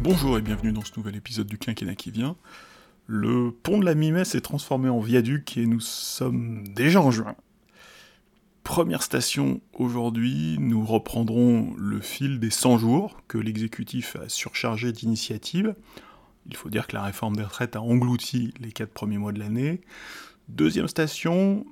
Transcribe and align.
Bonjour 0.00 0.38
et 0.38 0.42
bienvenue 0.42 0.70
dans 0.70 0.84
ce 0.84 0.92
nouvel 0.96 1.16
épisode 1.16 1.48
du 1.48 1.58
quinquennat 1.58 1.96
qui 1.96 2.12
vient. 2.12 2.36
Le 3.08 3.50
pont 3.50 3.78
de 3.78 3.84
la 3.84 3.96
mi 3.96 4.12
s'est 4.24 4.40
transformé 4.40 4.88
en 4.88 5.00
viaduc 5.00 5.56
et 5.56 5.66
nous 5.66 5.80
sommes 5.80 6.62
déjà 6.68 7.00
en 7.00 7.10
juin. 7.10 7.34
Première 8.62 9.02
station 9.02 9.60
aujourd'hui, 9.72 10.56
nous 10.60 10.86
reprendrons 10.86 11.74
le 11.76 12.00
fil 12.00 12.38
des 12.38 12.50
100 12.50 12.78
jours 12.78 13.20
que 13.26 13.38
l'exécutif 13.38 14.14
a 14.14 14.28
surchargé 14.28 14.92
d'initiatives. 14.92 15.74
Il 16.46 16.54
faut 16.54 16.70
dire 16.70 16.86
que 16.86 16.94
la 16.94 17.02
réforme 17.02 17.34
des 17.34 17.42
retraites 17.42 17.74
a 17.74 17.82
englouti 17.82 18.54
les 18.60 18.70
4 18.70 18.92
premiers 18.92 19.18
mois 19.18 19.32
de 19.32 19.40
l'année. 19.40 19.80
Deuxième 20.48 20.86
station, 20.86 21.66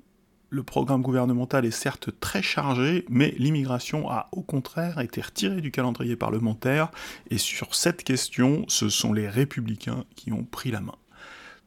le 0.57 0.62
programme 0.62 1.02
gouvernemental 1.02 1.66
est 1.66 1.70
certes 1.70 2.09
très 2.19 2.41
chargé, 2.41 3.05
mais 3.10 3.34
l'immigration 3.37 4.10
a 4.10 4.28
au 4.33 4.41
contraire 4.41 4.98
été 5.01 5.20
retirée 5.20 5.60
du 5.60 5.70
calendrier 5.70 6.16
parlementaire, 6.16 6.91
et 7.30 7.37
sur 7.37 7.74
cette 7.74 8.02
question, 8.02 8.64
ce 8.66 8.88
sont 8.88 9.12
les 9.12 9.28
républicains 9.28 10.05
qui 10.16 10.33
ont 10.33 10.45
pris 10.45 10.70
la 10.70 10.80
main. 10.80 10.95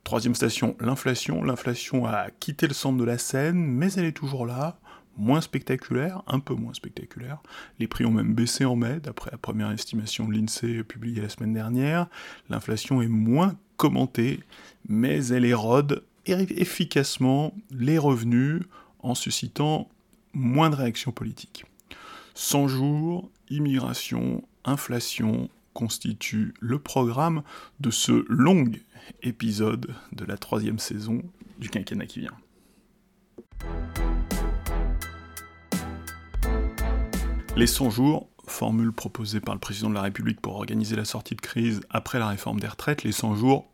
Troisième 0.03 0.33
station, 0.33 0.75
l'inflation. 0.79 1.43
L'inflation 1.43 2.07
a 2.07 2.31
quitté 2.39 2.67
le 2.67 2.73
centre 2.73 2.97
de 2.97 3.03
la 3.03 3.19
scène, 3.19 3.57
mais 3.57 3.93
elle 3.93 4.05
est 4.05 4.11
toujours 4.11 4.47
là, 4.47 4.79
moins 5.17 5.41
spectaculaire, 5.41 6.23
un 6.25 6.39
peu 6.39 6.55
moins 6.55 6.73
spectaculaire. 6.73 7.43
Les 7.77 7.87
prix 7.87 8.05
ont 8.05 8.11
même 8.11 8.33
baissé 8.33 8.65
en 8.65 8.75
mai, 8.75 8.99
d'après 8.99 9.29
la 9.29 9.37
première 9.37 9.69
estimation 9.69 10.27
de 10.27 10.33
l'INSEE 10.33 10.83
publiée 10.83 11.21
la 11.21 11.29
semaine 11.29 11.53
dernière. 11.53 12.07
L'inflation 12.49 13.03
est 13.03 13.07
moins 13.07 13.55
commentée, 13.77 14.39
mais 14.87 15.27
elle 15.27 15.45
érode 15.45 16.03
efficacement 16.25 17.53
les 17.71 17.97
revenus 17.97 18.61
en 18.99 19.15
suscitant 19.15 19.89
moins 20.33 20.69
de 20.69 20.75
réactions 20.75 21.11
politiques. 21.11 21.65
100 22.35 22.67
jours, 22.67 23.29
immigration, 23.49 24.43
inflation 24.63 25.49
constituent 25.73 26.53
le 26.59 26.79
programme 26.79 27.43
de 27.79 27.91
ce 27.91 28.25
long 28.29 28.71
épisode 29.23 29.93
de 30.11 30.25
la 30.25 30.37
troisième 30.37 30.79
saison 30.79 31.21
du 31.57 31.69
quinquennat 31.69 32.05
qui 32.05 32.21
vient. 32.21 32.37
Les 37.55 37.67
100 37.67 37.89
jours, 37.89 38.29
formule 38.49 38.91
proposée 38.91 39.39
par 39.39 39.53
le 39.53 39.59
président 39.59 39.89
de 39.89 39.95
la 39.95 40.01
République 40.01 40.41
pour 40.41 40.55
organiser 40.55 40.95
la 40.95 41.05
sortie 41.05 41.35
de 41.35 41.41
crise 41.41 41.81
après 41.89 42.19
la 42.19 42.27
réforme 42.27 42.59
des 42.59 42.67
retraites, 42.67 43.03
les 43.03 43.11
100 43.11 43.35
jours 43.35 43.69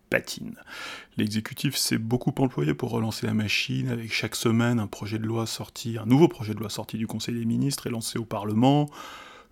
L'exécutif 1.17 1.75
s'est 1.75 1.97
beaucoup 1.97 2.33
employé 2.37 2.73
pour 2.73 2.91
relancer 2.91 3.25
la 3.25 3.33
machine, 3.33 3.89
avec 3.89 4.11
chaque 4.11 4.35
semaine 4.35 4.79
un 4.79 4.87
projet 4.87 5.19
de 5.19 5.25
loi 5.25 5.45
sorti, 5.45 5.97
un 5.97 6.05
nouveau 6.05 6.27
projet 6.27 6.53
de 6.53 6.59
loi 6.59 6.69
sorti 6.69 6.97
du 6.97 7.07
Conseil 7.07 7.35
des 7.35 7.45
ministres 7.45 7.87
et 7.87 7.89
lancé 7.89 8.19
au 8.19 8.25
Parlement, 8.25 8.89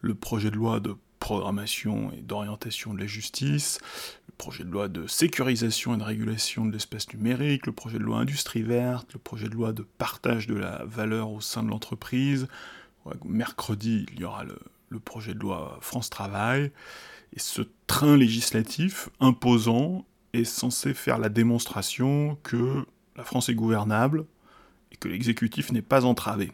le 0.02 0.16
projet 0.16 0.52
de 0.52 0.56
loi 0.56 0.80
de 0.80 0.96
programmation 1.20 2.12
et 2.12 2.22
d'orientation 2.22 2.94
de 2.94 3.00
la 3.00 3.08
justice, 3.08 3.80
le 4.28 4.34
projet 4.38 4.66
de 4.66 4.70
loi 4.70 4.90
de 4.90 5.08
sécurisation 5.08 5.96
et 5.96 5.98
de 5.98 6.04
régulation 6.04 6.66
de 6.66 6.74
l'espace 6.74 7.14
numérique, 7.14 7.66
le 7.66 7.72
projet 7.72 7.98
de 7.98 8.04
loi 8.04 8.18
industrie 8.18 8.62
verte, 8.62 9.14
le 9.14 9.20
projet 9.20 9.48
de 9.48 9.54
loi 9.56 9.72
de 9.72 9.84
partage 9.98 10.48
de 10.48 10.56
la 10.56 10.84
valeur 10.86 11.32
au 11.32 11.40
sein 11.40 11.64
de 11.64 11.70
l'entreprise. 11.70 12.48
Mercredi, 13.24 14.06
il 14.14 14.20
y 14.20 14.24
aura 14.26 14.44
le, 14.44 14.60
le 14.90 15.00
projet 15.00 15.34
de 15.34 15.40
loi 15.40 15.78
France 15.82 16.10
Travail. 16.10 16.72
Et 17.36 17.40
ce 17.40 17.64
train 17.88 18.16
législatif 18.16 19.10
imposant 19.20 20.06
est 20.34 20.44
censé 20.44 20.94
faire 20.94 21.20
la 21.20 21.30
démonstration 21.30 22.38
que 22.44 22.86
la 23.16 23.24
France 23.24 23.50
est 23.50 23.56
gouvernable 23.56 24.26
et 24.92 24.96
que 24.98 25.08
l'exécutif 25.08 25.72
n'est 25.72 25.82
pas 25.82 26.06
entravé. 26.06 26.52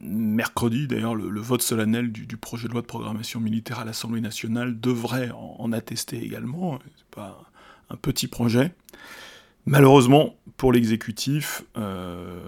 mercredi, 0.00 0.86
d'ailleurs, 0.86 1.14
le, 1.14 1.40
vote 1.40 1.62
solennel 1.62 2.10
du, 2.10 2.36
projet 2.36 2.68
de 2.68 2.72
loi 2.72 2.80
de 2.80 2.86
programmation 2.86 3.40
militaire 3.40 3.78
à 3.78 3.84
l'Assemblée 3.84 4.20
nationale 4.20 4.78
devrait 4.80 5.30
en, 5.30 5.72
attester 5.72 6.22
également. 6.22 6.78
C'est 6.96 7.06
pas 7.06 7.42
un 7.90 7.96
petit 7.96 8.26
projet. 8.26 8.74
Malheureusement, 9.68 10.34
pour 10.56 10.72
l'exécutif, 10.72 11.62
euh, 11.76 12.40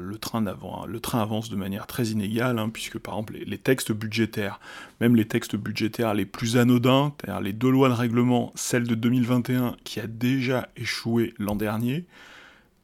le, 0.00 0.18
train 0.18 0.46
avance 0.46 1.50
de 1.50 1.56
manière 1.56 1.86
très 1.86 2.06
inégale, 2.06 2.58
hein, 2.58 2.70
puisque 2.70 2.98
par 2.98 3.14
exemple 3.14 3.34
les, 3.44 3.58
textes 3.58 3.92
budgétaires, 3.92 4.58
même 5.00 5.14
les 5.14 5.26
textes 5.26 5.54
budgétaires 5.54 6.14
les 6.14 6.24
plus 6.24 6.56
anodins, 6.56 7.12
c'est-à-dire 7.20 7.42
les 7.42 7.52
deux 7.52 7.70
lois 7.70 7.90
de 7.90 7.94
règlement, 7.94 8.52
celle 8.54 8.84
de 8.84 8.94
2021 8.94 9.76
qui 9.84 10.00
a 10.00 10.06
déjà 10.06 10.70
échoué 10.76 11.34
l'an 11.38 11.56
dernier, 11.56 12.06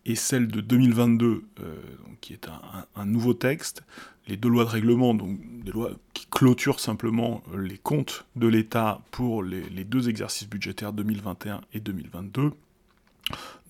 et 0.05 0.15
celle 0.15 0.49
de 0.49 0.61
2022 0.61 1.45
euh, 1.61 1.77
qui 2.21 2.35
est 2.35 2.47
un, 2.95 3.07
nouveau 3.07 3.33
texte, 3.33 3.83
les 4.27 4.37
deux 4.37 4.51
lois 4.51 4.65
de 4.65 4.71
règlement, 4.71 5.15
donc 5.15 5.39
des 5.65 5.73
lois 5.73 5.93
qui 6.13 6.27
clôturent 6.31 6.81
simplement 6.81 7.43
les 7.57 7.79
comptes 7.79 8.27
de 8.37 8.47
l'État 8.47 9.01
pour 9.13 9.43
les 9.43 9.85
deux 9.85 10.11
exercices 10.11 10.49
budgétaires 10.49 10.93
2021 10.93 11.63
et 11.73 11.81
2022, 11.81 12.53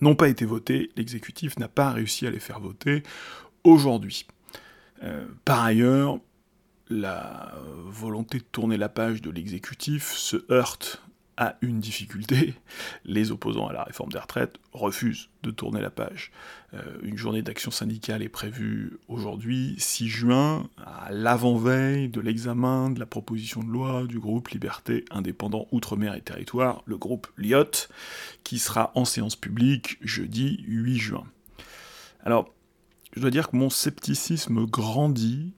n'ont 0.01 0.15
pas 0.15 0.29
été 0.29 0.45
votés, 0.45 0.91
l'exécutif 0.97 1.59
n'a 1.59 1.69
pas 1.69 1.91
réussi 1.93 2.27
à 2.27 2.31
les 2.31 2.39
faire 2.39 2.61
voter 2.61 3.03
aujourd'hui. 3.65 4.27
Euh, 5.03 5.27
par 5.45 5.63
ailleurs, 5.65 6.19
la 6.91 7.55
volonté 7.87 8.39
de 8.39 8.45
tourner 8.45 8.77
la 8.77 8.89
page 8.89 9.21
de 9.23 9.31
l'exécutif 9.31 10.13
se 10.13 10.51
heurte 10.51 11.03
une 11.63 11.81
difficulté, 11.81 12.55
les 13.05 13.31
opposants 13.31 13.69
à 13.69 13.73
la 13.73 13.85
réforme 13.85 14.11
des 14.11 14.19
retraites 14.19 14.57
refusent 14.73 15.31
de 15.43 15.51
tourner 15.51 15.81
la 15.81 15.91
page. 15.91 16.33
Euh, 16.75 16.83
une 17.03 17.17
journée 17.17 17.43
d'action 17.43 17.71
syndicale 17.71 18.23
est 18.23 18.29
prévue 18.29 18.99
aujourd'hui, 19.07 19.77
6 19.79 20.09
juin, 20.09 20.69
à 20.85 21.11
l'avant-veille 21.13 22.09
de 22.09 22.21
l'examen 22.21 22.91
de 22.91 22.99
la 22.99 23.07
proposition 23.07 23.63
de 23.63 23.69
loi 23.69 24.05
du 24.05 24.19
groupe 24.19 24.49
Liberté 24.49 25.05
Indépendant 25.11 25.69
Outre-mer 25.71 26.15
et 26.15 26.21
Territoire, 26.21 26.83
le 26.87 26.99
groupe 26.99 27.29
LIOT, 27.39 27.89
qui 28.43 28.59
sera 28.59 28.91
en 28.95 29.05
séance 29.05 29.37
publique 29.37 29.99
jeudi 30.03 30.65
8 30.67 30.99
juin. 30.99 31.25
Alors, 32.25 32.53
je 33.15 33.21
dois 33.21 33.31
dire 33.31 33.49
que 33.49 33.57
mon 33.57 33.71
scepticisme 33.71 34.67
grandit 34.67 35.55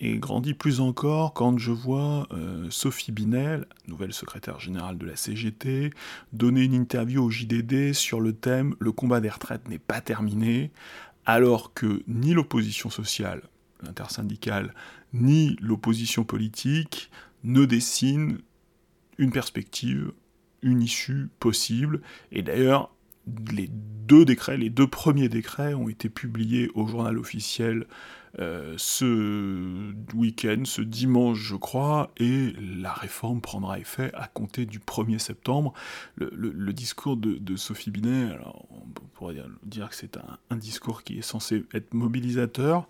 et 0.00 0.18
grandit 0.18 0.54
plus 0.54 0.80
encore 0.80 1.34
quand 1.34 1.58
je 1.58 1.72
vois 1.72 2.28
euh, 2.32 2.68
Sophie 2.70 3.12
Binel, 3.12 3.66
nouvelle 3.86 4.12
secrétaire 4.12 4.60
générale 4.60 4.96
de 4.98 5.06
la 5.06 5.16
CGT, 5.16 5.90
donner 6.32 6.64
une 6.64 6.74
interview 6.74 7.24
au 7.24 7.30
JDD 7.30 7.92
sur 7.92 8.20
le 8.20 8.32
thème 8.32 8.74
Le 8.78 8.92
combat 8.92 9.20
des 9.20 9.28
retraites 9.28 9.68
n'est 9.68 9.78
pas 9.78 10.00
terminé, 10.00 10.70
alors 11.26 11.74
que 11.74 12.02
ni 12.06 12.32
l'opposition 12.32 12.90
sociale, 12.90 13.42
l'intersyndicale, 13.82 14.74
ni 15.12 15.56
l'opposition 15.60 16.24
politique 16.24 17.10
ne 17.44 17.64
dessinent 17.64 18.38
une 19.18 19.32
perspective, 19.32 20.12
une 20.62 20.82
issue 20.82 21.28
possible, 21.40 22.02
et 22.30 22.42
d'ailleurs 22.42 22.94
les 23.52 23.68
deux 23.68 24.24
décrets, 24.24 24.56
les 24.56 24.70
deux 24.70 24.86
premiers 24.86 25.28
décrets 25.28 25.74
ont 25.74 25.88
été 25.88 26.08
publiés 26.08 26.70
au 26.74 26.86
journal 26.86 27.18
officiel 27.18 27.86
euh, 28.38 28.74
ce 28.76 29.92
week-end, 30.14 30.62
ce 30.64 30.82
dimanche 30.82 31.38
je 31.38 31.56
crois, 31.56 32.10
et 32.16 32.52
la 32.60 32.92
réforme 32.92 33.40
prendra 33.40 33.78
effet 33.78 34.10
à 34.14 34.26
compter 34.28 34.66
du 34.66 34.78
1er 34.78 35.18
septembre. 35.18 35.72
Le, 36.16 36.72
discours 36.72 37.16
de, 37.16 37.56
Sophie 37.56 37.90
Binet, 37.90 38.30
alors 38.30 38.66
on 38.70 39.06
pourrait 39.14 39.36
dire, 39.64 39.88
que 39.88 39.94
c'est 39.94 40.16
un, 40.16 40.56
discours 40.56 41.02
qui 41.02 41.18
est 41.18 41.22
censé 41.22 41.64
être 41.72 41.94
mobilisateur, 41.94 42.86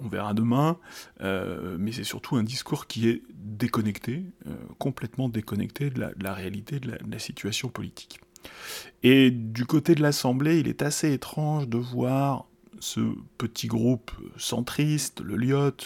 on 0.00 0.08
verra 0.08 0.34
demain, 0.34 0.78
euh, 1.20 1.76
mais 1.78 1.92
c'est 1.92 2.04
surtout 2.04 2.36
un 2.36 2.42
discours 2.42 2.86
qui 2.86 3.08
est 3.08 3.22
déconnecté, 3.34 4.24
euh, 4.46 4.54
complètement 4.78 5.28
déconnecté 5.28 5.90
de 5.90 6.12
la, 6.18 6.34
réalité 6.34 6.80
de 6.80 6.92
la 7.08 7.18
situation 7.18 7.68
politique. 7.68 8.20
Et 9.02 9.30
du 9.30 9.66
côté 9.66 9.94
de 9.94 10.02
l'Assemblée, 10.02 10.60
il 10.60 10.68
est 10.68 10.82
assez 10.82 11.12
étrange 11.12 11.68
de 11.68 11.78
voir 11.78 12.46
ce 12.80 13.00
petit 13.38 13.66
groupe 13.66 14.10
centriste, 14.36 15.20
le 15.20 15.36
LIOT, 15.36 15.76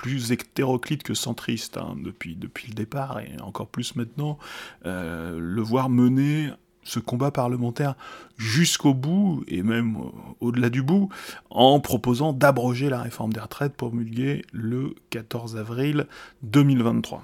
plus 0.00 0.32
hétéroclite 0.32 1.02
que 1.02 1.12
centriste 1.12 1.76
hein, 1.76 1.94
depuis, 2.02 2.34
depuis 2.34 2.68
le 2.68 2.74
départ 2.74 3.20
et 3.20 3.38
encore 3.42 3.68
plus 3.68 3.96
maintenant, 3.96 4.38
euh, 4.86 5.38
le 5.38 5.60
voir 5.60 5.90
mener 5.90 6.50
ce 6.82 6.98
combat 6.98 7.30
parlementaire 7.30 7.94
jusqu'au 8.38 8.94
bout, 8.94 9.44
et 9.46 9.62
même 9.62 9.98
au-delà 10.40 10.70
du 10.70 10.82
bout, 10.82 11.10
en 11.50 11.80
proposant 11.80 12.32
d'abroger 12.32 12.88
la 12.88 13.02
réforme 13.02 13.32
des 13.34 13.40
retraites 13.40 13.74
promulguée 13.74 14.42
le 14.52 14.94
14 15.10 15.58
avril 15.58 16.06
2023. 16.42 17.22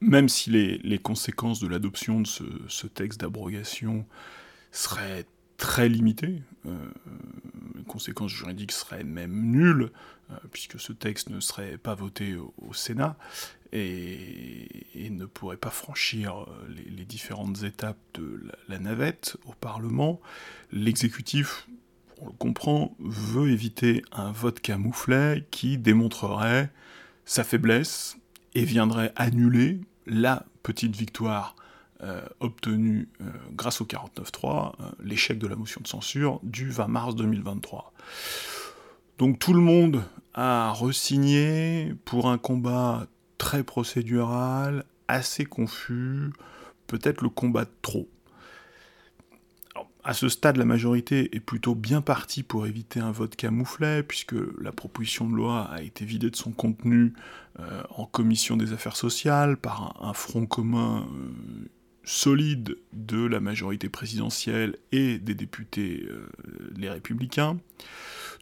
Même 0.00 0.30
si 0.30 0.50
les, 0.50 0.98
conséquences 0.98 1.60
de 1.60 1.68
l'adoption 1.68 2.22
de 2.22 2.26
ce, 2.26 2.44
ce 2.68 2.86
texte 2.86 3.20
d'abrogation 3.20 4.06
seraient 4.72 5.26
très 5.56 5.88
limité. 5.88 6.42
Euh, 6.66 6.76
les 7.74 7.84
conséquences 7.84 8.32
juridiques 8.32 8.72
seraient 8.72 9.04
même 9.04 9.50
nulles, 9.50 9.90
euh, 10.30 10.34
puisque 10.52 10.80
ce 10.80 10.92
texte 10.92 11.30
ne 11.30 11.40
serait 11.40 11.78
pas 11.78 11.94
voté 11.94 12.36
au, 12.36 12.72
Sénat 12.72 13.16
et, 13.72 15.10
ne 15.10 15.26
pourrait 15.26 15.56
pas 15.56 15.70
franchir 15.70 16.40
euh, 16.40 16.68
les, 16.96 17.04
différentes 17.04 17.62
étapes 17.62 17.98
de 18.14 18.50
la, 18.68 18.78
navette 18.78 19.36
au 19.46 19.52
Parlement. 19.52 20.20
L'exécutif, 20.72 21.68
on 22.20 22.26
le 22.26 22.32
comprend, 22.32 22.96
veut 22.98 23.50
éviter 23.50 24.02
un 24.12 24.32
vote 24.32 24.60
camouflet 24.60 25.46
qui 25.50 25.78
démontrerait 25.78 26.70
sa 27.24 27.44
faiblesse 27.44 28.16
et 28.54 28.64
viendrait 28.64 29.12
annuler 29.16 29.80
la 30.06 30.46
petite 30.62 30.96
victoire 30.96 31.56
obtenue 32.40 33.08
grâce 33.52 33.80
au 33.80 33.84
49.3, 33.84 34.72
l'échec 35.02 35.38
de 35.38 35.46
la 35.46 35.56
motion 35.56 35.80
de 35.82 35.88
censure 35.88 36.40
du 36.42 36.70
20 36.70 36.88
mars 36.88 37.14
2023. 37.14 37.92
Donc 39.18 39.38
tout 39.38 39.52
le 39.52 39.60
monde 39.60 40.02
a 40.34 40.72
resigné 40.72 41.94
pour 42.04 42.28
un 42.28 42.38
combat 42.38 43.06
très 43.38 43.62
procédural, 43.62 44.84
assez 45.08 45.44
confus, 45.44 46.32
peut-être 46.86 47.22
le 47.22 47.28
combat 47.28 47.64
de 47.64 47.70
trop. 47.82 48.08
à 50.02 50.12
ce 50.12 50.28
stade, 50.28 50.56
la 50.56 50.64
majorité 50.64 51.34
est 51.34 51.40
plutôt 51.40 51.74
bien 51.74 52.02
partie 52.02 52.42
pour 52.42 52.66
éviter 52.66 53.00
un 53.00 53.10
vote 53.10 53.36
camouflet, 53.36 54.02
puisque 54.02 54.34
la 54.60 54.72
proposition 54.72 55.28
de 55.28 55.34
loi 55.34 55.62
a 55.70 55.80
été 55.80 56.04
vidée 56.04 56.30
de 56.30 56.36
son 56.36 56.50
contenu 56.50 57.14
euh, 57.60 57.82
en 57.90 58.04
commission 58.04 58.56
des 58.56 58.72
affaires 58.72 58.96
sociales 58.96 59.56
par 59.56 59.96
un, 60.02 60.12
front 60.12 60.44
commun 60.46 61.06
euh, 61.10 61.68
solide 62.04 62.76
de 62.92 63.24
la 63.26 63.40
majorité 63.40 63.88
présidentielle 63.88 64.76
et 64.92 65.18
des 65.18 65.34
députés 65.34 66.06
euh, 66.08 66.28
les 66.76 66.88
républicains. 66.90 67.58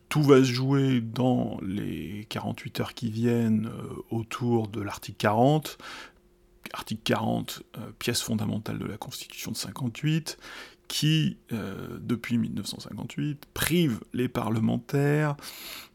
Tout 0.08 0.22
va 0.22 0.38
se 0.38 0.52
jouer 0.52 1.00
dans 1.00 1.58
les 1.62 2.26
48 2.28 2.80
heures 2.80 2.94
qui 2.94 3.10
viennent 3.10 3.66
euh, 3.66 4.02
autour 4.10 4.68
de 4.68 4.82
l'article 4.82 5.18
40. 5.18 5.78
Article 6.74 7.02
40, 7.04 7.62
euh, 7.76 7.92
pièce 7.98 8.22
fondamentale 8.22 8.78
de 8.78 8.86
la 8.86 8.96
Constitution 8.96 9.52
de 9.52 9.56
58, 9.56 10.38
qui, 10.88 11.38
depuis 11.48 12.36
1958, 12.36 13.46
prive 13.54 14.00
les 14.12 14.28
parlementaires 14.28 15.36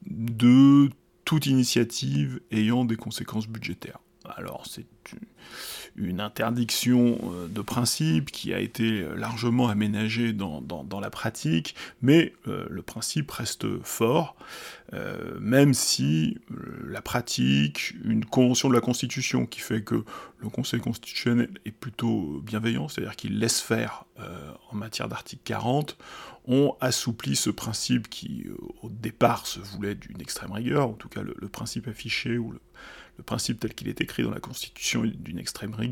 de 0.07 0.89
toute 1.23 1.45
initiative 1.45 2.39
ayant 2.49 2.83
des 2.83 2.95
conséquences 2.95 3.47
budgétaires. 3.47 3.99
Alors 4.35 4.65
c'est 4.65 4.85
une 5.97 6.21
interdiction 6.21 7.17
euh, 7.23 7.47
de 7.47 7.61
principe 7.61 8.31
qui 8.31 8.53
a 8.53 8.59
été 8.59 9.05
largement 9.15 9.67
aménagée 9.67 10.31
dans, 10.33 10.61
la 11.01 11.09
pratique, 11.09 11.75
mais 12.01 12.33
euh, 12.47 12.65
le 12.69 12.81
principe 12.81 13.29
reste 13.31 13.65
fort, 13.83 14.35
euh, 14.93 15.37
même 15.39 15.73
si 15.73 16.37
la 16.87 17.01
pratique, 17.01 17.93
une 18.03 18.25
convention 18.25 18.69
de 18.69 18.73
la 18.73 18.81
Constitution 18.81 19.45
qui 19.45 19.59
fait 19.59 19.81
que 19.81 20.03
le 20.39 20.49
Conseil 20.49 20.79
constitutionnel 20.79 21.49
est 21.65 21.71
plutôt 21.71 22.41
bienveillant, 22.43 22.87
c'est-à-dire 22.87 23.15
qu'il 23.15 23.39
laisse 23.39 23.59
faire 23.59 24.05
en 24.71 24.75
matière 24.75 25.09
d'article 25.09 25.41
40, 25.45 25.97
ont 26.47 26.75
assoupli 26.79 27.35
ce 27.35 27.49
principe 27.49 28.09
qui, 28.09 28.45
au 28.81 28.89
départ, 28.89 29.47
se 29.47 29.59
voulait 29.59 29.95
d'une 29.95 30.21
extrême 30.21 30.51
rigueur, 30.51 30.89
en 30.89 30.93
tout 30.93 31.09
cas 31.09 31.21
le, 31.21 31.35
le 31.37 31.47
principe 31.49 31.87
affiché 31.87 32.37
ou 32.37 32.51
le, 32.51 32.59
le 33.17 33.23
principe 33.23 33.59
tel 33.59 33.73
qu'il 33.73 33.87
est 33.87 33.99
écrit 34.01 34.23
dans 34.23 34.31
la 34.31 34.39
Constitution 34.39 35.03
d'une 35.03 35.39
extrême 35.39 35.73
rigueur, 35.73 35.86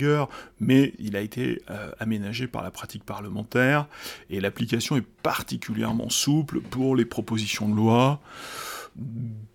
mais 0.60 0.94
il 1.00 1.16
a 1.16 1.22
été 1.22 1.62
euh, 1.70 1.92
aménagé 2.00 2.48
par 2.48 2.64
la 2.64 2.72
pratique 2.72 3.04
parlementaire, 3.04 3.88
et 4.30 4.40
l'application 4.40 4.96
est 4.98 5.06
particulièrement 5.24 6.10
souple 6.10 6.62
pour 6.62 6.96
les 6.96 7.06
propositions 7.06 7.70
de 7.70 7.76
loi 7.76 8.22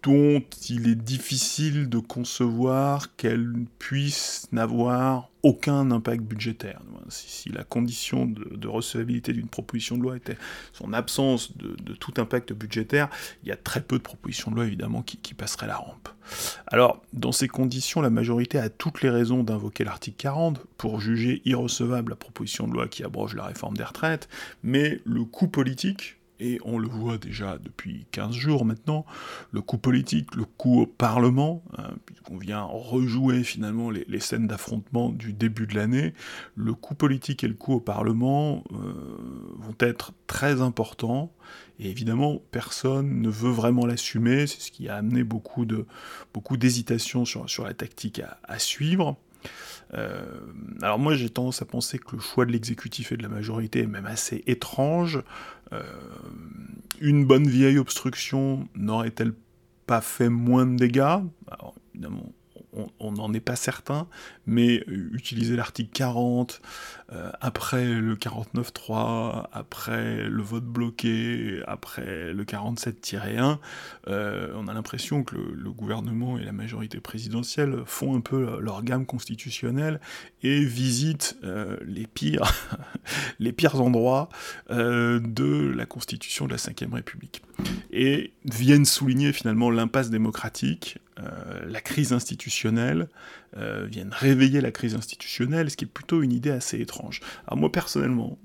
dont 0.02 0.42
il 0.68 0.88
est 0.88 0.94
difficile 0.94 1.88
de 1.88 1.98
concevoir 1.98 3.16
qu'elles 3.16 3.54
puissent 3.78 4.46
n'avoir 4.52 5.29
aucun 5.42 5.90
impact 5.90 6.22
budgétaire. 6.22 6.80
Si, 7.08 7.50
la 7.50 7.64
condition 7.64 8.26
de, 8.26 8.68
recevabilité 8.68 9.32
d'une 9.32 9.48
proposition 9.48 9.96
de 9.96 10.02
loi 10.02 10.16
était 10.16 10.36
son 10.72 10.92
absence 10.92 11.56
de, 11.56 11.94
tout 11.94 12.14
impact 12.18 12.52
budgétaire, 12.52 13.08
il 13.42 13.48
y 13.48 13.52
a 13.52 13.56
très 13.56 13.80
peu 13.80 13.98
de 13.98 14.02
propositions 14.02 14.50
de 14.50 14.56
loi 14.56 14.66
évidemment 14.66 15.02
qui, 15.02 15.16
qui 15.16 15.34
passeraient 15.34 15.66
la 15.66 15.76
rampe. 15.76 16.08
Alors, 16.66 17.02
dans 17.12 17.32
ces 17.32 17.48
conditions, 17.48 18.00
la 18.00 18.10
majorité 18.10 18.58
a 18.58 18.68
toutes 18.68 19.02
les 19.02 19.10
raisons 19.10 19.42
d'invoquer 19.42 19.84
l'article 19.84 20.16
40 20.18 20.60
pour 20.76 21.00
juger 21.00 21.42
irrecevable 21.44 22.10
la 22.10 22.16
proposition 22.16 22.68
de 22.68 22.74
loi 22.74 22.86
qui 22.86 23.02
abroge 23.02 23.34
la 23.34 23.44
réforme 23.44 23.76
des 23.76 23.84
retraites, 23.84 24.28
mais 24.62 25.00
le 25.04 25.24
coût 25.24 25.48
politique 25.48 26.19
et 26.40 26.58
on 26.64 26.78
le 26.78 26.88
voit 26.88 27.18
déjà 27.18 27.58
depuis 27.58 28.06
15 28.12 28.34
jours 28.34 28.64
maintenant, 28.64 29.04
le 29.52 29.60
coup 29.60 29.78
politique, 29.78 30.34
le 30.34 30.44
coup 30.44 30.80
au 30.80 30.86
Parlement, 30.86 31.62
hein, 31.76 31.90
puisqu'on 32.06 32.38
vient 32.38 32.62
rejouer 32.62 33.44
finalement 33.44 33.90
les, 33.90 34.20
scènes 34.20 34.46
d'affrontement 34.46 35.10
du 35.10 35.32
début 35.32 35.66
de 35.66 35.74
l'année, 35.74 36.14
le 36.54 36.74
coup 36.74 36.94
politique 36.94 37.44
et 37.44 37.48
le 37.48 37.54
coup 37.54 37.74
au 37.74 37.80
Parlement 37.80 38.64
euh, 38.72 38.76
vont 39.58 39.76
être 39.78 40.12
très 40.26 40.60
importants, 40.60 41.32
et 41.78 41.88
évidemment 41.88 42.40
personne 42.50 43.20
ne 43.20 43.28
veut 43.28 43.50
vraiment 43.50 43.86
l'assumer, 43.86 44.46
c'est 44.46 44.60
ce 44.60 44.70
qui 44.70 44.88
a 44.88 44.96
amené 44.96 45.24
beaucoup 45.24 45.64
de 45.64 45.86
beaucoup 46.34 46.56
sur, 46.98 47.48
sur 47.48 47.64
la 47.64 47.74
tactique 47.74 48.20
à 48.44 48.58
suivre. 48.58 49.16
Euh, 49.94 50.22
alors 50.82 50.98
moi 50.98 51.14
j'ai 51.14 51.28
tendance 51.30 51.62
à 51.62 51.64
penser 51.64 51.98
que 51.98 52.14
le 52.14 52.22
choix 52.22 52.46
de 52.46 52.52
l'exécutif 52.52 53.12
et 53.12 53.16
de 53.16 53.22
la 53.22 53.28
majorité 53.28 53.80
est 53.80 53.86
même 53.86 54.06
assez 54.06 54.42
étrange. 54.46 55.22
Euh, 55.72 55.82
une 57.00 57.24
bonne 57.24 57.48
vieille 57.48 57.78
obstruction 57.78 58.68
n'aurait-elle 58.74 59.32
pas 59.86 60.00
fait 60.00 60.28
moins 60.28 60.66
de 60.66 60.76
dégâts? 60.76 61.18
Alors 61.48 61.74
évidemment 61.94 62.32
on 62.98 63.12
n'en 63.12 63.32
est 63.32 63.40
pas 63.40 63.56
certain, 63.56 64.06
mais 64.46 64.84
utiliser 64.86 65.56
l'article 65.56 65.90
40, 65.92 66.60
euh, 67.12 67.30
après 67.40 67.86
le 67.86 68.14
49.3, 68.14 69.46
après 69.52 70.28
le 70.28 70.42
vote 70.42 70.64
bloqué, 70.64 71.60
après 71.66 72.32
le 72.32 72.44
47-1, 72.44 73.58
euh, 74.08 74.52
on 74.56 74.68
a 74.68 74.74
l'impression 74.74 75.24
que 75.24 75.34
le, 75.34 75.70
gouvernement 75.70 76.38
et 76.38 76.44
la 76.44 76.52
majorité 76.52 77.00
présidentielle 77.00 77.82
font 77.86 78.16
un 78.16 78.20
peu 78.20 78.60
leur 78.60 78.82
gamme 78.82 79.06
constitutionnelle 79.06 80.00
et 80.42 80.64
visitent 80.64 81.38
les, 81.86 82.06
pires, 82.06 82.52
les 83.38 83.52
pires 83.52 83.80
endroits 83.80 84.28
de 84.68 85.72
la 85.74 85.86
constitution 85.86 86.46
de 86.46 86.50
la 86.50 86.56
Ve 86.56 86.92
République. 86.92 87.42
Et 87.92 88.32
viennent 88.44 88.84
souligner 88.84 89.32
finalement 89.32 89.70
l'impasse 89.70 90.10
démocratique 90.10 90.98
euh, 91.22 91.66
la 91.66 91.80
crise 91.80 92.12
institutionnelle, 92.12 93.08
euh, 93.56 93.86
viennent 93.86 94.12
réveiller 94.12 94.60
la 94.60 94.70
crise 94.70 94.94
institutionnelle, 94.94 95.70
ce 95.70 95.76
qui 95.76 95.84
est 95.84 95.88
plutôt 95.88 96.22
une 96.22 96.32
idée 96.32 96.50
assez 96.50 96.80
étrange. 96.80 97.20
Alors 97.46 97.58
moi 97.58 97.72
personnellement, 97.72 98.38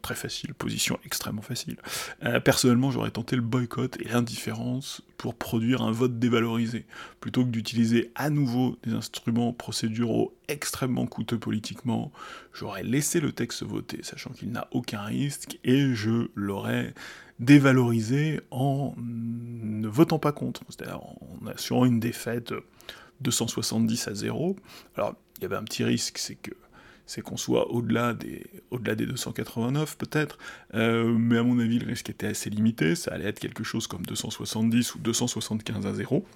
très 0.00 0.14
facile, 0.14 0.54
position 0.54 0.98
extrêmement 1.04 1.42
facile, 1.42 1.76
euh, 2.24 2.40
personnellement 2.40 2.90
j'aurais 2.90 3.10
tenté 3.10 3.36
le 3.36 3.42
boycott 3.42 4.00
et 4.00 4.08
l'indifférence 4.08 5.02
pour 5.18 5.34
produire 5.34 5.82
un 5.82 5.90
vote 5.90 6.18
dévalorisé, 6.18 6.86
plutôt 7.20 7.44
que 7.44 7.50
d'utiliser 7.50 8.10
à 8.14 8.30
nouveau 8.30 8.78
des 8.84 8.92
instruments 8.92 9.52
procéduraux 9.52 10.32
extrêmement 10.48 11.06
coûteux 11.06 11.38
politiquement, 11.38 12.12
j'aurais 12.54 12.84
laissé 12.84 13.20
le 13.20 13.32
texte 13.32 13.64
voter, 13.64 14.02
sachant 14.02 14.30
qu'il 14.30 14.50
n'a 14.50 14.68
aucun 14.70 15.02
risque, 15.02 15.58
et 15.64 15.92
je 15.94 16.28
l'aurais 16.34 16.94
dévalorisé 17.38 18.40
en 18.50 18.94
ne 18.96 19.88
votant 19.88 20.18
pas 20.18 20.32
contre, 20.32 20.62
c'est-à-dire 20.70 21.00
en 21.02 21.46
assurant 21.48 21.84
une 21.84 22.00
défaite 22.00 22.54
270 23.20 24.08
à 24.08 24.14
0. 24.14 24.56
Alors, 24.96 25.14
il 25.38 25.42
y 25.42 25.44
avait 25.46 25.56
un 25.56 25.64
petit 25.64 25.84
risque, 25.84 26.18
c'est 26.18 26.36
que 26.36 26.52
c'est 27.06 27.20
qu'on 27.20 27.36
soit 27.36 27.70
au-delà 27.70 28.14
des, 28.14 28.44
au-delà 28.70 28.96
des 28.96 29.06
289 29.06 29.96
peut-être, 29.96 30.38
euh, 30.74 31.16
mais 31.16 31.38
à 31.38 31.44
mon 31.44 31.58
avis 31.60 31.78
le 31.78 31.86
risque 31.86 32.10
était 32.10 32.26
assez 32.26 32.50
limité, 32.50 32.96
ça 32.96 33.12
allait 33.12 33.26
être 33.26 33.38
quelque 33.38 33.62
chose 33.62 33.86
comme 33.86 34.04
270 34.04 34.96
ou 34.96 34.98
275 34.98 35.86
à 35.86 35.94
0. 35.94 36.26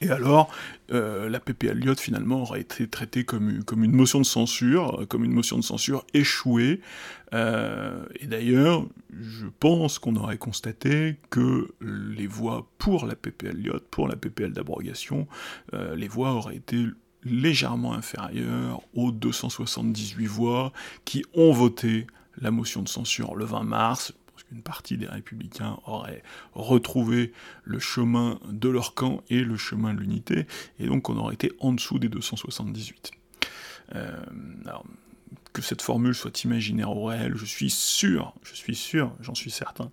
Et 0.00 0.10
alors, 0.10 0.50
euh, 0.92 1.28
la 1.28 1.40
PPL 1.40 1.78
Lyotte 1.78 2.00
finalement 2.00 2.42
aurait 2.42 2.60
été 2.60 2.86
traitée 2.86 3.24
comme, 3.24 3.64
comme 3.64 3.82
une 3.82 3.92
motion 3.92 4.20
de 4.20 4.24
censure, 4.24 5.06
comme 5.08 5.24
une 5.24 5.32
motion 5.32 5.56
de 5.56 5.64
censure 5.64 6.04
échouée. 6.14 6.80
Euh, 7.34 8.04
et 8.20 8.26
d'ailleurs, 8.26 8.86
je 9.20 9.46
pense 9.60 9.98
qu'on 9.98 10.16
aurait 10.16 10.38
constaté 10.38 11.16
que 11.30 11.68
les 11.80 12.26
voix 12.26 12.68
pour 12.78 13.06
la 13.06 13.16
PPL 13.16 13.56
Lyotte, 13.56 13.88
pour 13.90 14.08
la 14.08 14.16
PPL 14.16 14.52
d'abrogation, 14.52 15.26
euh, 15.74 15.96
les 15.96 16.08
voix 16.08 16.32
auraient 16.32 16.56
été 16.56 16.86
légèrement 17.24 17.94
inférieures 17.94 18.80
aux 18.94 19.10
278 19.10 20.26
voix 20.26 20.72
qui 21.04 21.24
ont 21.34 21.52
voté 21.52 22.06
la 22.40 22.52
motion 22.52 22.82
de 22.82 22.88
censure 22.88 23.34
le 23.34 23.44
20 23.44 23.64
mars, 23.64 24.14
une 24.52 24.62
partie 24.62 24.96
des 24.96 25.06
républicains 25.06 25.78
auraient 25.86 26.22
retrouvé 26.54 27.32
le 27.64 27.78
chemin 27.78 28.38
de 28.48 28.68
leur 28.68 28.94
camp 28.94 29.22
et 29.28 29.42
le 29.42 29.56
chemin 29.56 29.94
de 29.94 30.00
l'unité, 30.00 30.46
et 30.78 30.86
donc 30.86 31.08
on 31.10 31.16
aurait 31.16 31.34
été 31.34 31.52
en 31.60 31.72
dessous 31.72 31.98
des 31.98 32.08
278. 32.08 33.10
Euh, 33.94 34.16
que 35.52 35.62
cette 35.62 35.82
formule 35.82 36.14
soit 36.14 36.44
imaginaire 36.44 36.94
ou 36.96 37.04
réelle, 37.04 37.34
je 37.36 37.44
suis 37.44 37.70
sûr, 37.70 38.34
je 38.42 38.54
suis 38.54 38.74
sûr, 38.74 39.12
j'en 39.20 39.34
suis 39.34 39.50
certain, 39.50 39.90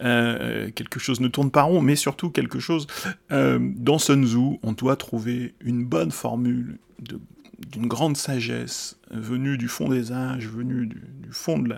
euh, 0.00 0.70
quelque 0.70 1.00
chose 1.00 1.20
ne 1.20 1.28
tourne 1.28 1.50
pas 1.50 1.62
rond, 1.62 1.80
mais 1.80 1.96
surtout 1.96 2.30
quelque 2.30 2.60
chose, 2.60 2.86
euh, 3.32 3.58
dans 3.76 3.98
Sun 3.98 4.24
Tzu, 4.24 4.58
on 4.62 4.72
doit 4.72 4.96
trouver 4.96 5.54
une 5.60 5.84
bonne 5.84 6.10
formule 6.10 6.78
d'une 6.98 7.86
grande 7.86 8.16
sagesse 8.16 8.98
venue 9.10 9.58
du 9.58 9.68
fond 9.68 9.88
des 9.88 10.12
âges, 10.12 10.46
venue 10.46 10.86
du, 10.86 11.02
fond 11.32 11.58
de 11.58 11.76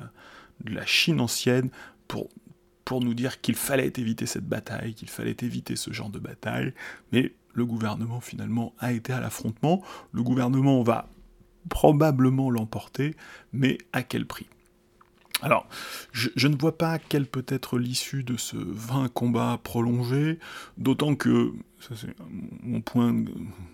la 0.67 0.87
Chine 0.87 1.21
ancienne, 1.21 1.71
pour, 2.11 3.01
nous 3.01 3.15
dire 3.15 3.41
qu'il 3.41 3.55
fallait 3.55 3.93
éviter 3.99 4.27
cette 4.27 4.49
bataille, 4.49 4.95
qu'il 4.95 5.09
fallait 5.09 5.37
éviter 5.43 5.77
ce 5.77 5.93
genre 5.93 6.11
de 6.11 6.19
bataille, 6.19 6.75
mais 7.13 7.33
le 7.55 7.65
gouvernement 7.65 8.21
finalement 8.21 8.75
a 8.81 8.91
été 8.91 9.13
à 9.13 9.21
l'affrontement. 9.21 9.81
Le 10.11 10.25
gouvernement 10.25 10.83
va 10.83 11.09
probablement 11.69 12.51
l'emporter, 12.51 13.15
mais 13.53 13.79
à 13.93 14.03
quel 14.03 14.27
prix? 14.27 14.49
Alors, 15.43 15.69
je, 16.13 16.49
ne 16.49 16.57
vois 16.57 16.77
pas 16.77 16.99
quelle 16.99 17.27
peut 17.27 17.47
être 17.47 17.79
l'issue 17.79 18.25
de 18.25 18.37
ce 18.37 18.57
vain 18.57 19.09
combat 19.09 19.61
prolongé, 19.63 20.41
d'autant 20.77 21.15
que, 21.15 21.53
ça 21.81 21.95
c'est 21.97 22.15
mon 22.63 22.81
point, 22.81 23.13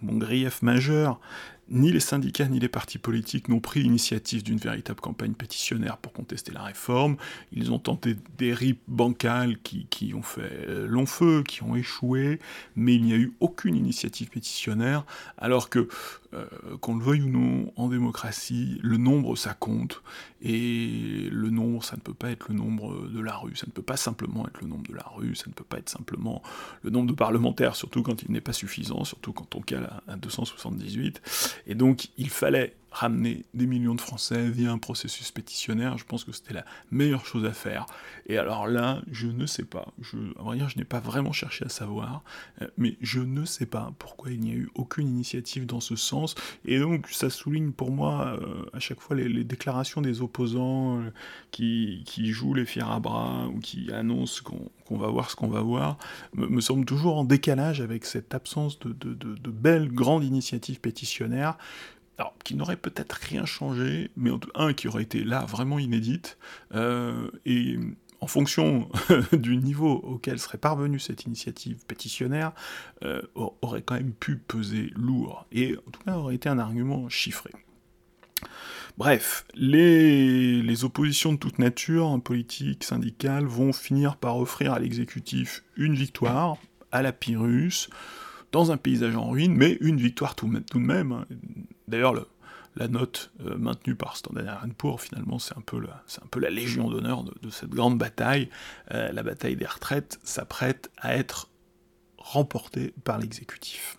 mon 0.03 0.17
grief 0.17 0.63
majeur, 0.63 1.21
ni 1.69 1.91
les 1.91 2.01
syndicats 2.01 2.47
ni 2.47 2.61
les 2.61 2.69
partis 2.69 2.99
politiques 2.99 3.49
n'ont 3.49 3.61
pris 3.61 3.83
l'initiative 3.83 4.43
d'une 4.43 4.59
véritable 4.59 5.01
campagne 5.01 5.33
pétitionnaire 5.33 5.97
pour 5.97 6.13
contester 6.13 6.53
la 6.53 6.63
réforme. 6.63 7.17
Ils 7.53 7.73
ont 7.73 7.79
tenté 7.79 8.17
des 8.39 8.55
rips 8.55 8.83
bancales 8.87 9.59
qui, 9.59 9.87
qui 9.91 10.15
ont 10.15 10.23
fait 10.23 10.87
long 10.87 11.07
feu, 11.07 11.43
qui 11.43 11.63
ont 11.63 11.75
échoué, 11.75 12.39
mais 12.77 12.95
il 12.95 13.03
n'y 13.03 13.13
a 13.13 13.17
eu 13.17 13.33
aucune 13.41 13.75
initiative 13.75 14.29
pétitionnaire, 14.29 15.05
alors 15.39 15.69
que 15.69 15.89
euh, 16.35 16.47
qu'on 16.81 16.97
le 16.97 17.05
veuille 17.05 17.23
ou 17.23 17.31
non, 17.31 17.73
en 17.77 17.89
démocratie, 17.89 18.79
le 18.83 18.97
nombre 18.97 19.37
ça 19.37 19.55
compte, 19.55 20.03
et 20.43 21.29
le 21.31 21.51
nombre 21.51 21.83
ça 21.83 21.97
ne 21.97 22.01
peut 22.01 22.15
pas 22.15 22.31
être 22.31 22.49
le 22.49 22.55
nombre 22.55 23.09
de 23.09 23.21
la 23.21 23.37
rue, 23.37 23.57
ça 23.57 23.67
ne 23.67 23.73
peut 23.73 23.83
pas 23.83 23.97
simplement 23.97 24.47
être 24.47 24.61
le 24.61 24.69
nombre 24.69 24.87
de 24.89 24.95
la 24.95 25.07
rue, 25.15 25.35
ça 25.35 25.45
ne 25.49 25.53
peut 25.53 25.65
pas 25.65 25.79
être 25.79 25.89
simplement 25.89 26.43
le 26.83 26.91
nombre 26.91 27.09
de 27.09 27.15
parlementaires, 27.15 27.75
surtout 27.75 27.96
quand 28.03 28.23
il 28.23 28.33
n'est 28.33 28.41
pas 28.41 28.53
suffisant, 28.53 29.05
surtout 29.05 29.33
quand 29.33 29.55
on 29.55 29.61
cale 29.61 29.91
à 30.09 30.17
278, 30.17 31.63
et 31.67 31.75
donc 31.75 32.09
il 32.17 32.31
fallait 32.31 32.75
ramener 32.97 33.45
des 33.53 33.67
millions 33.67 33.95
de 33.95 34.01
Français 34.01 34.49
via 34.49 34.73
un 34.73 34.79
processus 34.79 35.31
pétitionnaire, 35.31 35.99
je 35.99 36.07
pense 36.07 36.25
que 36.25 36.33
c'était 36.33 36.55
la 36.55 36.65
meilleure 36.91 37.27
chose 37.27 37.45
à 37.45 37.53
faire. 37.53 37.85
Et 38.27 38.39
alors 38.39 38.67
là, 38.67 39.03
je 39.13 39.27
ne 39.27 39.45
sais 39.45 39.65
pas, 39.65 39.93
je, 40.01 40.17
à 40.39 40.43
vrai 40.43 40.57
dire, 40.57 40.71
je 40.71 40.79
n'ai 40.79 40.85
pas 40.85 41.01
vraiment 41.01 41.33
cherché 41.33 41.67
à 41.67 41.69
savoir, 41.69 42.25
euh, 42.63 42.69
mais 42.79 42.97
je 43.03 43.21
ne 43.21 43.45
sais 43.45 43.67
pas 43.67 43.93
pourquoi 43.99 44.31
il 44.31 44.41
n'y 44.41 44.53
a 44.53 44.55
eu 44.55 44.71
aucune 44.75 45.09
initiative 45.09 45.67
dans 45.67 45.81
ce 45.81 45.95
sens, 45.95 46.37
et 46.65 46.79
donc 46.79 47.09
ça 47.09 47.29
souligne 47.29 47.73
pour 47.73 47.91
moi 47.91 48.39
euh, 48.41 48.65
à 48.73 48.81
chaque 48.81 49.01
fois 49.01 49.15
les, 49.15 49.45
déclarations 49.45 50.01
des 50.01 50.23
opposants 50.23 50.99
euh, 50.99 51.11
qui, 51.51 52.03
jouent 52.33 52.55
les 52.55 52.65
fiers 52.65 52.91
à 52.91 52.99
bras, 52.99 53.47
ou 53.49 53.61
qui 53.61 53.93
annoncent 53.93 54.43
qu'on 54.43 54.97
va 54.97 55.09
voir 55.09 55.31
ce 55.31 55.37
qu'on 55.37 55.49
va 55.49 55.61
voir, 55.61 55.99
me, 56.35 56.63
semble 56.63 56.87
toujours 56.87 57.19
en 57.19 57.25
décalage 57.25 57.83
avec 57.83 58.07
cette 58.07 58.35
absence 58.35 58.79
de, 58.79 58.93
de 58.93 59.51
belles 59.51 59.93
grandes 59.93 60.25
initiatives 60.25 60.81
pétitionnaires 60.81 61.59
qui 62.45 62.55
n'aurait 62.55 62.77
peut-être 62.77 63.13
rien 63.13 63.45
changé, 63.45 64.11
mais 64.17 64.31
un 64.55 64.73
qui 64.73 64.89
aurait 64.89 65.03
été 65.03 65.25
là 65.25 65.45
vraiment 65.45 65.79
inédite, 65.79 66.39
euh, 66.75 67.31
et 67.45 67.79
en 68.21 68.27
fonction 68.27 68.89
du 69.33 69.57
niveau 69.57 69.93
auquel 69.93 70.39
serait 70.39 70.59
parvenue 70.59 70.99
cette 70.99 71.25
initiative 71.25 71.85
pétitionnaire, 71.87 72.53
euh, 73.05 73.23
aurait 73.35 73.83
quand 73.83 73.95
même 73.95 74.13
pu 74.13 74.37
peser 74.37 74.91
lourd, 74.95 75.47
et 75.53 75.77
en 75.77 75.91
tout 75.91 76.01
cas 76.05 76.17
aurait 76.17 76.35
été 76.35 76.49
un 76.49 76.59
argument 76.59 77.09
chiffré. 77.09 77.51
Bref, 78.99 79.47
les, 79.55 80.63
les 80.63 80.85
oppositions 80.85 81.35
de 81.35 81.39
toute 81.39 81.59
nature, 81.59 82.19
politiques, 82.23 82.85
syndicales, 82.85 83.45
vont 83.45 83.75
finir 83.75 84.17
par 84.17 84.39
offrir 84.39 84.73
à 84.73 84.79
l'exécutif 84.79 85.65
une 85.77 85.95
victoire, 85.95 86.57
à 86.93 87.03
la 87.03 87.13
Pyrrhus, 87.13 87.89
dans 88.57 88.73
un 88.73 88.79
paysage 88.79 89.15
en 89.17 89.29
ruine, 89.29 89.55
mais 89.55 89.77
une 89.83 89.99
victoire 89.99 90.35
tout, 90.35 90.49
de 90.49 90.79
même. 90.79 91.13
Hein. 91.13 91.27
D'ailleurs, 91.89 92.15
la 92.75 92.89
note 92.89 93.31
euh, 93.45 93.59
maintenue 93.59 93.95
par 93.95 94.17
Standard 94.17 94.65
Poor's, 94.79 95.03
finalement, 95.03 95.39
c'est 95.39 95.55
un, 95.59 95.61
peu 95.61 95.79
la, 95.79 96.03
un 96.23 96.27
peu 96.31 96.41
la 96.41 96.49
légion 96.49 96.89
d'honneur 96.89 97.23
de, 97.23 97.51
cette 97.51 97.69
grande 97.69 97.99
bataille. 97.99 98.49
Euh, 98.93 99.13
la 99.13 99.23
bataille 99.23 99.57
des 99.57 99.67
retraites 99.67 100.19
s'apprête 100.25 100.91
à 100.97 101.17
être 101.17 101.51
remportée 102.17 102.95
par 103.05 103.19
l'exécutif. 103.19 103.99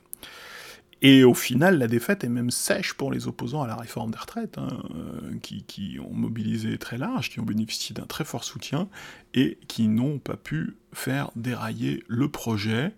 Et 1.03 1.23
au 1.23 1.35
final, 1.35 1.77
la 1.77 1.87
défaite 1.87 2.23
est 2.23 2.29
même 2.29 2.49
sèche 2.49 2.95
pour 2.95 3.11
les 3.11 3.27
opposants 3.27 3.61
à 3.61 3.67
la 3.67 3.75
réforme 3.75 4.09
des 4.09 4.17
retraites, 4.17 4.57
hein, 4.57 4.81
euh, 4.95 5.37
qui, 5.43 5.63
qui, 5.65 5.99
ont 5.99 6.11
mobilisé 6.11 6.79
très 6.79 6.97
large, 6.97 7.29
qui 7.29 7.39
ont 7.39 7.45
bénéficié 7.45 7.93
d'un 7.93 8.07
très 8.07 8.25
fort 8.25 8.43
soutien, 8.43 8.89
et 9.35 9.59
qui 9.67 9.87
n'ont 9.87 10.17
pas 10.17 10.35
pu 10.35 10.77
faire 10.93 11.29
dérailler 11.35 12.03
le 12.07 12.29
projet. 12.29 12.95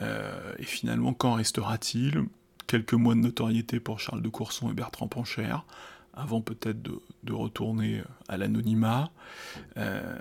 Et 0.00 0.64
finalement, 0.64 1.14
qu'en 1.14 1.34
restera-t-il? 1.34 2.24
Quelques 2.66 2.94
mois 2.94 3.14
de 3.14 3.20
notoriété 3.20 3.78
pour 3.78 4.00
Charles 4.00 4.22
de 4.22 4.28
Courson 4.28 4.70
et 4.70 4.74
Bertrand 4.74 5.06
Pancher, 5.06 5.54
avant 6.16 6.40
peut-être 6.40 6.82
de, 6.82 7.32
retourner 7.32 8.02
à 8.28 8.36
l'anonymat. 8.38 9.10
Euh, 9.76 10.18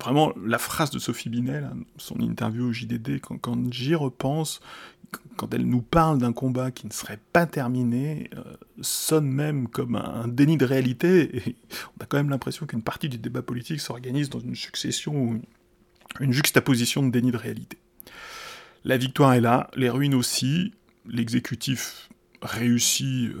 vraiment, 0.00 0.32
la 0.44 0.58
phrase 0.58 0.90
de 0.90 0.98
Sophie 0.98 1.28
Binet, 1.28 1.62
son 1.96 2.18
interview 2.18 2.64
au 2.64 2.72
JDD, 2.72 3.20
quand, 3.20 3.72
j'y 3.72 3.94
repense, 3.94 4.60
quand 5.36 5.54
elle 5.54 5.66
nous 5.66 5.82
parle 5.82 6.18
d'un 6.18 6.32
combat 6.32 6.72
qui 6.72 6.86
ne 6.86 6.92
serait 6.92 7.20
pas 7.32 7.46
terminé, 7.46 8.30
euh, 8.36 8.42
sonne 8.80 9.28
même 9.28 9.68
comme 9.68 9.94
un, 9.94 10.26
déni 10.26 10.56
de 10.56 10.64
réalité, 10.64 11.56
on 11.98 12.02
a 12.02 12.06
quand 12.06 12.16
même 12.16 12.30
l'impression 12.30 12.66
qu'une 12.66 12.82
partie 12.82 13.08
du 13.08 13.18
débat 13.18 13.42
politique 13.42 13.80
s'organise 13.80 14.28
dans 14.30 14.40
une 14.40 14.56
succession 14.56 15.14
ou 15.14 15.40
une 16.20 16.32
juxtaposition 16.32 17.04
de 17.04 17.10
déni 17.10 17.30
de 17.30 17.36
réalité. 17.36 17.78
La 18.86 18.98
victoire 18.98 19.32
est 19.32 19.40
là, 19.40 19.70
les 19.76 19.88
ruines 19.88 20.14
aussi, 20.14 20.74
l'exécutif 21.06 22.10
réussit 22.42 23.30
euh, 23.30 23.38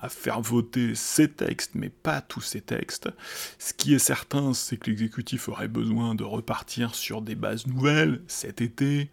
à 0.00 0.08
faire 0.08 0.40
voter 0.40 0.94
ses 0.94 1.28
textes, 1.28 1.72
mais 1.74 1.88
pas 1.88 2.20
tous 2.20 2.40
ses 2.40 2.60
textes. 2.60 3.08
Ce 3.58 3.72
qui 3.72 3.94
est 3.94 3.98
certain, 3.98 4.54
c'est 4.54 4.76
que 4.76 4.90
l'exécutif 4.90 5.48
aurait 5.48 5.66
besoin 5.66 6.14
de 6.14 6.22
repartir 6.22 6.94
sur 6.94 7.22
des 7.22 7.34
bases 7.34 7.66
nouvelles 7.66 8.22
cet 8.28 8.60
été, 8.60 9.10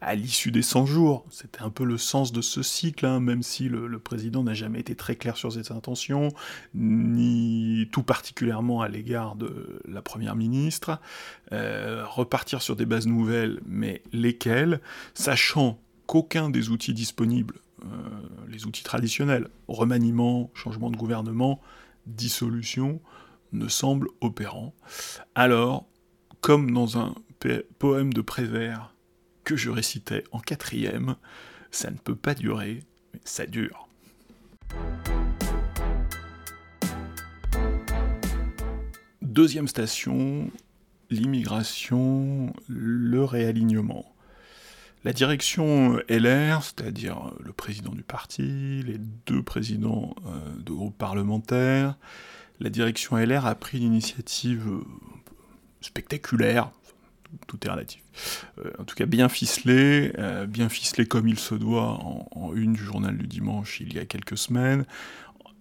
à 0.00 0.14
l'issue 0.14 0.50
des 0.50 0.62
100 0.62 0.86
jours. 0.86 1.24
C'était 1.30 1.62
un 1.62 1.70
peu 1.70 1.84
le 1.84 1.98
sens 1.98 2.32
de 2.32 2.40
ce 2.40 2.62
cycle, 2.62 3.06
hein, 3.06 3.20
même 3.20 3.42
si 3.42 3.68
le, 3.68 3.98
président 3.98 4.42
n'a 4.42 4.54
jamais 4.54 4.80
été 4.80 4.94
très 4.94 5.16
clair 5.16 5.36
sur 5.36 5.52
ses 5.52 5.72
intentions, 5.72 6.28
ni 6.74 7.88
tout 7.92 8.02
particulièrement 8.02 8.82
à 8.82 8.88
l'égard 8.88 9.34
de 9.36 9.80
la 9.88 10.02
première 10.02 10.36
ministre. 10.36 11.00
Euh, 11.52 12.04
repartir 12.06 12.60
sur 12.60 12.76
des 12.76 12.86
bases 12.86 13.06
nouvelles, 13.06 13.60
mais 13.66 14.02
lesquelles, 14.12 14.80
sachant 15.14 15.78
qu'aucun 16.06 16.50
des 16.50 16.70
outils 16.70 16.94
disponibles, 16.94 17.60
euh, 17.82 17.86
les 18.48 18.66
outils 18.66 18.84
traditionnels, 18.84 19.48
remaniement, 19.68 20.50
changement 20.54 20.90
de 20.90 20.96
gouvernement, 20.96 21.60
dissolution, 22.06 23.00
ne 23.52 23.68
semble 23.68 24.08
opérant. 24.20 24.74
Alors, 25.34 25.86
comme 26.40 26.72
dans 26.72 26.98
un 26.98 27.14
poème 27.78 28.12
de 28.12 28.20
Prévert 28.20 28.93
que 29.44 29.56
je 29.56 29.70
récitais 29.70 30.24
en 30.32 30.40
quatrième, 30.40 31.16
ça 31.70 31.90
ne 31.90 31.96
peut 31.96 32.16
pas 32.16 32.34
durer, 32.34 32.82
mais 33.12 33.20
ça 33.24 33.46
dure. 33.46 33.88
Deuxième 39.22 39.68
station, 39.68 40.50
l'immigration, 41.10 42.52
le 42.68 43.24
réalignement. 43.24 44.14
La 45.04 45.12
direction 45.12 45.98
LR, 46.08 46.62
c'est-à-dire 46.62 47.32
le 47.38 47.52
président 47.52 47.92
du 47.92 48.02
parti, 48.02 48.82
les 48.86 48.98
deux 49.26 49.42
présidents 49.42 50.14
euh, 50.26 50.38
de 50.62 50.72
groupes 50.72 50.96
parlementaires, 50.96 51.98
la 52.60 52.70
direction 52.70 53.16
LR 53.16 53.44
a 53.44 53.54
pris 53.54 53.78
l'initiative 53.80 54.66
euh, 54.68 54.84
spectaculaire, 55.82 56.70
tout 57.46 57.58
est 57.66 57.70
relatif, 57.70 58.02
euh, 58.58 58.70
en 58.78 58.84
tout 58.84 58.94
cas 58.94 59.06
bien 59.06 59.28
ficelé, 59.28 60.12
bien 60.48 60.68
ficelé 60.68 61.06
comme 61.06 61.28
il 61.28 61.38
se 61.38 61.54
doit 61.54 61.98
en, 62.00 62.52
une 62.54 62.74
du 62.74 62.82
journal 62.82 63.16
du 63.16 63.26
dimanche 63.26 63.80
il 63.80 63.94
y 63.94 63.98
a 63.98 64.04
quelques 64.04 64.38
semaines, 64.38 64.84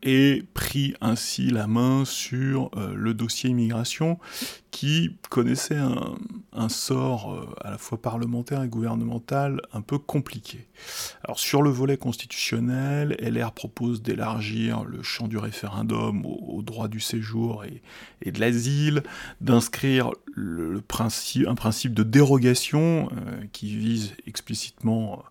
et 0.03 0.43
pris 0.53 0.93
ainsi 0.99 1.49
la 1.49 1.65
main 1.65 2.03
sur 2.05 2.69
euh, 2.75 2.93
le 2.93 3.13
dossier 3.13 3.49
immigration 3.49 4.19
qui 4.69 5.15
connaissait 5.29 5.77
un, 5.77 6.69
sort 6.69 7.33
euh, 7.33 7.55
à 7.61 7.71
la 7.71 7.77
fois 7.77 8.01
parlementaire 8.01 8.63
et 8.63 8.67
gouvernemental 8.67 9.61
un 9.71 9.81
peu 9.81 9.97
compliqué. 9.97 10.67
Alors 11.23 11.39
sur 11.39 11.61
le 11.61 11.69
volet 11.69 11.95
constitutionnel, 11.95 13.15
LR 13.19 13.53
propose 13.53 14.01
d'élargir 14.01 14.83
le 14.83 15.01
champ 15.03 15.27
du 15.27 15.37
référendum 15.37 16.25
au, 16.25 16.61
droit 16.63 16.87
du 16.87 16.99
séjour 16.99 17.63
et, 17.63 18.31
de 18.31 18.39
l'asile, 18.39 19.03
d'inscrire 19.39 20.11
un 20.37 21.55
principe 21.55 21.93
de 21.93 22.03
dérogation 22.03 23.09
euh, 23.11 23.43
qui 23.53 23.75
vise 23.77 24.13
explicitement 24.27 25.23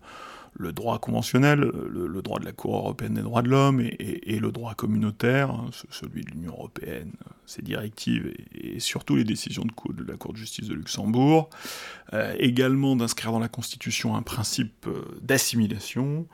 le 0.55 0.71
droit 0.71 0.99
conventionnel, 0.99 1.59
le, 1.59 2.21
droit 2.21 2.39
de 2.39 2.45
la 2.45 2.51
Cour 2.51 2.75
européenne 2.75 3.15
des 3.15 3.21
droits 3.21 3.41
de 3.41 3.49
l'homme 3.49 3.81
et, 3.81 4.39
le 4.39 4.51
droit 4.51 4.75
communautaire, 4.75 5.49
hein, 5.49 5.69
celui 5.89 6.23
de 6.23 6.31
l'Union 6.31 6.53
européenne, 6.53 7.11
ses 7.45 7.61
directives 7.61 8.33
et, 8.53 8.79
surtout 8.79 9.15
les 9.15 9.23
décisions 9.23 9.63
de, 9.63 9.93
de, 9.93 10.11
la 10.11 10.17
Cour 10.17 10.33
de 10.33 10.37
justice 10.37 10.67
de 10.67 10.73
Luxembourg. 10.73 11.49
Euh, 12.13 12.35
également 12.37 12.95
d'inscrire 12.95 13.31
dans 13.31 13.39
la 13.39 13.47
Constitution 13.47 14.15
un 14.15 14.21
principe 14.21 14.87
euh, 14.87 15.03
d'assimilation, 15.21 16.27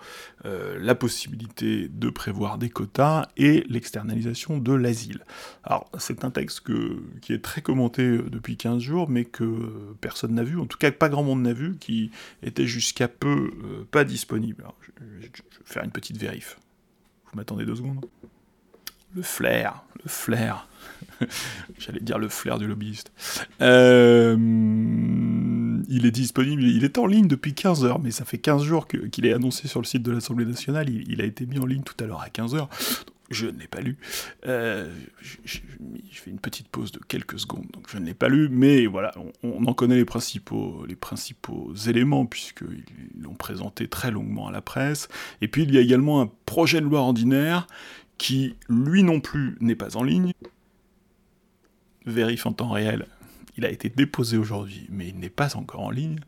euh, 0.46 0.78
la 0.80 0.96
possibilité 0.96 1.88
de 1.88 2.10
prévoir 2.10 2.58
des 2.58 2.70
quotas 2.70 3.28
et 3.38 3.64
l'externalisation 3.70 4.58
de 4.58 4.74
l'asile. 4.74 5.24
Alors 5.64 5.90
c'est 5.98 6.26
un 6.26 6.32
texte 6.32 6.62
que, 6.62 7.02
qui 7.22 7.34
est 7.34 7.44
très 7.44 7.62
commenté 7.62 8.18
depuis 8.18 8.58
15 8.58 8.82
jours, 8.82 9.10
mais 9.10 9.26
que 9.26 9.96
personne 10.02 10.34
n'a 10.34 10.44
vu, 10.44 10.60
en 10.60 10.66
tout 10.66 10.78
cas 10.78 10.92
pas 10.92 11.10
grand 11.10 11.24
monde 11.24 11.44
n'a 11.44 11.54
vu, 11.54 11.78
qui 11.80 12.12
était 12.44 12.68
jusqu'à 12.68 13.08
peu 13.08 13.52
pas 13.92 14.04
disponible. 14.04 14.66
je, 15.00 15.22
vais 15.22 15.32
faire 15.66 15.84
une 15.84 15.92
petite 15.92 16.18
vérif. 16.18 16.60
Vous 17.26 17.38
m'attendez 17.38 17.66
deux 17.66 17.76
secondes? 17.76 18.06
Le 19.16 19.22
flair, 19.22 19.84
le 20.04 20.10
flair. 20.10 20.68
J'allais 21.80 22.00
dire 22.00 22.20
le 22.20 22.30
flair 22.30 22.58
du 22.58 22.68
lobbyiste. 22.68 23.12
Euh, 23.62 24.36
il 25.90 26.06
est 26.06 26.12
disponible, 26.12 26.64
il 26.64 26.84
est 26.84 26.98
en 26.98 27.08
ligne 27.08 27.28
depuis 27.28 27.54
15 27.54 27.86
heures, 27.86 28.00
mais 28.00 28.12
ça 28.12 28.26
fait 28.26 28.38
15 28.38 28.64
jours 28.64 28.88
qu'il 28.88 29.26
est 29.26 29.34
annoncé 29.34 29.68
sur 29.68 29.82
le 29.82 29.86
site 29.86 30.04
de 30.04 30.12
l'Assemblée 30.12 30.46
nationale. 30.46 30.90
Il, 30.90 31.22
a 31.22 31.26
été 31.26 31.46
mis 31.46 31.60
en 31.60 31.66
ligne 31.66 31.84
tout 31.84 32.02
à 32.04 32.08
l'heure 32.08 32.22
à 32.22 32.30
15 32.30 32.56
heures. 32.56 32.70
Je 33.32 33.46
ne 33.46 33.60
l'ai 33.60 33.68
pas 33.68 33.82
lu. 33.82 33.98
Euh, 34.48 34.92
je, 35.22 35.60
fais 36.12 36.32
une 36.32 36.40
petite 36.40 36.68
pause 36.68 36.92
de 36.92 37.00
quelques 37.08 37.40
secondes, 37.40 37.68
donc 37.74 37.88
je 37.88 38.00
ne 38.00 38.06
l'ai 38.06 38.16
pas 38.16 38.28
lu, 38.28 38.50
mais 38.50 38.88
voilà, 38.88 39.14
on, 39.44 39.66
en 39.66 39.74
connaît 39.74 39.98
les 39.98 40.06
principaux, 40.06 40.84
les 40.88 40.96
principaux 40.96 41.72
éléments, 41.88 42.26
puisqu'ils 42.26 43.22
l'ont 43.22 43.36
présenté 43.36 43.88
très 43.88 44.10
longuement 44.10 44.48
à 44.48 44.52
la 44.52 44.62
presse. 44.62 45.10
Et 45.42 45.48
puis 45.48 45.62
il 45.62 45.74
y 45.74 45.78
a 45.78 45.82
également 45.82 46.22
un 46.22 46.32
projet 46.48 46.82
de 46.82 46.86
loi 46.86 47.02
ordinaire 47.02 47.68
qui, 48.20 48.56
lui 48.70 49.02
non 49.02 49.20
plus, 49.20 49.58
n'est 49.60 49.76
pas 49.76 49.98
en 49.98 50.04
ligne. 50.04 50.34
Vérifie 52.06 52.48
en 52.48 52.54
temps 52.54 52.70
réel 52.70 53.08
il 53.60 53.66
a 53.66 53.70
été 53.70 53.90
déposé 53.90 54.38
aujourd'hui, 54.38 54.88
mais 54.90 55.10
il 55.10 55.20
n'est 55.20 55.30
pas 55.30 55.58
encore 55.58 55.82
en 55.82 55.90
ligne. 55.90 56.20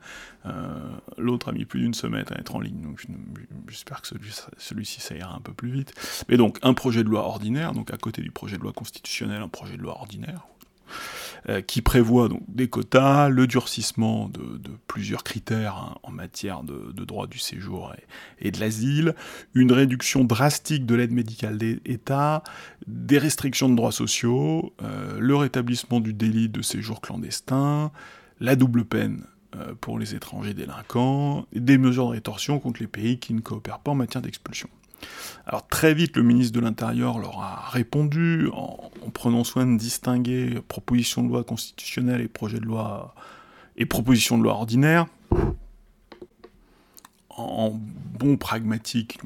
Euh, 0.46 0.92
l'autre 1.18 1.48
a 1.48 1.54
mis 1.54 1.64
plus 1.64 1.80
d'une 1.80 1.94
semaine 1.94 2.26
à 2.30 2.38
être 2.38 2.56
en 2.56 2.60
ligne, 2.60 2.82
donc 2.82 3.02
j'espère 3.70 4.02
que 4.02 4.10
celui-ci 4.58 5.00
ça 5.00 5.16
ira 5.16 5.34
un 5.34 5.40
peu 5.40 5.54
plus 5.54 5.72
vite. 5.72 5.94
Mais 6.28 6.36
donc 6.36 6.60
un 6.62 6.74
projet 6.74 7.06
de 7.06 7.10
loi 7.10 7.24
ordinaire, 7.24 7.72
donc 7.72 7.94
à 7.94 7.98
côté 7.98 8.22
du 8.22 8.32
projet 8.32 8.58
de 8.58 8.64
loi 8.64 8.74
constitutionnel, 8.74 9.42
un 9.42 9.48
projet 9.48 9.78
de 9.78 9.82
loi 9.82 9.94
ordinaire, 9.98 10.46
euh, 11.50 11.62
qui 11.62 11.82
prévoit 11.82 12.28
donc 12.28 12.44
des 12.48 12.68
quotas, 12.68 13.30
le 13.30 13.48
durcissement 13.48 14.30
de, 14.30 14.60
plusieurs 14.88 15.24
critères 15.24 15.76
hein, 15.76 15.98
en 16.04 16.12
matière 16.12 16.64
de, 16.64 16.92
droit 17.04 17.28
du 17.28 17.40
séjour 17.40 17.94
et, 18.40 18.52
de 18.52 18.60
l'asile, 18.60 19.16
une 19.54 19.72
réduction 19.72 20.24
drastique 20.24 20.86
de 20.86 20.96
l'aide 20.96 21.12
médicale 21.12 21.58
d'État, 21.58 22.44
des 22.88 23.18
restrictions 23.18 23.70
de 23.70 23.76
droits 23.76 23.92
sociaux, 23.92 24.74
euh, 24.84 25.18
le 25.20 25.36
rétablissement 25.36 26.00
du 26.00 26.14
délit 26.14 26.50
de 26.50 26.62
séjour 26.62 27.02
clandestin, 27.02 27.92
la 28.40 28.56
double 28.56 28.86
peine 28.86 29.26
euh, 29.56 29.74
pour 29.80 30.00
les 30.00 30.16
étrangers 30.16 30.54
délinquants, 30.54 31.46
des 31.54 31.78
mesures 31.78 32.08
de 32.08 32.12
rétorsion 32.12 32.60
contre 32.60 32.82
les 32.82 32.88
pays 32.88 33.20
qui 33.20 33.34
ne 33.34 33.42
coopèrent 33.42 33.80
pas 33.80 33.92
en 33.92 33.96
matière 33.96 34.22
d'expulsion. 34.22 34.70
Alors 35.46 35.68
très 35.68 35.94
vite, 35.94 36.16
le 36.16 36.24
ministre 36.24 36.54
de 36.54 36.64
l'Intérieur 36.64 37.20
leur 37.20 37.40
a 37.40 37.70
répondu 37.70 38.50
en, 38.54 38.92
prenant 39.14 39.44
soin 39.44 39.66
de 39.66 39.78
distinguer 39.78 40.62
proposition 40.68 41.24
de 41.24 41.30
loi 41.30 41.44
constitutionnelle 41.44 42.22
et 42.22 42.28
projet 42.28 42.60
de 42.60 42.66
loi 42.66 43.16
et 43.78 43.86
proposition 43.86 44.38
de 44.38 44.44
loi 44.44 44.54
ordinaire. 44.54 45.08
En 47.30 47.72
bon 48.20 48.38
pragmatique, 48.38 49.20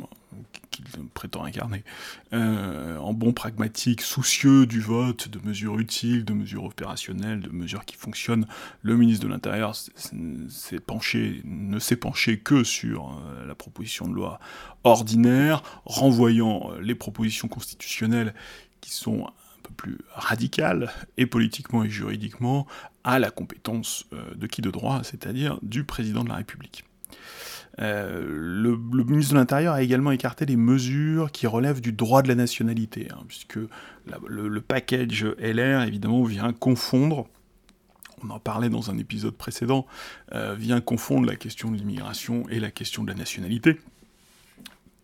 qu'il 0.76 0.86
prétend 1.14 1.46
incarner, 1.46 1.84
euh, 2.34 2.98
en 2.98 3.14
bon 3.14 3.32
pragmatique, 3.32 4.02
soucieux 4.02 4.66
du 4.66 4.82
vote, 4.82 5.30
de 5.30 5.40
mesures 5.46 5.80
utiles, 5.80 6.26
de 6.26 6.34
mesures 6.34 6.66
opérationnelles, 6.66 7.40
de 7.40 7.50
mesures 7.50 7.86
qui 7.86 7.96
fonctionnent, 7.96 8.46
le 8.82 8.98
ministre 8.98 9.26
de 9.26 9.32
l'Intérieur 9.32 9.74
ne 10.14 10.50
s'est 10.50 10.80
penché 10.80 12.40
que 12.40 12.64
sur 12.64 13.10
euh, 13.10 13.46
la 13.46 13.56
proposition 13.56 14.08
de 14.08 14.14
loi 14.14 14.40
ordinaire, 14.84 15.64
renvoyant 15.86 16.72
euh, 16.72 16.82
les 16.82 16.96
propositions 16.96 17.48
constitutionnelles 17.48 18.34
qui 18.82 18.92
sont 18.92 19.26
un 19.28 19.62
peu 19.64 19.74
plus 19.74 19.98
radicales, 20.14 20.92
et 21.18 21.26
politiquement 21.26 21.84
et 21.84 21.90
juridiquement, 21.90 22.68
à 23.04 23.20
la 23.20 23.32
compétence 23.32 24.06
de 24.36 24.48
qui 24.48 24.62
de 24.62 24.72
droit, 24.72 25.02
c'est-à-dire 25.04 25.58
du 25.62 25.84
président 25.84 26.24
de 26.24 26.30
la 26.30 26.36
République. 26.36 26.84
Euh, 27.80 28.24
le, 28.26 28.78
ministre 29.04 29.34
de 29.34 29.40
l'Intérieur 29.40 29.74
a 29.74 29.82
également 29.82 30.12
écarté 30.12 30.46
les 30.46 30.56
mesures 30.56 31.32
qui 31.32 31.48
relèvent 31.48 31.82
du 31.82 31.92
droit 31.92 32.22
de 32.22 32.28
la 32.28 32.36
nationalité, 32.36 33.08
hein, 33.12 33.24
puisque 33.28 33.60
le, 34.28 34.62
package 34.62 35.26
LR, 35.40 35.84
évidemment, 35.84 36.24
vient 36.24 36.54
confondre, 36.54 37.28
on 38.24 38.30
en 38.30 38.40
parlait 38.40 38.70
dans 38.70 38.92
un 38.92 38.98
épisode 38.98 39.36
précédent, 39.36 39.86
euh, 40.34 40.56
vient 40.58 40.80
confondre 40.82 41.28
la 41.28 41.36
question 41.36 41.72
de 41.72 41.78
l'immigration 41.78 42.48
et 42.50 42.60
la 42.60 42.72
question 42.72 43.04
de 43.04 43.10
la 43.10 43.16
nationalité 43.16 43.80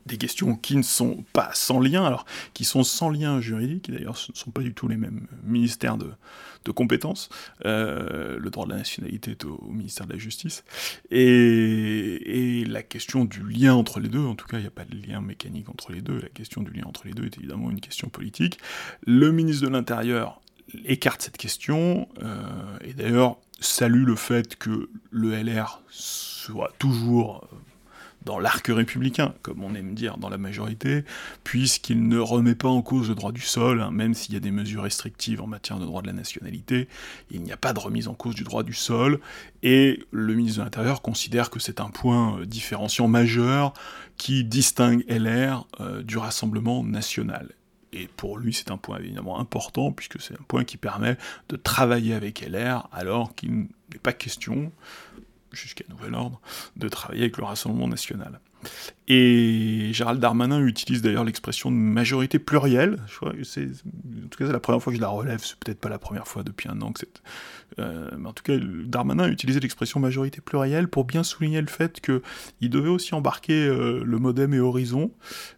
des 0.06 0.18
questions 0.18 0.56
qui 0.56 0.76
ne 0.76 0.82
sont 0.82 1.24
pas 1.34 1.52
sans 1.54 1.80
lien, 1.80 2.04
alors 2.04 2.26
qui 2.54 2.66
sont 2.66 2.84
sans 2.84 3.10
lien 3.10 3.40
juridique, 3.40 3.92
d'ailleurs 3.92 4.18
ce 4.18 4.32
ne 4.32 4.38
sont 4.38 4.52
pas 4.52 4.62
du 4.62 4.74
tout 4.74 4.88
les 4.88 4.98
mêmes 4.98 5.28
ministères 5.44 5.98
de, 5.98 6.12
compétences. 6.72 7.30
Euh, 7.66 8.38
le 8.40 8.50
droit 8.50 8.66
de 8.66 8.72
la 8.72 8.78
nationalité 8.78 9.32
est 9.32 9.46
au, 9.46 9.60
ministère 9.70 10.06
de 10.06 10.14
la 10.14 10.20
Justice. 10.20 10.64
Et, 11.10 12.64
la 12.68 12.84
question 12.84 13.26
du 13.26 13.44
lien 13.44 13.74
entre 13.74 14.00
les 14.00 14.08
deux, 14.08 14.24
en 14.24 14.36
tout 14.36 14.48
cas 14.48 14.58
il 14.58 14.62
n'y 14.62 14.68
a 14.68 14.72
pas 14.72 14.86
de 14.86 14.96
lien 14.96 15.20
mécanique 15.22 15.70
entre 15.70 15.92
les 15.92 16.02
deux, 16.02 16.20
la 16.20 16.30
question 16.30 16.62
du 16.62 16.72
lien 16.72 16.84
entre 16.86 17.06
les 17.06 17.14
deux 17.14 17.26
est 17.26 17.38
évidemment 17.38 17.70
une 17.70 17.82
question 17.82 18.10
politique. 18.10 18.60
Le 19.06 19.32
ministre 19.32 19.66
de 19.66 19.72
l'Intérieur 19.72 20.42
écarte 20.86 21.22
cette 21.22 21.38
question, 21.38 22.08
euh, 22.24 22.78
et 22.82 22.94
d'ailleurs 22.94 23.38
salue 23.60 24.06
le 24.06 24.16
fait 24.16 24.56
que 24.56 24.90
le 25.12 25.36
LR 25.36 25.82
soit 25.90 26.72
toujours 26.80 27.48
dans 28.24 28.40
l'arc 28.40 28.68
républicain, 28.68 29.34
comme 29.42 29.64
on 29.64 29.74
aime 29.76 29.94
dire 29.94 30.18
dans 30.18 30.30
la 30.30 30.38
majorité, 30.38 31.04
puisqu'il 31.44 32.08
ne 32.08 32.20
remet 32.20 32.56
pas 32.56 32.68
en 32.68 32.82
cause 32.82 33.10
le 33.10 33.16
droit 33.16 33.32
du 33.32 33.42
sol, 33.42 33.82
hein, 33.82 33.92
même 33.92 34.14
s'il 34.14 34.34
y 34.34 34.38
a 34.38 34.40
des 34.40 34.52
mesures 34.52 34.84
restrictives 34.84 35.42
en 35.42 35.48
matière 35.48 35.80
de 35.80 35.86
droit 35.86 36.02
de 36.02 36.08
la 36.08 36.14
nationalité, 36.14 36.88
il 37.32 37.42
n'y 37.42 37.52
a 37.52 37.58
pas 37.58 37.74
de 37.74 37.80
remise 37.80 38.08
en 38.08 38.14
cause 38.14 38.36
du 38.36 38.44
droit 38.44 38.64
du 38.64 38.74
sol, 38.74 39.20
et 39.64 40.04
le 40.12 40.34
ministre 40.36 40.60
de 40.60 40.64
l'Intérieur 40.64 41.02
considère 41.02 41.50
que 41.50 41.60
c'est 41.60 41.80
un 41.80 41.90
point 41.90 42.40
euh, 42.40 42.46
différenciant 42.46 43.08
majeur 43.08 43.74
qui 44.18 44.44
distingue 44.44 45.04
LR 45.10 45.68
euh, 45.80 46.04
du 46.04 46.18
Rassemblement 46.18 46.84
national. 46.84 47.50
Et 47.94 48.08
pour 48.16 48.38
lui, 48.38 48.54
c'est 48.54 48.72
un 48.72 48.78
point 48.78 49.00
évidemment 49.00 49.40
important, 49.40 49.92
puisque 49.92 50.22
c'est 50.22 50.34
un 50.34 50.44
point 50.48 50.64
qui 50.64 50.78
permet 50.78 51.18
de 51.50 51.58
travailler 51.58 52.14
avec 52.14 52.40
LR, 52.42 52.88
alors 52.94 53.36
qu'il 53.36 53.52
n'est 53.52 54.00
pas 54.02 54.14
question 54.14 54.72
jusqu'à 55.52 55.86
nouvel 55.90 56.16
ordre, 56.16 56.42
de 56.76 56.88
travailler 56.88 57.24
avec 57.24 57.38
le 57.38 57.44
Rassemblement 57.44 57.88
national. 57.88 58.40
Et 59.08 59.90
Gérald 59.92 60.20
Darmanin 60.20 60.64
utilise 60.66 61.02
d'ailleurs 61.02 61.24
l'expression 61.24 61.72
de 61.72 61.76
majorité 61.76 62.40
plurielle. 62.40 63.00
Je 63.08 63.16
crois 63.18 63.34
que 63.34 63.44
c'est, 63.44 63.66
en 63.66 64.28
tout 64.30 64.38
cas, 64.38 64.46
c'est 64.46 64.54
la 64.54 64.60
première 64.60 64.82
fois 64.82 64.94
que 64.94 64.98
je 64.98 65.02
la 65.02 65.10
relève. 65.10 65.42
C'est 65.44 65.58
peut-être 65.58 65.80
pas 65.80 65.90
la 65.90 66.00
première 66.00 66.28
fois 66.28 66.44
depuis 66.44 66.70
un 66.70 66.82
an 66.82 66.92
que 66.92 67.00
c'est. 67.00 67.22
Euh, 67.80 68.10
mais 68.18 68.30
en 68.30 68.34
tout 68.34 68.44
cas, 68.44 68.54
Darmanin 68.58 69.24
a 69.24 69.28
utilisé 69.28 69.60
l'expression 69.60 70.00
majorité 70.00 70.42
plurielle 70.42 70.88
pour 70.88 71.06
bien 71.06 71.24
souligner 71.24 71.62
le 71.62 71.68
fait 71.68 72.00
qu'il 72.02 72.70
devait 72.70 72.90
aussi 72.90 73.14
embarquer 73.14 73.66
euh, 73.66 74.04
le 74.06 74.20
modem 74.20 74.54
et 74.54 74.60
Horizon. 74.60 75.12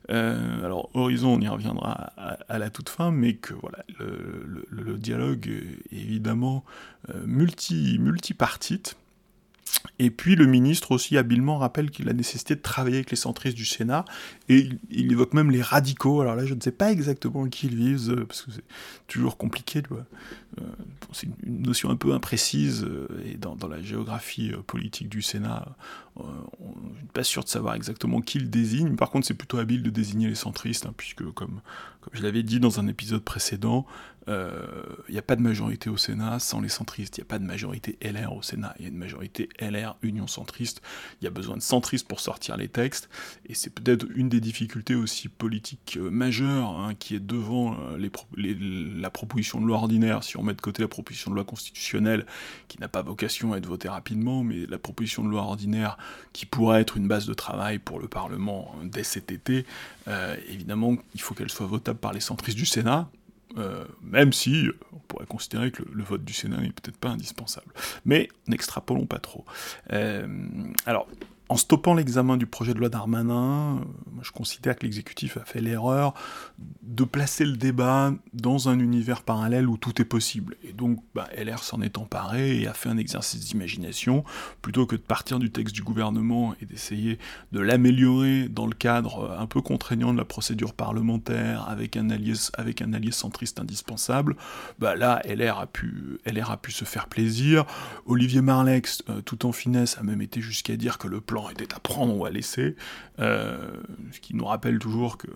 Euh, 0.09 0.63
alors 0.63 0.89
Horizon, 0.93 1.33
on 1.33 1.41
y 1.41 1.47
reviendra 1.47 2.11
à, 2.47 2.59
la 2.59 2.69
toute 2.69 2.89
fin, 2.89 3.11
mais 3.11 3.35
que 3.35 3.53
voilà, 3.53 3.83
le, 3.99 4.65
le 4.69 4.97
dialogue 4.97 5.47
est 5.91 5.95
évidemment 5.95 6.63
multi 7.25 7.97
multipartite 7.99 8.95
et 9.99 10.09
puis 10.09 10.35
le 10.35 10.45
ministre 10.45 10.91
aussi 10.91 11.17
habilement 11.17 11.57
rappelle 11.57 11.91
qu'il 11.91 12.09
a 12.09 12.13
nécessité 12.13 12.55
de 12.55 12.61
travailler 12.61 12.97
avec 12.97 13.11
les 13.11 13.17
centristes 13.17 13.55
du 13.55 13.65
Sénat, 13.65 14.05
et 14.49 14.69
il, 14.89 15.11
évoque 15.11 15.33
même 15.33 15.51
les 15.51 15.61
radicaux. 15.61 16.21
Alors 16.21 16.35
là, 16.35 16.45
je 16.45 16.53
ne 16.53 16.61
sais 16.61 16.71
pas 16.71 16.91
exactement 16.91 17.47
qui 17.47 17.67
ils 17.67 17.75
visent, 17.75 18.09
euh, 18.09 18.25
parce 18.25 18.41
que 18.43 18.51
c'est 18.51 18.63
toujours 19.07 19.37
compliqué. 19.37 19.83
Euh, 19.91 20.63
c'est 21.11 21.27
une 21.43 21.61
notion 21.61 21.89
un 21.89 21.95
peu 21.95 22.13
imprécise, 22.13 22.83
euh, 22.83 23.07
et 23.25 23.37
dans, 23.37 23.55
la 23.67 23.81
géographie 23.81 24.51
politique 24.67 25.09
du 25.09 25.21
Sénat, 25.21 25.75
on 26.15 26.25
n'est 26.25 27.07
pas 27.13 27.23
sûr 27.23 27.43
de 27.43 27.49
savoir 27.49 27.75
exactement 27.75 28.21
qui 28.21 28.39
il 28.39 28.49
désigne. 28.49 28.95
Par 28.95 29.09
contre, 29.09 29.25
c'est 29.25 29.33
plutôt 29.33 29.57
habile 29.57 29.83
de 29.83 29.89
désigner 29.89 30.27
les 30.27 30.35
centristes, 30.35 30.85
hein, 30.85 30.93
puisque, 30.95 31.23
comme 31.31 31.61
je 32.11 32.21
l'avais 32.21 32.43
dit 32.43 32.59
dans 32.59 32.79
un 32.79 32.87
épisode 32.87 33.23
précédent, 33.23 33.85
il 34.27 34.31
euh, 34.31 34.63
n'y 35.09 35.17
a 35.17 35.21
pas 35.21 35.35
de 35.35 35.41
majorité 35.41 35.89
au 35.89 35.97
Sénat 35.97 36.39
sans 36.39 36.61
les 36.61 36.69
centristes, 36.69 37.17
il 37.17 37.21
n'y 37.21 37.25
a 37.25 37.29
pas 37.29 37.39
de 37.39 37.43
majorité 37.43 37.97
LR 38.01 38.33
au 38.33 38.41
Sénat, 38.41 38.73
il 38.79 38.83
y 38.83 38.85
a 38.85 38.89
une 38.89 38.97
majorité 38.97 39.49
LR 39.59 39.97
Union 40.01 40.27
centriste, 40.27 40.81
il 41.21 41.25
y 41.25 41.27
a 41.27 41.29
besoin 41.29 41.57
de 41.57 41.61
centristes 41.61 42.07
pour 42.07 42.21
sortir 42.21 42.55
les 42.55 42.69
textes, 42.69 43.09
et 43.47 43.53
c'est 43.53 43.69
peut-être 43.69 44.05
une 44.15 44.29
des 44.29 44.39
difficultés 44.39 44.95
aussi 44.95 45.27
politiques 45.27 45.97
euh, 45.97 46.09
majeures 46.09 46.69
hein, 46.69 46.95
qui 46.95 47.15
est 47.15 47.19
devant 47.19 47.75
euh, 47.91 48.09
la 48.95 49.09
proposition 49.09 49.59
de 49.59 49.65
loi 49.65 49.77
ordinaire, 49.77 50.23
si 50.23 50.37
on 50.37 50.43
met 50.43 50.53
de 50.53 50.61
côté 50.61 50.81
la 50.81 50.87
proposition 50.87 51.29
de 51.29 51.35
loi 51.35 51.43
constitutionnelle 51.43 52.25
qui 52.69 52.79
n'a 52.79 52.87
pas 52.87 53.01
vocation 53.01 53.51
à 53.51 53.57
être 53.57 53.67
votée 53.67 53.89
rapidement, 53.89 54.43
mais 54.43 54.65
la 54.67 54.77
proposition 54.77 55.23
de 55.25 55.29
loi 55.29 55.41
ordinaire 55.41 55.97
qui 56.31 56.45
pourrait 56.45 56.79
être 56.79 56.95
une 56.95 57.09
base 57.09 57.25
de 57.25 57.33
travail 57.33 57.77
pour 57.77 57.99
le 57.99 58.07
Parlement 58.07 58.73
dès 58.83 59.03
cet 59.03 59.31
été, 59.31 59.65
évidemment 60.49 60.95
il 61.13 61.21
faut 61.21 61.33
qu'elle 61.33 61.49
soit 61.49 61.65
votable 61.65 61.99
par 61.99 62.13
les 62.13 62.19
centristes 62.19 62.57
du 62.57 62.65
Sénat, 62.65 63.09
euh, 63.57 63.85
même 64.01 64.33
si 64.33 64.67
euh, 64.67 64.77
on 64.93 64.99
pourrait 64.99 65.25
considérer 65.25 65.71
que 65.71 65.83
le, 65.91 66.03
vote 66.03 66.23
du 66.23 66.33
Sénat 66.33 66.57
n'est 66.57 66.71
peut-être 66.71 66.97
pas 66.97 67.09
indispensable. 67.09 67.71
Mais 68.05 68.29
n'extrapolons 68.47 69.05
pas 69.05 69.19
trop. 69.19 69.45
Euh, 69.91 70.27
alors, 70.85 71.07
en 71.49 71.57
stoppant 71.57 71.93
l'examen 71.93 72.37
du 72.37 72.45
projet 72.45 72.73
de 72.73 72.79
loi 72.79 72.89
Darmanin, 72.89 73.77
euh, 73.77 74.21
je 74.21 74.31
considère 74.31 74.77
que 74.77 74.83
l'exécutif 74.83 75.37
a 75.37 75.43
fait 75.43 75.59
l'erreur 75.59 76.13
de 76.81 77.03
placer 77.03 77.45
le 77.45 77.57
débat 77.57 78.13
dans 78.33 78.69
un 78.69 78.79
univers 78.79 79.23
parallèle 79.23 79.67
où 79.67 79.77
tout 79.77 80.01
est 80.01 80.05
possible. 80.05 80.55
Et 80.63 80.71
donc, 80.71 81.03
bah, 81.13 81.27
LR 81.37 81.63
s'en 81.63 81.81
est 81.81 81.97
emparé 81.97 82.61
et 82.61 82.67
a 82.67 82.73
fait 82.73 82.89
un 82.89 82.97
exercice 82.97 83.41
d'imagination, 83.41 84.23
plutôt 84.61 84.85
que 84.85 84.95
de 84.95 85.01
partir 85.01 85.39
du 85.39 85.51
texte 85.51 85.75
du 85.75 85.83
gouvernement 85.83 86.55
et 86.61 86.65
d'essayer 86.65 87.19
de 87.51 87.59
l'améliorer 87.59 88.47
dans 88.47 88.65
le 88.65 88.73
cadre 88.73 89.25
euh, 89.25 89.39
un 89.39 89.45
peu 89.45 89.61
contraignant 89.61 90.13
de 90.13 90.17
la 90.17 90.25
procédure 90.25 90.73
parlementaire 90.73 91.67
avec 91.67 91.97
un 91.97 92.09
allié, 92.09 92.33
centriste 93.11 93.59
indispensable. 93.59 94.37
Bah, 94.79 94.95
là, 94.95 95.21
LR 95.25 95.59
a, 95.59 95.67
pu, 95.67 96.19
LR 96.25 96.51
a 96.51 96.57
pu 96.57 96.71
se 96.71 96.85
faire 96.85 97.07
plaisir. 97.07 97.65
Olivier 98.05 98.41
Marlex, 98.41 99.03
euh, 99.09 99.21
tout 99.21 99.45
en 99.45 99.51
finesse, 99.51 99.97
a 99.97 100.03
même 100.03 100.21
été 100.21 100.39
jusqu'à 100.41 100.77
dire 100.77 100.97
que 100.97 101.07
le 101.07 101.19
plan 101.19 101.32
était 101.51 101.73
à 101.73 101.79
prendre 101.79 102.15
ou 102.15 102.25
à 102.25 102.29
laisser, 102.29 102.75
euh, 103.19 103.57
ce 104.11 104.19
qui 104.19 104.35
nous 104.35 104.45
rappelle 104.45 104.79
toujours 104.79 105.17
que 105.17 105.27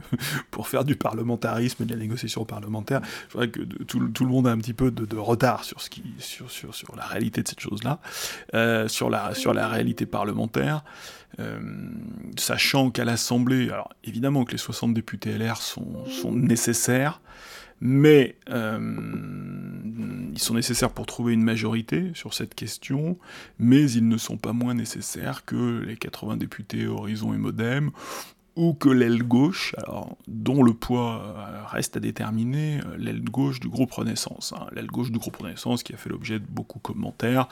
pour 0.50 0.68
faire 0.68 0.84
du 0.84 0.96
parlementarisme 0.96 1.82
et 1.82 1.86
de 1.86 1.92
la 1.92 1.98
négociation 1.98 2.44
parlementaire, 2.44 3.00
je 3.28 3.32
voudrais 3.32 3.48
que 3.48 3.60
tout, 3.62 3.98
le 4.00 4.30
monde 4.30 4.46
a 4.46 4.50
un 4.50 4.58
petit 4.58 4.74
peu 4.74 4.90
de, 4.90 5.16
retard 5.16 5.64
sur, 5.64 5.80
ce 5.80 5.90
qui, 5.90 6.02
sur, 6.18 6.50
sur, 6.50 6.74
sur, 6.74 6.94
la 6.96 7.04
réalité 7.04 7.42
de 7.42 7.48
cette 7.48 7.60
chose-là, 7.60 8.00
euh, 8.54 8.88
sur, 8.88 9.10
la, 9.10 9.34
sur 9.34 9.54
la 9.54 9.68
réalité 9.68 10.06
parlementaire. 10.06 10.84
Euh, 11.38 11.58
sachant 12.38 12.90
qu'à 12.90 13.04
l'Assemblée, 13.04 13.68
alors 13.68 13.90
évidemment 14.04 14.44
que 14.44 14.52
les 14.52 14.58
60 14.58 14.94
députés 14.94 15.36
LR 15.36 15.58
sont, 15.58 16.06
sont 16.06 16.32
nécessaires, 16.32 17.20
mais 17.80 18.36
euh, 18.48 18.78
ils 20.32 20.38
sont 20.38 20.54
nécessaires 20.54 20.90
pour 20.90 21.06
trouver 21.06 21.32
une 21.34 21.42
majorité 21.42 22.10
sur 22.14 22.34
cette 22.34 22.54
question, 22.54 23.18
mais 23.58 23.90
ils 23.90 24.08
ne 24.08 24.16
sont 24.16 24.36
pas 24.36 24.52
moins 24.52 24.74
nécessaires 24.74 25.44
que 25.44 25.80
les 25.80 25.96
80 25.96 26.36
députés 26.36 26.86
Horizon 26.86 27.34
et 27.34 27.38
Modem, 27.38 27.90
ou 28.54 28.72
que 28.72 28.88
l'aile 28.88 29.22
gauche, 29.22 29.74
alors, 29.76 30.16
dont 30.28 30.62
le 30.62 30.72
poids 30.72 31.22
euh, 31.22 31.64
reste 31.66 31.98
à 31.98 32.00
déterminer, 32.00 32.80
euh, 32.86 32.96
l'aile 32.96 33.22
gauche 33.22 33.60
du 33.60 33.68
groupe 33.68 33.92
Renaissance. 33.92 34.54
Hein. 34.56 34.66
l'aile 34.72 34.86
gauche 34.86 35.10
du 35.10 35.18
groupe 35.18 35.36
Renaissance 35.36 35.82
qui 35.82 35.92
a 35.92 35.98
fait 35.98 36.08
l'objet 36.08 36.38
de 36.38 36.46
beaucoup 36.48 36.78
de 36.78 36.84
commentaires, 36.84 37.48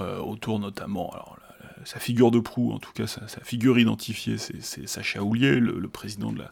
autour 0.00 0.58
notamment, 0.58 1.10
alors, 1.10 1.38
sa 1.84 2.00
figure 2.00 2.32
de 2.32 2.40
proue, 2.40 2.72
en 2.72 2.78
tout 2.78 2.92
cas 2.92 3.06
sa, 3.06 3.26
figure 3.42 3.78
identifiée, 3.78 4.36
c'est 4.38 4.88
Sacha 4.88 5.22
Houlier, 5.22 5.60
le 5.60 5.88
président 5.88 6.32
de 6.32 6.40
la, 6.40 6.50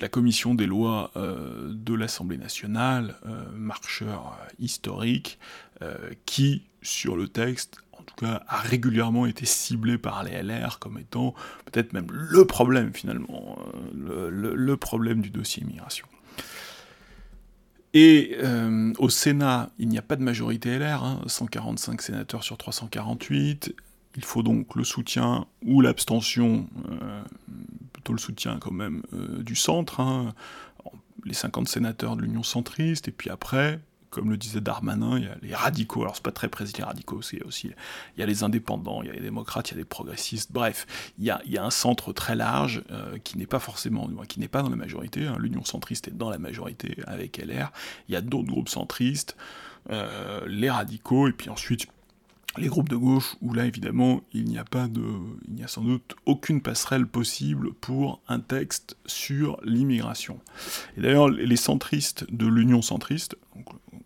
la 0.00 0.08
commission 0.08 0.54
des 0.54 0.66
lois 0.66 1.10
euh, 1.16 1.72
de 1.72 1.94
l'Assemblée 1.94 2.38
nationale, 2.38 3.16
euh, 3.26 3.44
marcheur 3.54 4.36
historique, 4.58 5.38
euh, 5.82 5.96
qui, 6.26 6.62
sur 6.82 7.16
le 7.16 7.28
texte, 7.28 7.76
en 7.92 8.02
tout 8.02 8.14
cas, 8.16 8.42
a 8.48 8.58
régulièrement 8.58 9.26
été 9.26 9.46
ciblé 9.46 9.98
par 9.98 10.24
les 10.24 10.42
LR 10.42 10.78
comme 10.78 10.98
étant 10.98 11.34
peut-être 11.66 11.92
même 11.92 12.08
le 12.10 12.44
problème, 12.44 12.92
finalement, 12.92 13.58
le, 13.94 14.74
problème 14.76 15.20
du 15.20 15.30
dossier 15.30 15.62
immigration. 15.62 16.06
Et 17.94 18.36
au 18.98 19.08
Sénat, 19.10 19.70
il 19.78 19.88
n'y 19.88 19.98
a 19.98 20.02
pas 20.02 20.16
de 20.16 20.22
majorité 20.22 20.78
LR, 20.78 21.22
145 21.26 21.92
hein, 21.92 21.96
sénateurs 22.00 22.42
sur 22.42 22.56
348. 22.56 23.74
Il 24.16 24.24
faut 24.24 24.42
donc 24.42 24.74
le 24.74 24.84
soutien 24.84 25.46
ou 25.64 25.80
l'abstention 25.80 26.68
le 28.12 28.18
soutien 28.18 28.58
quand 28.58 28.72
même 28.72 29.02
euh, 29.12 29.42
du 29.42 29.54
centre, 29.54 30.00
hein. 30.00 30.34
les 31.24 31.34
50 31.34 31.68
sénateurs 31.68 32.16
de 32.16 32.22
l'Union 32.22 32.42
centriste, 32.42 33.08
et 33.08 33.12
puis 33.12 33.30
après, 33.30 33.80
comme 34.10 34.30
le 34.30 34.36
disait 34.36 34.60
Darmanin, 34.60 35.18
il 35.18 35.24
y 35.24 35.28
a 35.28 35.36
les 35.42 35.54
radicaux, 35.54 36.02
alors 36.02 36.16
c'est 36.16 36.24
pas 36.24 36.32
très 36.32 36.48
précis 36.48 36.74
les 36.78 36.84
radicaux, 36.84 37.22
c'est 37.22 37.42
aussi, 37.42 37.70
il 38.16 38.20
y 38.20 38.22
a 38.22 38.26
les 38.26 38.42
indépendants, 38.42 39.02
il 39.02 39.08
y 39.08 39.10
a 39.10 39.14
les 39.14 39.20
démocrates, 39.20 39.70
il 39.70 39.74
y 39.74 39.76
a 39.76 39.78
les 39.78 39.84
progressistes, 39.84 40.52
bref, 40.52 40.86
il 41.18 41.24
y 41.24 41.30
a, 41.30 41.64
un 41.64 41.70
centre 41.70 42.12
très 42.12 42.34
large 42.34 42.82
euh, 42.90 43.18
qui 43.18 43.38
n'est 43.38 43.46
pas 43.46 43.60
forcément, 43.60 44.08
qui 44.28 44.40
n'est 44.40 44.48
pas 44.48 44.62
dans 44.62 44.70
la 44.70 44.76
majorité, 44.76 45.26
hein. 45.26 45.36
l'Union 45.38 45.64
centriste 45.64 46.08
est 46.08 46.16
dans 46.16 46.30
la 46.30 46.38
majorité 46.38 46.96
avec 47.06 47.38
LR, 47.38 47.72
il 48.08 48.12
y 48.12 48.16
a 48.16 48.20
d'autres 48.20 48.48
groupes 48.48 48.68
centristes, 48.68 49.36
euh, 49.90 50.44
les 50.46 50.70
radicaux, 50.70 51.28
et 51.28 51.32
puis 51.32 51.50
ensuite 51.50 51.86
les 52.58 52.68
groupes 52.68 52.88
de 52.88 52.96
gauche, 52.96 53.36
où 53.40 53.54
là 53.54 53.66
évidemment 53.66 54.22
il 54.32 54.44
n'y 54.44 54.58
a 54.58 54.64
pas 54.64 54.88
de, 54.88 55.02
il 55.48 55.54
n'y 55.54 55.64
a 55.64 55.68
sans 55.68 55.82
doute 55.82 56.14
aucune 56.26 56.60
passerelle 56.60 57.06
possible 57.06 57.72
pour 57.74 58.20
un 58.28 58.40
texte 58.40 58.96
sur 59.06 59.58
l'immigration. 59.64 60.38
Et 60.96 61.00
d'ailleurs 61.00 61.28
les 61.28 61.56
centristes 61.56 62.26
de 62.32 62.46
l'Union 62.46 62.82
centriste, 62.82 63.36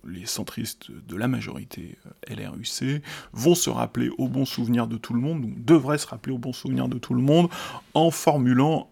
les 0.06 0.26
centristes 0.26 0.90
de 0.90 1.16
la 1.16 1.28
majorité 1.28 1.98
euh, 2.30 2.35
LRUC, 2.35 3.02
vont 3.32 3.54
se 3.54 3.70
rappeler 3.70 4.11
au 4.18 4.28
bon 4.28 4.44
souvenir 4.44 4.87
de 4.87 4.96
tout 4.96 5.14
le 5.14 5.20
monde, 5.20 5.44
ou 5.44 5.52
devraient 5.56 5.98
se 5.98 6.06
rappeler 6.06 6.32
au 6.32 6.38
bon 6.38 6.52
souvenir 6.52 6.88
de 6.88 6.98
tout 6.98 7.14
le 7.14 7.22
monde, 7.22 7.48
en 7.94 8.11
formulant 8.11 8.88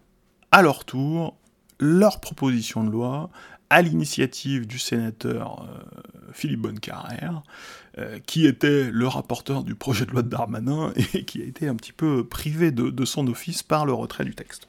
à 0.51 0.61
leur 0.61 0.85
tour 0.85 1.37
leur 1.79 2.21
proposition 2.21 2.83
de 2.83 2.89
loi 2.89 3.29
à 3.69 3.81
l'initiative 3.81 4.67
du 4.67 4.79
sénateur 4.79 5.63
euh, 5.63 6.31
Philippe 6.31 6.61
Bonnecarrère, 6.61 7.43
euh, 7.97 8.19
qui 8.25 8.45
était 8.45 8.91
le 8.91 9.07
rapporteur 9.07 9.63
du 9.63 9.73
projet 9.73 10.05
de 10.05 10.11
loi 10.11 10.21
de 10.21 10.27
Darmanin 10.27 10.91
et 11.13 11.23
qui 11.23 11.41
a 11.41 11.45
été 11.45 11.69
un 11.69 11.75
petit 11.75 11.93
peu 11.93 12.27
privé 12.27 12.71
de, 12.71 13.05
son 13.05 13.25
office 13.27 13.63
par 13.63 13.85
le 13.85 13.93
retrait 13.93 14.25
du 14.25 14.35
texte. 14.35 14.67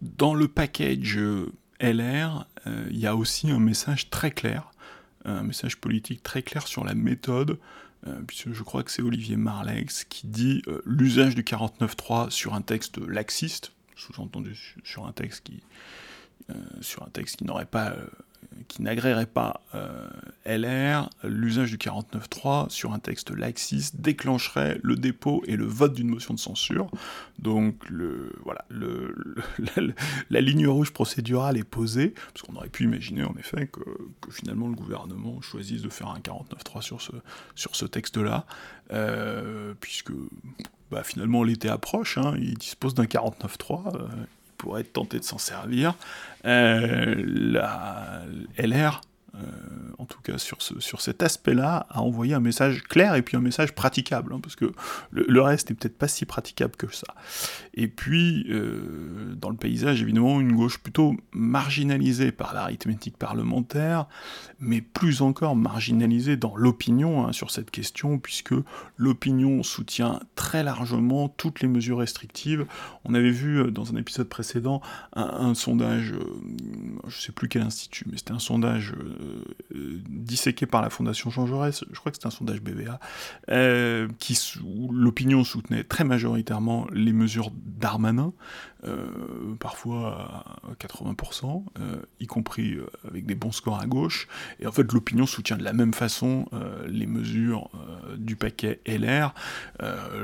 Dans 0.00 0.32
le 0.32 0.48
package 0.48 1.18
LR, 1.78 2.46
euh, 2.66 2.86
il 2.90 2.98
y 2.98 3.06
a 3.06 3.14
aussi 3.14 3.50
un 3.50 3.58
message 3.58 4.08
très 4.08 4.30
clair, 4.30 4.70
un 5.26 5.42
message 5.42 5.76
politique 5.76 6.22
très 6.22 6.40
clair 6.40 6.66
sur 6.66 6.84
la 6.84 6.94
méthode, 6.94 7.58
euh, 8.06 8.18
puisque 8.26 8.52
je 8.52 8.62
crois 8.62 8.82
que 8.82 8.90
c'est 8.90 9.02
Olivier 9.02 9.36
Marlex 9.36 10.04
qui 10.04 10.26
dit 10.26 10.62
l'usage 10.86 11.34
du 11.34 11.42
49.3 11.42 12.30
sur 12.30 12.54
un 12.54 12.62
texte 12.62 12.96
laxiste, 13.06 13.72
sous-entendu 13.94 14.56
sur 14.84 15.06
un 15.06 15.12
texte 15.12 15.44
qui, 15.44 15.62
sur 16.80 17.02
un 17.02 17.10
texte 17.10 17.36
qui 17.36 17.44
n'aurait 17.44 17.66
pas 17.66 17.94
qui 18.68 18.82
n'agréerait 18.82 19.26
pas 19.26 19.62
euh, 19.74 20.08
LR, 20.44 21.10
l'usage 21.24 21.70
du 21.70 21.78
49.3 21.78 22.70
sur 22.70 22.92
un 22.92 22.98
texte 22.98 23.30
laxiste 23.30 24.00
déclencherait 24.00 24.78
le 24.82 24.96
dépôt 24.96 25.42
et 25.46 25.56
le 25.56 25.64
vote 25.64 25.94
d'une 25.94 26.08
motion 26.08 26.34
de 26.34 26.38
censure. 26.38 26.90
Donc 27.38 27.88
le, 27.88 28.32
voilà, 28.44 28.64
la, 30.30 30.40
ligne 30.40 30.66
rouge 30.66 30.92
procédurale 30.92 31.56
est 31.56 31.64
posée, 31.64 32.14
parce 32.32 32.42
qu'on 32.42 32.56
aurait 32.56 32.68
pu 32.68 32.84
imaginer 32.84 33.24
en 33.24 33.34
effet 33.38 33.66
que, 33.66 33.80
finalement 34.30 34.68
le 34.68 34.74
gouvernement 34.74 35.40
choisisse 35.40 35.82
de 35.82 35.88
faire 35.88 36.08
un 36.08 36.18
49.3 36.18 36.82
sur 36.82 37.00
ce, 37.00 37.12
sur 37.54 37.76
ce 37.76 37.84
texte-là, 37.84 38.46
euh, 38.92 39.74
puisque 39.80 40.12
bah, 40.90 41.02
finalement 41.02 41.42
l'été 41.42 41.68
approche, 41.68 42.18
hein, 42.18 42.34
il 42.38 42.54
dispose 42.54 42.94
d'un 42.94 43.04
49.3, 43.04 43.96
euh, 43.96 44.08
pourrait 44.56 44.80
être 44.82 44.92
tenté 44.92 45.18
de 45.18 45.24
s'en 45.24 45.38
servir. 45.38 45.94
Euh, 46.46 47.14
la 47.26 48.22
LR 48.56 49.00
euh, 49.34 49.40
en 49.98 50.06
tout 50.06 50.20
cas 50.22 50.38
sur, 50.38 50.62
sur 50.62 51.00
cet 51.00 51.22
aspect-là, 51.22 51.86
a 51.90 52.00
envoyé 52.00 52.34
un 52.34 52.40
message 52.40 52.82
clair 52.84 53.14
et 53.14 53.22
puis 53.22 53.36
un 53.36 53.40
message 53.40 53.74
praticable, 53.74 54.32
hein, 54.32 54.40
parce 54.42 54.56
que 54.56 54.72
le, 55.10 55.40
reste 55.40 55.70
n'est 55.70 55.76
peut-être 55.76 55.98
pas 55.98 56.08
si 56.08 56.24
praticable 56.24 56.76
que 56.76 56.92
ça. 56.94 57.06
Et 57.74 57.88
puis, 57.88 58.46
euh, 58.48 59.34
dans 59.34 59.50
le 59.50 59.56
paysage, 59.56 60.02
évidemment, 60.02 60.40
une 60.40 60.54
gauche 60.54 60.78
plutôt 60.78 61.14
marginalisée 61.32 62.32
par 62.32 62.54
l'arithmétique 62.54 63.16
parlementaire, 63.16 64.06
mais 64.58 64.80
plus 64.80 65.22
encore 65.22 65.56
marginalisée 65.56 66.36
dans 66.36 66.56
l'opinion 66.56 67.26
hein, 67.26 67.32
sur 67.32 67.50
cette 67.50 67.70
question, 67.70 68.18
puisque 68.18 68.54
l'opinion 68.96 69.62
soutient 69.62 70.20
très 70.34 70.62
largement 70.62 71.28
toutes 71.28 71.60
les 71.60 71.68
mesures 71.68 71.98
restrictives. 71.98 72.66
On 73.04 73.14
avait 73.14 73.30
vu 73.30 73.60
euh, 73.60 73.70
dans 73.70 73.92
un 73.92 73.96
épisode 73.96 74.28
précédent 74.28 74.80
un, 75.14 75.54
sondage, 75.54 76.14
je 77.06 77.16
ne 77.16 77.20
sais 77.20 77.32
plus 77.32 77.48
quel 77.48 77.62
institut, 77.62 78.04
mais 78.10 78.16
c'était 78.18 78.32
un 78.32 78.38
sondage 78.38 78.92
euh, 78.92 79.25
disséqué 80.08 80.66
par 80.66 80.82
la 80.82 80.90
Fondation 80.90 81.30
Jean 81.30 81.46
Jaurès, 81.46 81.84
je 81.90 81.98
crois 81.98 82.12
que 82.12 82.18
c'est 82.20 82.26
un 82.26 82.30
sondage 82.30 82.60
BVA, 82.60 83.00
euh, 83.50 84.08
qui, 84.18 84.38
où 84.64 84.92
l'opinion 84.92 85.44
soutenait 85.44 85.84
très 85.84 86.04
majoritairement 86.04 86.86
les 86.92 87.12
mesures 87.12 87.50
d'Armanin, 87.54 88.32
euh, 88.84 89.06
parfois 89.58 90.60
à 90.68 90.74
80%, 90.74 91.64
y 92.20 92.26
compris 92.26 92.76
avec 93.08 93.26
des 93.26 93.34
bons 93.34 93.52
scores 93.52 93.80
à 93.80 93.86
gauche, 93.86 94.28
et 94.60 94.66
en 94.66 94.72
fait 94.72 94.92
l'opinion 94.92 95.26
soutient 95.26 95.56
de 95.56 95.64
la 95.64 95.72
même 95.72 95.94
façon 95.94 96.46
les 96.86 97.06
mesures 97.06 97.70
du 98.16 98.36
paquet 98.36 98.80
LR, 98.86 99.34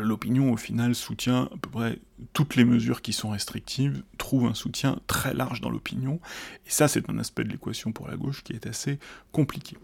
l'opinion 0.00 0.52
au 0.52 0.56
final 0.56 0.94
soutient 0.94 1.44
à 1.44 1.56
peu 1.60 1.70
près 1.70 1.98
toutes 2.32 2.56
les 2.56 2.64
mesures 2.64 3.02
qui 3.02 3.12
sont 3.12 3.30
restrictives 3.30 4.02
trouvent 4.18 4.46
un 4.46 4.54
soutien 4.54 4.98
très 5.06 5.34
large 5.34 5.60
dans 5.60 5.70
l'opinion, 5.70 6.20
et 6.66 6.70
ça 6.70 6.88
c'est 6.88 7.08
un 7.10 7.18
aspect 7.18 7.44
de 7.44 7.50
l'équation 7.50 7.92
pour 7.92 8.08
la 8.08 8.16
gauche 8.16 8.42
qui 8.42 8.52
est 8.52 8.66
assez 8.66 8.98
compliqué. 9.32 9.76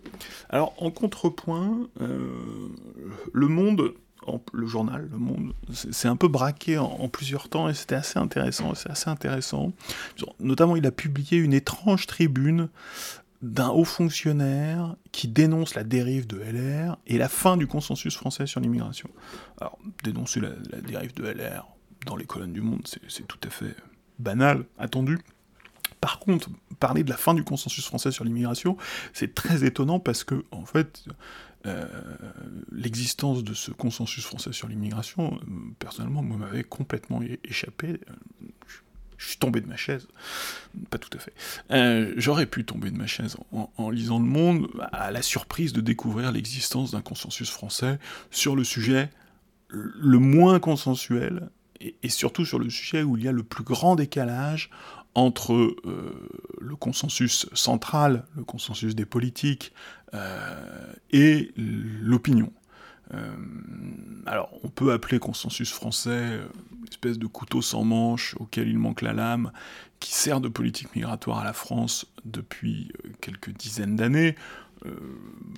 Alors 0.49 0.75
en 0.79 0.91
contrepoint, 0.91 1.89
euh, 2.01 2.69
le 3.33 3.49
monde, 3.49 3.95
le 4.53 4.67
journal, 4.67 5.09
le 5.11 5.19
monde, 5.19 5.55
c'est 5.73 6.09
un 6.09 6.17
peu 6.17 6.29
braqué 6.29 6.79
en, 6.79 7.09
plusieurs 7.09 7.49
temps, 7.49 7.69
et 7.69 7.75
c'était 7.75 7.95
assez 7.95 8.19
intéressant, 8.19 8.75
c'est 8.75 8.91
assez 8.91 9.09
intéressant. 9.09 9.73
Notamment 10.41 10.77
il 10.77 10.87
a 10.87 10.93
publié 10.93 11.39
une 11.39 11.55
étrange 11.55 12.07
tribune 12.07 12.69
d'un 13.43 13.69
haut 13.69 13.85
fonctionnaire 13.85 14.97
qui 15.13 15.29
dénonce 15.29 15.75
la 15.75 15.85
dérive 15.85 16.27
de 16.27 16.39
LR 16.39 16.99
et 17.07 17.19
la 17.19 17.29
fin 17.29 17.57
du 17.57 17.67
consensus 17.67 18.17
français 18.17 18.47
sur 18.47 18.61
l'immigration. 18.61 19.09
Alors, 19.61 19.79
dénoncer 20.03 20.41
la, 20.41 20.51
dérive 20.81 21.15
de 21.15 21.25
LR 21.25 21.67
dans 22.09 22.17
les 22.17 22.25
colonnes 22.25 22.55
du 22.55 22.63
Monde, 22.63 22.87
c'est 22.87 23.29
tout 23.29 23.39
à 23.47 23.51
fait 23.51 23.77
banal, 24.19 24.65
attendu. 24.79 25.19
Par 26.01 26.19
contre, 26.19 26.49
parler 26.81 27.05
de 27.05 27.11
la 27.11 27.17
fin 27.17 27.35
du 27.35 27.45
consensus 27.45 27.85
français 27.85 28.11
sur 28.11 28.25
l'immigration, 28.25 28.77
c'est 29.13 29.35
très 29.35 29.65
étonnant 29.65 30.01
parce 30.01 30.25
que, 30.25 30.45
en 30.51 30.65
fait, 30.65 31.05
euh, 31.67 31.87
l'existence 32.73 33.45
de 33.45 33.53
ce 33.53 33.73
consensus 33.73 34.25
français 34.25 34.53
sur 34.53 34.69
l'immigration, 34.69 35.35
euh, 35.35 35.53
personnellement, 35.79 36.23
moi, 36.23 36.39
m'avait 36.39 36.65
complètement 36.65 37.21
échappé. 37.45 38.01
Je 39.19 39.27
suis 39.27 39.39
tombé 39.39 39.61
de 39.61 39.67
ma 39.67 39.77
chaise. 39.77 40.07
Pas 40.89 40.99
tout 40.99 41.11
à 41.15 41.21
fait. 41.21 41.35
Euh, 41.73 42.15
j'aurais 42.17 42.47
pu 42.47 42.65
tomber 42.65 42.91
de 42.91 42.97
ma 42.97 43.09
chaise 43.09 43.37
en, 43.53 43.91
lisant 43.91 44.19
Le 44.19 44.25
Monde, 44.25 44.69
à 44.93 45.11
la 45.11 45.23
surprise 45.23 45.75
de 45.75 45.83
découvrir 45.83 46.33
l'existence 46.33 46.93
d'un 46.93 47.03
consensus 47.03 47.51
français 47.51 47.99
sur 48.31 48.57
le 48.57 48.65
sujet 48.65 49.11
le 49.71 50.19
moins 50.19 50.61
consensuel, 50.61 51.51
et, 51.81 52.09
surtout 52.09 52.45
sur 52.45 52.59
le 52.59 52.71
sujet 52.71 53.03
où 53.03 53.17
il 53.17 53.25
y 53.25 53.29
a 53.29 53.33
le 53.33 53.43
plus 53.43 53.65
grand 53.65 53.97
décalage 53.97 54.71
entre 55.15 55.55
euh, 55.55 56.29
le 56.61 56.77
consensus 56.77 57.49
central, 57.53 58.25
le 58.37 58.45
consensus 58.45 58.95
des 58.95 59.07
politiques, 59.07 59.73
euh, 60.15 60.93
et 61.11 61.53
l'opinion. 61.57 62.53
Euh, 63.15 63.35
alors, 64.27 64.51
on 64.63 64.69
peut 64.69 64.93
appeler 64.93 65.19
consensus 65.19 65.73
français 65.73 66.41
une 66.79 66.89
espèce 66.89 67.19
de 67.19 67.27
couteau 67.27 67.63
sans 67.63 67.85
manche 67.85 68.35
auquel 68.39 68.69
il 68.69 68.79
manque 68.79 69.03
la 69.03 69.13
lame, 69.13 69.51
qui 69.99 70.15
sert 70.15 70.41
de 70.41 70.49
politique 70.49 70.95
migratoire 70.95 71.41
à 71.41 71.45
la 71.45 71.53
France 71.53 72.07
depuis 72.25 72.93
quelques 73.21 73.51
dizaines 73.51 73.97
d'années. 73.97 74.37
Euh, 74.87 74.91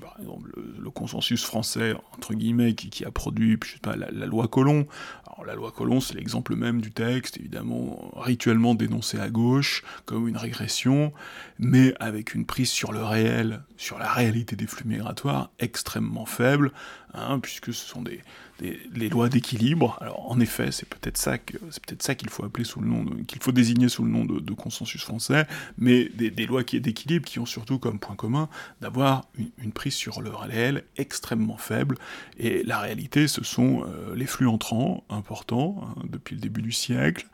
par 0.00 0.16
exemple, 0.18 0.50
le, 0.56 0.90
consensus 0.90 1.44
français, 1.44 1.94
entre 2.16 2.34
guillemets, 2.34 2.74
qui, 2.74 3.04
a 3.04 3.10
produit 3.10 3.58
la, 3.84 4.26
loi 4.26 4.48
Colomb. 4.48 4.86
Alors, 5.26 5.44
la 5.44 5.54
loi 5.54 5.72
Colomb, 5.72 6.00
c'est 6.00 6.14
l'exemple 6.14 6.56
même 6.56 6.80
du 6.80 6.90
texte, 6.90 7.38
évidemment, 7.38 8.10
rituellement 8.16 8.74
dénoncé 8.74 9.18
à 9.18 9.30
gauche, 9.30 9.82
comme 10.04 10.28
une 10.28 10.36
régression, 10.36 11.12
mais 11.58 11.94
avec 12.00 12.34
une 12.34 12.44
prise 12.44 12.70
sur 12.70 12.92
le 12.92 13.02
réel, 13.02 13.62
sur 13.76 13.98
la 13.98 14.12
réalité 14.12 14.56
des 14.56 14.66
flux 14.66 14.86
migratoires, 14.86 15.50
extrêmement 15.58 16.26
faible, 16.26 16.72
hein, 17.14 17.38
puisque 17.40 17.72
ce 17.72 17.86
sont 17.86 18.02
des, 18.02 18.20
les 18.60 19.08
lois 19.08 19.28
d'équilibre. 19.28 19.98
Alors 20.00 20.30
en 20.30 20.40
effet, 20.40 20.72
c'est 20.72 20.88
peut-être 20.88 21.16
ça 21.16 21.38
que 21.38 21.56
c'est 21.70 21.84
peut-être 21.84 22.02
ça 22.02 22.14
qu'il 22.14 22.28
faut 22.28 22.44
appeler 22.44 22.64
sous 22.64 22.80
le 22.80 22.88
nom 22.88 23.04
qu'il 23.26 23.42
faut 23.42 23.52
désigner 23.52 23.88
sous 23.88 24.04
le 24.04 24.10
nom 24.10 24.24
de, 24.24 24.52
consensus 24.54 25.02
français, 25.02 25.46
mais 25.78 26.08
des, 26.08 26.46
lois 26.46 26.64
qui 26.64 26.80
d'équilibre 26.80 27.26
qui 27.26 27.38
ont 27.38 27.46
surtout 27.46 27.78
comme 27.78 27.98
point 27.98 28.16
commun 28.16 28.48
d'avoir 28.80 29.24
une, 29.58 29.72
prise 29.72 29.94
sur 29.94 30.20
le 30.20 30.30
réel 30.30 30.84
extrêmement 30.96 31.56
faible. 31.56 31.96
Et 32.38 32.62
la 32.64 32.80
réalité, 32.80 33.28
ce 33.28 33.44
sont 33.44 33.84
euh, 33.84 34.14
les 34.14 34.26
flux 34.26 34.48
entrants 34.48 35.04
importants 35.08 35.82
hein, 35.82 36.02
depuis 36.10 36.34
le 36.34 36.40
début 36.40 36.62
du 36.62 36.72
siècle 36.72 37.26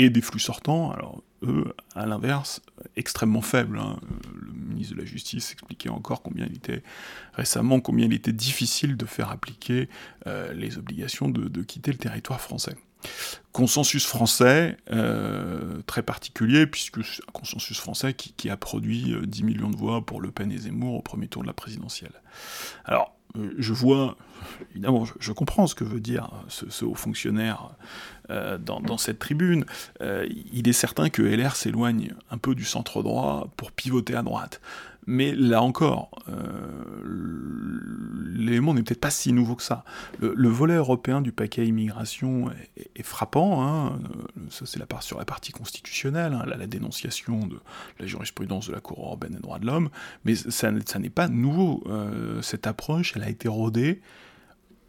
et 0.00 0.10
des 0.10 0.22
flux 0.22 0.40
sortants. 0.40 0.90
Alors 0.92 1.22
eux, 1.42 1.74
à 1.94 2.06
l'inverse, 2.06 2.62
extrêmement 2.96 3.42
faibles. 3.42 3.78
Hein. 3.78 3.98
Le 4.34 4.52
ministre 4.52 4.94
de 4.94 5.00
la 5.00 5.06
Justice 5.06 5.52
expliquait 5.52 5.90
encore 5.90 6.22
combien 6.22 6.46
il 6.46 6.56
était 6.56 6.82
récemment, 7.34 7.80
combien 7.80 8.06
il 8.06 8.12
était 8.12 8.32
difficile 8.32 8.96
de 8.96 9.06
faire 9.06 9.30
appliquer 9.30 9.88
euh, 10.26 10.52
les 10.54 10.78
obligations 10.78 11.28
de, 11.28 11.62
quitter 11.62 11.92
le 11.92 11.98
territoire 11.98 12.40
français. 12.40 12.76
Consensus 13.52 14.04
français 14.06 14.76
euh, 14.90 15.80
très 15.86 16.02
particulier, 16.02 16.66
puisque 16.66 17.02
c'est 17.04 17.22
un 17.22 17.32
consensus 17.32 17.78
français 17.78 18.14
qui, 18.14 18.50
a 18.50 18.56
produit 18.56 19.14
10 19.22 19.42
euh, 19.42 19.46
millions 19.46 19.70
de 19.70 19.76
voix 19.76 20.04
pour 20.04 20.20
Le 20.20 20.30
Pen 20.30 20.50
et 20.52 20.58
Zemmour 20.58 20.94
au 20.94 21.02
premier 21.02 21.28
tour 21.28 21.42
de 21.42 21.46
la 21.46 21.54
présidentielle. 21.54 22.22
Alors, 22.84 23.16
je 23.58 23.72
vois, 23.72 24.16
évidemment, 24.72 25.04
je, 25.18 25.32
comprends 25.32 25.66
ce 25.66 25.74
que 25.74 25.84
veut 25.84 26.00
dire 26.00 26.30
ce, 26.48 26.84
haut 26.84 26.94
fonctionnaire 26.94 27.70
euh, 28.30 28.58
dans, 28.58 28.98
cette 28.98 29.18
tribune. 29.18 29.64
Euh, 30.00 30.26
il 30.52 30.68
est 30.68 30.72
certain 30.72 31.10
que 31.10 31.22
LR 31.22 31.56
s'éloigne 31.56 32.14
un 32.30 32.38
peu 32.38 32.54
du 32.54 32.64
centre 32.64 33.02
droit 33.02 33.48
pour 33.56 33.72
pivoter 33.72 34.14
à 34.14 34.22
droite. 34.22 34.60
Mais 35.10 35.34
là 35.34 35.60
encore, 35.60 36.10
l'élément 38.32 38.72
n'est 38.72 38.84
peut-être 38.84 39.00
pas 39.00 39.10
si 39.10 39.32
nouveau 39.32 39.56
que 39.56 39.62
ça. 39.64 39.84
Le, 40.20 40.48
volet 40.48 40.76
européen 40.76 41.20
du 41.20 41.32
paquet 41.32 41.66
immigration 41.66 42.48
est, 42.76 43.02
frappant, 43.02 43.66
hein. 43.66 43.98
ça 44.50 44.66
c'est 44.66 44.78
la 44.78 44.86
part, 44.86 45.02
sur 45.02 45.18
la 45.18 45.24
partie 45.24 45.50
constitutionnelle, 45.50 46.32
hein, 46.32 46.44
la, 46.46 46.66
dénonciation 46.68 47.48
de 47.48 47.58
la 47.98 48.06
jurisprudence 48.06 48.68
de 48.68 48.72
la 48.72 48.80
Cour 48.80 49.00
européenne 49.00 49.34
des 49.34 49.40
droits 49.40 49.58
de 49.58 49.66
l'homme, 49.66 49.90
mais 50.24 50.36
ça, 50.36 50.70
ça 50.86 50.98
n'est 51.00 51.10
pas 51.10 51.26
nouveau. 51.26 51.82
cette 52.40 52.68
approche, 52.68 53.14
elle 53.16 53.24
a 53.24 53.30
été 53.30 53.48
rodée 53.48 54.00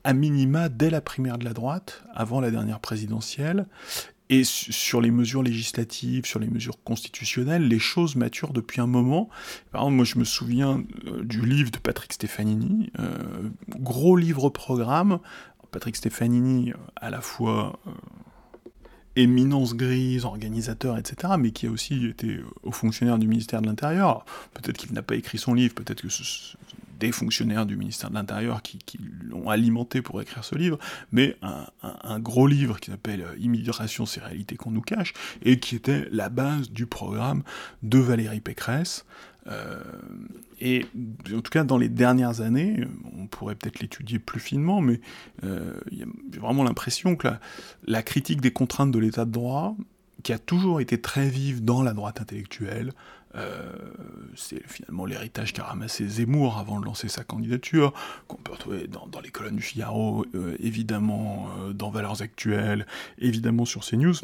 à 0.03 0.13
minima 0.13 0.69
dès 0.69 0.89
la 0.89 1.01
primaire 1.01 1.38
de 1.38 1.45
la 1.45 1.53
droite, 1.53 2.03
avant 2.13 2.41
la 2.41 2.51
dernière 2.51 2.79
présidentielle, 2.79 3.65
et 4.31 4.45
sur 4.45 5.01
les 5.01 5.11
mesures 5.11 5.43
législatives, 5.43 6.25
sur 6.25 6.39
les 6.39 6.47
mesures 6.47 6.81
constitutionnelles, 6.83 7.67
les 7.67 7.79
choses 7.79 8.15
maturent 8.15 8.53
depuis 8.53 8.79
un 8.79 8.87
moment. 8.87 9.29
Par 9.71 9.81
exemple, 9.81 9.97
moi 9.97 10.05
je 10.05 10.17
me 10.17 10.23
souviens 10.23 10.81
euh, 11.05 11.21
du 11.23 11.45
livre 11.45 11.69
de 11.69 11.77
Patrick 11.77 12.13
Stefanini, 12.13 12.91
euh, 12.99 13.49
gros 13.67 14.15
livre-programme. 14.15 15.19
Patrick 15.71 15.97
Stefanini, 15.97 16.71
euh, 16.71 16.75
à 16.95 17.09
la 17.09 17.19
fois 17.19 17.77
éminence 19.17 19.75
grise, 19.75 20.23
organisateur, 20.23 20.97
etc., 20.97 21.33
mais 21.37 21.51
qui 21.51 21.67
a 21.67 21.69
aussi 21.69 22.07
été 22.07 22.39
haut 22.63 22.71
fonctionnaire 22.71 23.17
du 23.17 23.27
ministère 23.27 23.61
de 23.61 23.67
l'Intérieur. 23.67 24.23
Peut-être 24.53 24.77
qu'il 24.77 24.93
n'a 24.93 25.01
pas 25.01 25.15
écrit 25.15 25.37
son 25.39 25.53
livre, 25.53 25.75
peut-être 25.75 26.03
que 26.03 26.09
ce, 26.09 26.55
des 27.01 27.11
fonctionnaires 27.11 27.65
du 27.65 27.75
ministère 27.75 28.11
de 28.11 28.15
l'Intérieur 28.15 28.61
qui, 28.61 28.79
l'ont 29.23 29.49
alimenté 29.49 30.01
pour 30.01 30.21
écrire 30.21 30.43
ce 30.43 30.55
livre, 30.55 30.77
mais 31.11 31.35
un, 31.81 32.19
gros 32.19 32.45
livre 32.45 32.79
qui 32.79 32.91
s'appelle 32.91 33.21
euh, 33.21 33.35
Immigration, 33.39 34.05
ces 34.05 34.19
réalités 34.19 34.55
qu'on 34.55 34.71
nous 34.71 34.81
cache, 34.81 35.13
et 35.41 35.59
qui 35.59 35.75
était 35.75 36.07
la 36.11 36.29
base 36.29 36.69
du 36.69 36.85
programme 36.85 37.43
de 37.81 37.97
Valérie 37.97 38.39
Pécresse. 38.39 39.05
Euh, 39.47 39.81
et 40.59 40.85
en 41.33 41.41
tout 41.41 41.49
cas, 41.49 41.63
dans 41.63 41.79
les 41.79 41.89
dernières 41.89 42.41
années, 42.41 42.85
on 43.17 43.25
pourrait 43.25 43.55
peut-être 43.55 43.79
l'étudier 43.79 44.19
plus 44.19 44.39
finement, 44.39 44.79
mais 44.79 45.01
euh, 45.43 45.73
j'ai 45.91 46.39
vraiment 46.39 46.63
l'impression 46.63 47.15
que 47.15 47.27
la, 47.87 48.03
critique 48.03 48.41
des 48.41 48.51
contraintes 48.51 48.91
de 48.91 48.99
l'état 48.99 49.25
de 49.25 49.31
droit, 49.31 49.75
qui 50.21 50.33
a 50.33 50.39
toujours 50.39 50.81
été 50.81 51.01
très 51.01 51.29
vive 51.29 51.65
dans 51.65 51.81
la 51.81 51.93
droite 51.93 52.21
intellectuelle, 52.21 52.93
euh, 53.35 53.71
c'est 54.35 54.65
finalement 54.67 55.05
l'héritage 55.05 55.53
qu'a 55.53 55.63
ramassé 55.63 56.07
Zemmour 56.07 56.57
avant 56.57 56.79
de 56.79 56.85
lancer 56.85 57.07
sa 57.07 57.23
candidature, 57.23 57.93
qu'on 58.27 58.37
peut 58.37 58.51
retrouver 58.51 58.87
dans, 58.87 59.21
les 59.21 59.29
colonnes 59.29 59.55
du 59.55 59.61
Figaro, 59.61 60.25
euh, 60.35 60.55
évidemment 60.59 61.49
euh, 61.59 61.73
dans 61.73 61.89
Valeurs 61.89 62.21
Actuelles, 62.21 62.85
évidemment 63.19 63.65
sur 63.65 63.85
CNews. 63.85 64.15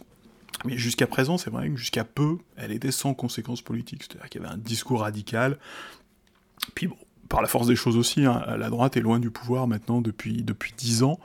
Mais 0.66 0.78
jusqu'à 0.78 1.08
présent, 1.08 1.38
c'est 1.38 1.50
vrai 1.50 1.70
que 1.70 1.76
jusqu'à 1.76 2.04
peu, 2.04 2.38
elle 2.56 2.72
était 2.72 2.92
sans 2.92 3.14
conséquences 3.14 3.62
politiques. 3.62 4.04
C'est-à-dire 4.04 4.30
qu'il 4.30 4.42
y 4.42 4.46
avait 4.46 4.54
un 4.54 4.58
discours 4.58 5.02
radical. 5.02 5.58
Puis 6.74 6.88
bon, 6.88 6.98
par 7.30 7.42
la 7.42 7.48
force 7.48 7.68
des 7.68 7.76
choses 7.76 7.98
aussi, 7.98 8.26
hein, 8.26 8.44
la 8.58 8.70
droite 8.70 8.98
est 8.98 9.02
loin 9.02 9.20
du 9.20 9.30
pouvoir 9.30 9.68
maintenant 9.68 10.02
depuis, 10.02 10.44
depuis 10.44 10.74
10 10.76 11.04
ans 11.04 11.20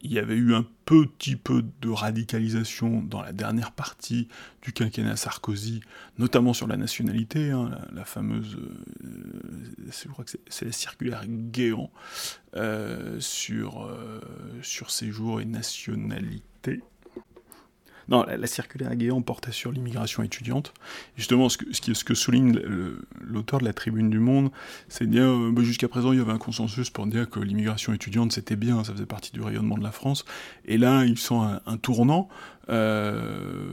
il 0.00 0.12
y 0.12 0.18
avait 0.18 0.36
eu 0.36 0.54
un 0.54 0.64
petit 0.84 1.36
peu 1.36 1.64
de 1.80 1.88
radicalisation 1.90 3.02
dans 3.02 3.20
la 3.20 3.32
dernière 3.32 3.72
partie 3.72 4.28
du 4.62 4.72
quinquennat 4.72 5.16
Sarkozy, 5.16 5.80
notamment 6.18 6.52
sur 6.52 6.66
la 6.66 6.76
nationalité, 6.76 7.50
hein, 7.50 7.70
la, 7.92 8.04
fameuse, 8.04 8.56
euh, 9.04 9.90
je 9.90 10.08
crois 10.08 10.24
que 10.24 10.30
c'est 10.48 10.64
la 10.64 10.72
circulaire 10.72 11.24
Guéant 11.26 11.90
euh, 12.56 13.18
sur, 13.20 13.84
euh, 13.84 14.20
sur 14.62 14.90
séjour 14.90 15.40
et 15.40 15.44
nationalité. 15.44 16.80
Non, 18.08 18.24
la, 18.24 18.46
circulaire 18.46 18.94
Guéant 18.96 19.20
portait 19.20 19.52
sur 19.52 19.70
l'immigration 19.70 20.22
étudiante. 20.22 20.72
justement, 21.16 21.48
ce 21.48 21.58
que, 21.58 21.66
ce, 21.72 22.04
que 22.04 22.14
souligne 22.14 22.58
l'auteur 23.20 23.60
de 23.60 23.64
la 23.64 23.74
Tribune 23.74 24.08
du 24.08 24.18
Monde, 24.18 24.50
c'est 24.88 25.06
bien, 25.06 25.28
euh, 25.28 25.52
bah, 25.52 25.62
jusqu'à 25.62 25.88
présent, 25.88 26.12
il 26.12 26.18
y 26.18 26.22
avait 26.22 26.32
un 26.32 26.38
consensus 26.38 26.88
pour 26.88 27.06
dire 27.06 27.28
que 27.28 27.38
l'immigration 27.40 27.92
étudiante, 27.92 28.32
c'était 28.32 28.56
bien, 28.56 28.82
ça 28.82 28.92
faisait 28.92 29.06
partie 29.06 29.32
du 29.32 29.42
rayonnement 29.42 29.76
de 29.76 29.82
la 29.82 29.92
France. 29.92 30.24
Et 30.64 30.78
là, 30.78 31.04
ils 31.04 31.18
sont 31.18 31.42
un, 31.42 31.76
tournant. 31.76 32.28
Euh, 32.70 33.64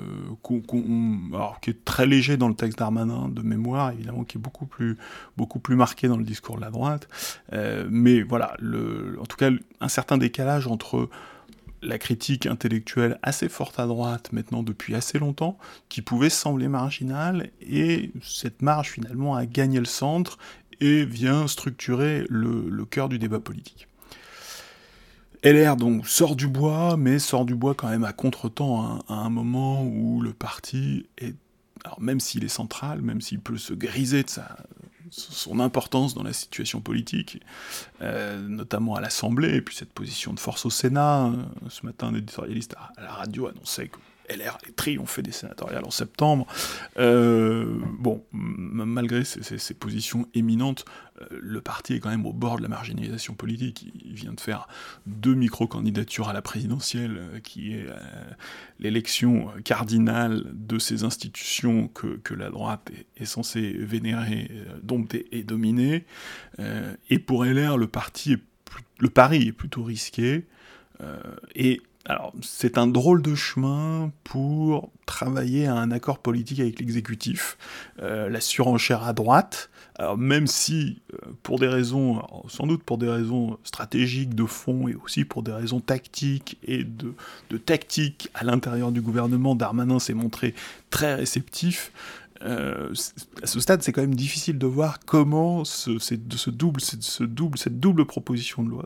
qui 1.62 1.70
est 1.70 1.84
très 1.84 2.06
léger 2.06 2.38
dans 2.38 2.48
le 2.48 2.56
texte 2.56 2.80
d'Armanin 2.80 3.28
de 3.28 3.42
mémoire, 3.42 3.92
évidemment, 3.92 4.24
qui 4.24 4.38
est 4.38 4.42
beaucoup 4.42 4.66
plus, 4.66 4.98
beaucoup 5.36 5.60
plus 5.60 5.76
marqué 5.76 6.08
dans 6.08 6.16
le 6.16 6.24
discours 6.24 6.56
de 6.56 6.62
la 6.62 6.70
droite. 6.70 7.10
Euh, 7.52 7.88
mais 7.90 8.22
voilà, 8.22 8.56
le, 8.60 9.18
en 9.20 9.26
tout 9.26 9.36
cas, 9.36 9.50
un 9.82 9.88
certain 9.90 10.18
décalage 10.18 10.68
entre 10.68 11.10
la 11.86 11.98
critique 11.98 12.46
intellectuelle 12.46 13.20
assez 13.24 13.50
forte 13.50 13.80
à 13.80 13.86
droite 13.86 14.32
maintenant 14.34 14.64
depuis 14.64 14.96
assez 14.96 15.20
longtemps, 15.20 15.58
qui 15.90 16.02
pouvait 16.02 16.30
sembler 16.30 16.68
marginale, 16.68 17.50
et 17.62 18.12
cette 18.22 18.62
marge 18.62 18.92
finalement 18.92 19.36
a 19.36 19.46
gagné 19.46 19.80
le 19.80 19.86
centre 19.86 20.38
et 20.82 21.06
vient 21.06 21.48
structurer 21.48 22.26
le, 22.30 22.86
cœur 22.86 23.10
du 23.10 23.20
débat 23.20 23.40
politique. 23.40 23.88
LR 25.44 25.76
donc 25.76 26.08
sort 26.08 26.36
du 26.36 26.48
bois, 26.48 26.98
mais 26.98 27.20
sort 27.20 27.46
du 27.46 27.56
bois 27.56 27.76
quand 27.76 27.90
même 27.90 28.04
à 28.04 28.14
contre-temps, 28.14 28.84
hein, 28.84 29.00
à 29.08 29.14
un 29.14 29.30
moment 29.30 29.84
où 29.84 30.22
le 30.22 30.34
parti 30.34 31.06
est 31.18 31.36
alors 31.84 32.02
même 32.02 32.20
s'il 32.20 32.44
est 32.44 32.50
central, 32.50 33.02
même 33.02 33.22
s'il 33.22 33.40
peut 33.40 33.60
se 33.60 33.74
griser 33.74 34.24
de 34.24 34.30
sa, 34.30 34.58
son 35.12 35.60
importance 35.60 36.14
dans 36.14 36.24
la 36.24 36.34
situation 36.34 36.82
politique, 36.82 37.40
euh, 38.02 38.40
notamment 38.40 38.96
à 38.96 39.02
l'Assemblée, 39.02 39.56
et 39.56 39.62
puis 39.62 39.76
cette 39.76 39.94
position 39.94 40.34
de 40.34 40.40
force 40.40 40.66
au 40.66 40.70
Sénat. 40.70 41.28
Euh, 41.28 41.70
ce 41.70 41.86
matin, 41.86 42.08
un 42.08 42.16
éditorialiste 42.16 42.76
à 42.98 43.02
la 43.02 43.12
radio 43.12 43.48
annonçait 43.48 43.88
que 43.88 43.98
LR 44.30 44.58
est 44.68 44.76
triomphé 44.76 45.22
des 45.22 45.32
sénatoriales 45.32 45.86
en 45.86 45.92
septembre. 45.92 46.48
Euh, 46.98 47.80
bon, 48.00 48.24
malgré 48.32 49.24
ces, 49.24 49.74
positions 49.74 50.28
éminentes, 50.34 50.86
euh, 51.22 51.26
le 51.32 51.62
parti 51.62 51.94
est 51.94 52.00
quand 52.00 52.10
même 52.10 52.26
au 52.26 52.34
bord 52.34 52.58
de 52.58 52.64
la 52.64 52.68
marginalisation 52.68 53.34
politique. 53.34 53.88
Il 54.04 54.14
vient 54.14 54.34
de 54.34 54.40
faire 54.40 54.68
deux 55.06 55.36
micro-candidatures 55.36 56.30
à 56.30 56.34
la 56.34 56.42
présidentielle, 56.42 57.18
euh, 57.18 57.40
qui 57.40 57.74
est 57.74 57.86
l'élection 58.80 59.50
cardinale 59.64 60.44
de 60.54 60.80
ces 60.80 61.04
institutions 61.04 61.88
que, 61.88 62.34
la 62.34 62.50
droite 62.50 62.92
est, 63.18 63.26
censée 63.26 63.72
vénérer, 63.72 64.52
dompter 64.84 65.28
et 65.32 65.44
dominer. 65.44 66.06
et 67.10 67.20
pour 67.20 67.46
LR, 67.46 67.78
le 67.78 67.88
parti 67.88 68.38
le 69.00 69.10
pari 69.10 69.48
est 69.48 69.52
plutôt 69.52 69.84
risqué. 69.84 70.46
et 71.56 71.82
alors, 72.08 72.34
c'est 72.44 72.78
un 72.78 72.86
drôle 72.86 73.24
de 73.24 73.34
chemin 73.34 74.12
pour 74.24 74.92
travailler 75.08 75.66
à 75.66 75.74
un 75.74 75.90
accord 75.90 76.20
politique 76.20 76.60
avec 76.60 76.80
l'exécutif. 76.80 77.58
Euh, 78.00 78.30
la 78.30 78.42
surenchère 78.42 79.04
à 79.04 79.14
droite, 79.14 79.72
alors 79.98 80.16
même 80.16 80.46
si, 80.46 81.02
euh, 81.14 81.18
pour 81.42 81.58
des 81.58 81.68
raisons, 81.68 82.22
sans 82.48 82.68
doute 82.68 82.84
pour 82.84 83.00
des 83.00 83.10
raisons 83.10 83.58
stratégiques 83.64 84.36
de 84.36 84.46
fond 84.46 84.88
et 84.88 84.94
aussi 84.94 85.26
pour 85.26 85.42
des 85.42 85.52
raisons 85.52 85.80
tactiques 85.80 86.60
et 86.64 86.84
de, 86.84 87.58
tactique 87.58 88.30
à 88.36 88.44
l'intérieur 88.44 88.92
du 88.92 89.02
gouvernement, 89.02 89.56
Darmanin 89.56 89.98
s'est 89.98 90.14
montré 90.14 90.54
très 90.92 91.16
réceptif. 91.16 91.92
Euh, 92.44 92.94
à 93.42 93.48
ce 93.48 93.60
stade, 93.60 93.82
c'est 93.82 93.94
quand 93.94 94.02
même 94.02 94.14
difficile 94.14 94.60
de 94.60 94.68
voir 94.68 95.00
comment 95.00 95.66
ce 95.66 96.50
double, 96.52 96.82
cette 96.82 97.80
double 97.80 98.06
proposition 98.06 98.62
de 98.62 98.70
loi 98.70 98.86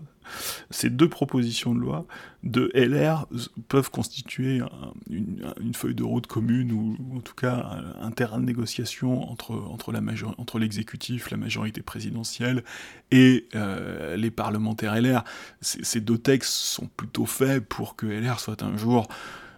ces 0.69 0.89
deux 0.89 1.09
propositions 1.09 1.73
de 1.73 1.79
loi 1.79 2.05
de 2.43 2.71
LR 2.73 3.27
peuvent 3.67 3.91
constituer 3.91 4.61
une, 5.09 5.73
feuille 5.73 5.95
de 5.95 6.03
route 6.03 6.27
commune 6.27 6.71
ou, 6.71 6.95
en 7.15 7.19
tout 7.19 7.33
cas 7.33 7.81
un, 7.99 8.11
terrain 8.11 8.39
de 8.39 8.45
négociation 8.45 9.29
entre, 9.29 9.51
entre, 9.51 10.59
l'exécutif, 10.59 11.31
la 11.31 11.37
majorité 11.37 11.81
présidentielle 11.81 12.63
et 13.11 13.47
euh, 13.55 14.15
les 14.15 14.31
parlementaires 14.31 14.99
LR. 14.99 15.23
Ces 15.61 16.01
deux 16.01 16.17
textes 16.17 16.53
sont 16.53 16.87
plutôt 16.95 17.25
faits 17.25 17.65
pour 17.65 17.95
que 17.95 18.05
LR 18.05 18.39
soit 18.39 18.63
un 18.63 18.77
jour 18.77 19.07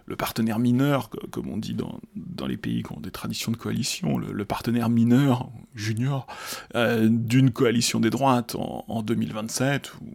le 0.06 0.16
partenaire 0.16 0.58
mineur, 0.58 1.10
comme 1.30 1.48
on 1.48 1.56
dit 1.56 1.74
dans, 1.74 2.00
dans, 2.16 2.46
les 2.46 2.56
pays 2.56 2.82
qui 2.82 2.92
ont 2.92 3.00
des 3.00 3.10
traditions 3.10 3.52
de 3.52 3.56
coalition, 3.56 4.18
le, 4.18 4.44
partenaire 4.44 4.88
mineur, 4.88 5.48
junior, 5.74 6.26
euh, 6.74 7.08
d'une 7.08 7.50
coalition 7.50 8.00
des 8.00 8.10
droites 8.10 8.56
en, 8.56 8.84
en 8.88 9.02
2027, 9.02 9.92
ou 10.00 10.14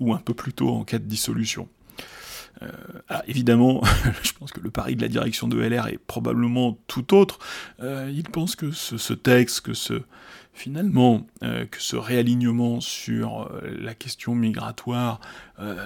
un 0.00 0.18
peu 0.18 0.34
plus 0.34 0.52
tôt 0.52 0.70
en 0.70 0.84
cas 0.84 0.98
de 0.98 1.04
dissolution. 1.04 1.68
Euh, 2.62 2.68
évidemment, 3.26 3.82
je 4.22 4.32
pense 4.32 4.52
que 4.52 4.60
le 4.60 4.70
pari 4.70 4.96
de 4.96 5.02
la 5.02 5.08
direction 5.08 5.48
de 5.48 5.58
LR 5.58 5.88
est 5.88 5.98
probablement 5.98 6.78
tout 6.86 7.14
autre. 7.14 7.38
Euh, 7.80 8.10
ils 8.12 8.28
pensent 8.28 8.56
que 8.56 8.70
ce, 8.70 9.12
texte, 9.12 9.60
que 9.60 9.74
ce 9.74 10.02
finalement, 10.54 11.26
euh, 11.42 11.66
que 11.66 11.80
ce 11.82 11.96
réalignement 11.96 12.80
sur 12.80 13.50
la 13.62 13.94
question 13.94 14.34
migratoire 14.34 15.20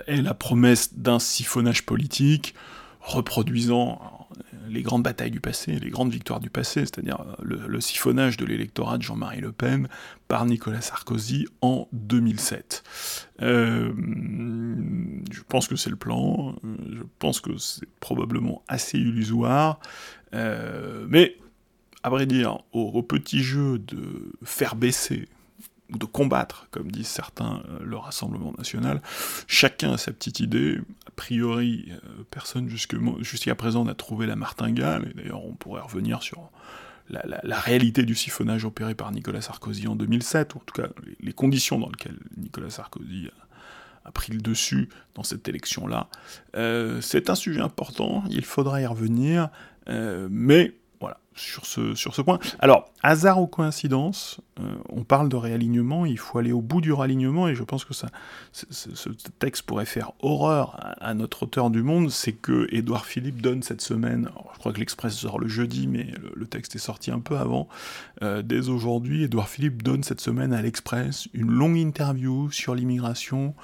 est 0.07 0.23
la 0.23 0.35
promesse 0.35 0.95
d'un 0.95 1.19
siphonnage 1.19 1.85
politique, 1.85 2.55
reproduisant 3.01 4.20
les 4.69 4.83
grandes 4.83 5.03
batailles 5.03 5.31
du 5.31 5.41
passé, 5.41 5.79
les 5.79 5.91
grandes 5.91 6.13
victoires 6.13 6.41
du 6.41 6.51
passé, 6.51 6.81
c'est-à-dire 6.81 7.21
euh, 7.41 7.67
le, 7.67 7.81
siphonnage 7.81 8.37
de 8.37 8.45
l'électorat 8.45 8.99
de 8.99 9.03
Jean-Marie 9.03 9.41
Le 9.41 9.53
Pen 9.53 9.89
par 10.29 10.47
Nicolas 10.47 10.81
Sarkozy 10.81 11.47
en 11.61 11.89
2007. 11.93 12.83
Euh, 13.43 13.93
je 15.31 15.41
pense 15.49 15.67
que 15.67 15.77
c'est 15.77 15.91
le 15.91 15.97
plan, 15.97 16.55
euh, 16.65 16.77
je 16.93 17.03
pense 17.19 17.41
que 17.41 17.57
c'est 17.59 17.89
probablement 18.01 18.63
assez 18.69 18.99
illusoire, 18.99 19.81
mais 20.33 21.37
à 22.03 22.09
vrai 22.09 22.27
dire, 22.27 22.59
au 22.73 23.03
petit 23.03 23.43
jeu 23.43 23.79
de 23.79 24.33
faire 24.43 24.75
baisser 24.75 25.29
de 25.99 26.05
combattre, 26.05 26.67
comme 26.71 26.91
disent 26.91 27.09
certains, 27.09 27.63
euh, 27.69 27.79
le 27.85 27.97
Rassemblement 27.97 28.53
national. 28.57 29.03
Chacun 29.47 29.93
a 29.93 29.99
sa 29.99 30.13
petite 30.13 30.41
idée. 30.41 30.79
A 31.07 31.11
priori, 31.11 31.89
euh, 31.91 32.25
personne 32.31 32.69
jusqu'à 32.69 33.55
présent 33.55 33.85
n'a 33.85 33.95
trouvé 33.95 34.27
la 34.27 34.37
martingale, 34.37 35.11
et 35.11 35.15
d'ailleurs 35.15 35.45
on 35.45 35.53
pourrait 35.53 35.83
revenir 35.83 36.23
sur 36.23 36.51
la, 37.09 37.59
réalité 37.59 38.05
du 38.05 38.15
siphonnage 38.15 38.65
opéré 38.65 38.95
par 38.95 39.11
Nicolas 39.11 39.41
Sarkozy 39.41 39.89
en 39.89 39.97
2007, 39.97 40.55
ou 40.55 40.59
en 40.59 40.63
tout 40.65 40.81
cas 40.81 40.89
les, 41.21 41.33
conditions 41.33 41.79
dans 41.79 41.89
lesquelles 41.89 42.19
Nicolas 42.37 42.71
Sarkozy 42.71 43.29
a, 44.05 44.13
pris 44.13 44.33
le 44.33 44.41
dessus 44.41 44.89
dans 45.15 45.25
cette 45.25 45.49
élection-là. 45.49 46.09
Euh, 46.57 47.01
c'est 47.01 47.29
un 47.29 47.35
sujet 47.35 47.61
important, 47.61 48.23
il 48.31 48.45
faudra 48.45 48.81
y 48.81 48.87
revenir, 48.87 49.51
mais 49.89 50.73
sur 51.41 51.65
ce, 51.67 51.95
sur 51.95 52.15
ce 52.15 52.23
point. 52.23 52.39
Alors, 52.59 52.91
hasard 53.03 53.41
ou 53.41 53.47
coïncidence, 53.47 54.41
euh, 54.61 54.77
on 54.91 55.05
parle 55.05 55.29
de 55.29 55.37
réalignement, 55.37 56.05
il 56.05 56.19
faut 56.19 56.39
aller 56.39 56.53
au 56.53 56.61
bout 56.61 56.81
du 56.81 56.93
réalignement, 56.93 57.49
et 57.49 57.55
je 57.55 57.63
pense 57.63 57.85
que 57.85 57.95
ça, 57.95 58.09
ce 58.53 59.09
texte 59.39 59.63
pourrait 59.63 59.87
faire 59.87 60.13
horreur 60.21 60.77
à, 61.01 61.15
notre 61.15 61.45
auteur 61.45 61.71
du 61.71 61.83
monde, 61.83 62.11
c'est 62.11 62.33
que 62.33 62.67
Édouard 62.71 63.07
Philippe 63.07 63.41
donne 63.41 63.63
cette 63.63 63.81
semaine, 63.81 64.31
je 64.55 64.59
crois 64.59 64.73
que 64.73 64.79
l'Express 64.79 65.15
sort 65.15 65.39
le 65.39 65.49
jeudi, 65.49 65.87
mais 65.87 66.09
le, 66.35 66.47
texte 66.47 66.75
est 66.75 66.81
sorti 66.81 67.11
un 67.11 67.21
peu 67.21 67.39
avant, 67.39 67.69
euh, 68.23 68.43
dès 68.43 68.69
aujourd'hui, 68.69 69.25
Édouard 69.25 69.49
Philippe 69.49 69.83
donne 69.83 70.03
cette 70.03 70.21
semaine 70.21 70.53
à 70.53 70.63
l'Express 70.63 71.29
une 71.33 71.51
longue 71.51 71.77
interview 71.77 72.51
sur 72.51 72.75
l'immigration, 72.75 73.55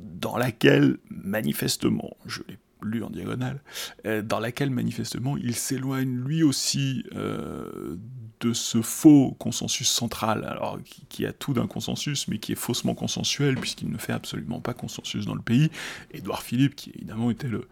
dans 0.00 0.36
laquelle, 0.36 0.98
manifestement, 1.10 2.16
je 2.26 2.42
l'ai 2.48 2.58
lu 2.84 3.02
en 3.02 3.10
diagonale, 3.10 3.62
euh, 4.06 4.22
dans 4.22 4.40
laquelle 4.40 4.70
manifestement 4.70 5.36
il 5.36 5.54
s'éloigne 5.54 6.16
lui 6.16 6.42
aussi 6.42 7.04
euh, 7.14 7.96
de 8.40 8.52
ce 8.52 8.82
faux 8.82 9.36
consensus 9.38 9.88
central, 9.88 10.44
alors 10.44 10.78
qui, 11.08 11.24
a 11.26 11.32
tout 11.32 11.54
d'un 11.54 11.66
consensus, 11.66 12.28
mais 12.28 12.38
qui 12.38 12.52
est 12.52 12.56
faussement 12.56 12.94
consensuel, 12.94 13.56
puisqu'il 13.56 13.90
ne 13.90 13.98
fait 13.98 14.12
absolument 14.12 14.60
pas 14.60 14.74
consensus 14.74 15.24
dans 15.24 15.34
le 15.34 15.42
pays. 15.42 15.70
Édouard 16.12 16.42
Philippe, 16.42 16.74
qui 16.74 16.90
évidemment 16.94 17.30
était 17.30 17.48
le, 17.48 17.66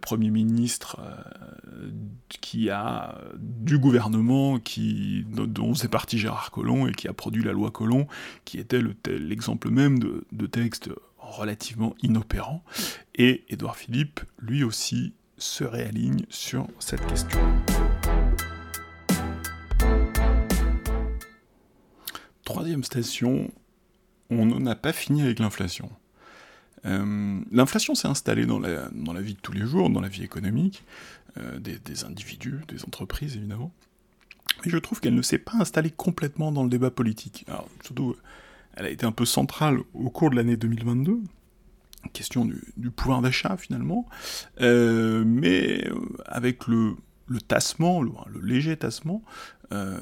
Premier 0.00 0.30
ministre 0.30 1.00
euh, 1.00 1.90
qui 2.28 2.70
a 2.70 3.18
du 3.38 3.78
gouvernement 3.78 4.58
dont 5.26 5.74
c'est 5.74 5.88
parti 5.88 6.18
Gérard 6.18 6.50
Collomb 6.50 6.86
et 6.86 6.92
qui 6.92 7.08
a 7.08 7.12
produit 7.12 7.42
la 7.42 7.52
loi 7.52 7.70
Collomb, 7.70 8.06
qui 8.44 8.58
était 8.58 8.80
l'exemple 9.06 9.70
même 9.70 9.98
de, 9.98 10.24
de 10.30 10.46
texte 10.46 10.90
relativement 11.32 11.94
inopérant, 12.02 12.62
et 13.14 13.44
Édouard 13.48 13.76
Philippe, 13.76 14.20
lui 14.38 14.64
aussi, 14.64 15.14
se 15.38 15.64
réaligne 15.64 16.24
sur 16.28 16.68
cette 16.78 17.04
question. 17.06 17.40
Troisième 22.44 22.84
station, 22.84 23.50
on 24.30 24.46
n'en 24.46 24.66
a 24.66 24.74
pas 24.74 24.92
fini 24.92 25.22
avec 25.22 25.38
l'inflation. 25.38 25.90
Euh, 26.84 27.40
l'inflation 27.50 27.94
s'est 27.94 28.08
installée 28.08 28.46
dans 28.46 28.58
la, 28.58 29.20
vie 29.20 29.34
de 29.34 29.40
tous 29.40 29.52
les 29.52 29.66
jours, 29.66 29.90
dans 29.90 30.00
la 30.00 30.08
vie 30.08 30.24
économique, 30.24 30.84
euh, 31.38 31.58
des, 31.58 31.78
des, 31.78 32.04
individus, 32.04 32.60
des 32.68 32.84
entreprises 32.84 33.36
évidemment. 33.36 33.72
Mais 34.64 34.70
je 34.70 34.78
trouve 34.78 35.00
qu'elle 35.00 35.14
ne 35.14 35.22
s'est 35.22 35.38
pas 35.38 35.54
installée 35.58 35.90
complètement 35.90 36.52
dans 36.52 36.62
le 36.62 36.68
débat 36.68 36.90
politique. 36.90 37.44
Alors, 37.48 37.68
surtout, 37.82 38.16
elle 38.74 38.86
a 38.86 38.90
été 38.90 39.06
un 39.06 39.12
peu 39.12 39.24
centrale 39.24 39.78
au 39.94 40.10
cours 40.10 40.30
de 40.30 40.36
l'année 40.36 40.56
2022, 40.56 41.20
question 42.12 42.44
du, 42.44 42.90
pouvoir 42.90 43.22
d'achat 43.22 43.56
finalement, 43.56 44.06
euh, 44.60 45.24
mais 45.26 45.86
euh, 45.88 45.94
avec 46.26 46.66
le, 46.66 46.96
tassement, 47.48 48.02
le, 48.02 48.12
léger 48.42 48.76
tassement, 48.76 49.22
euh, 49.72 49.96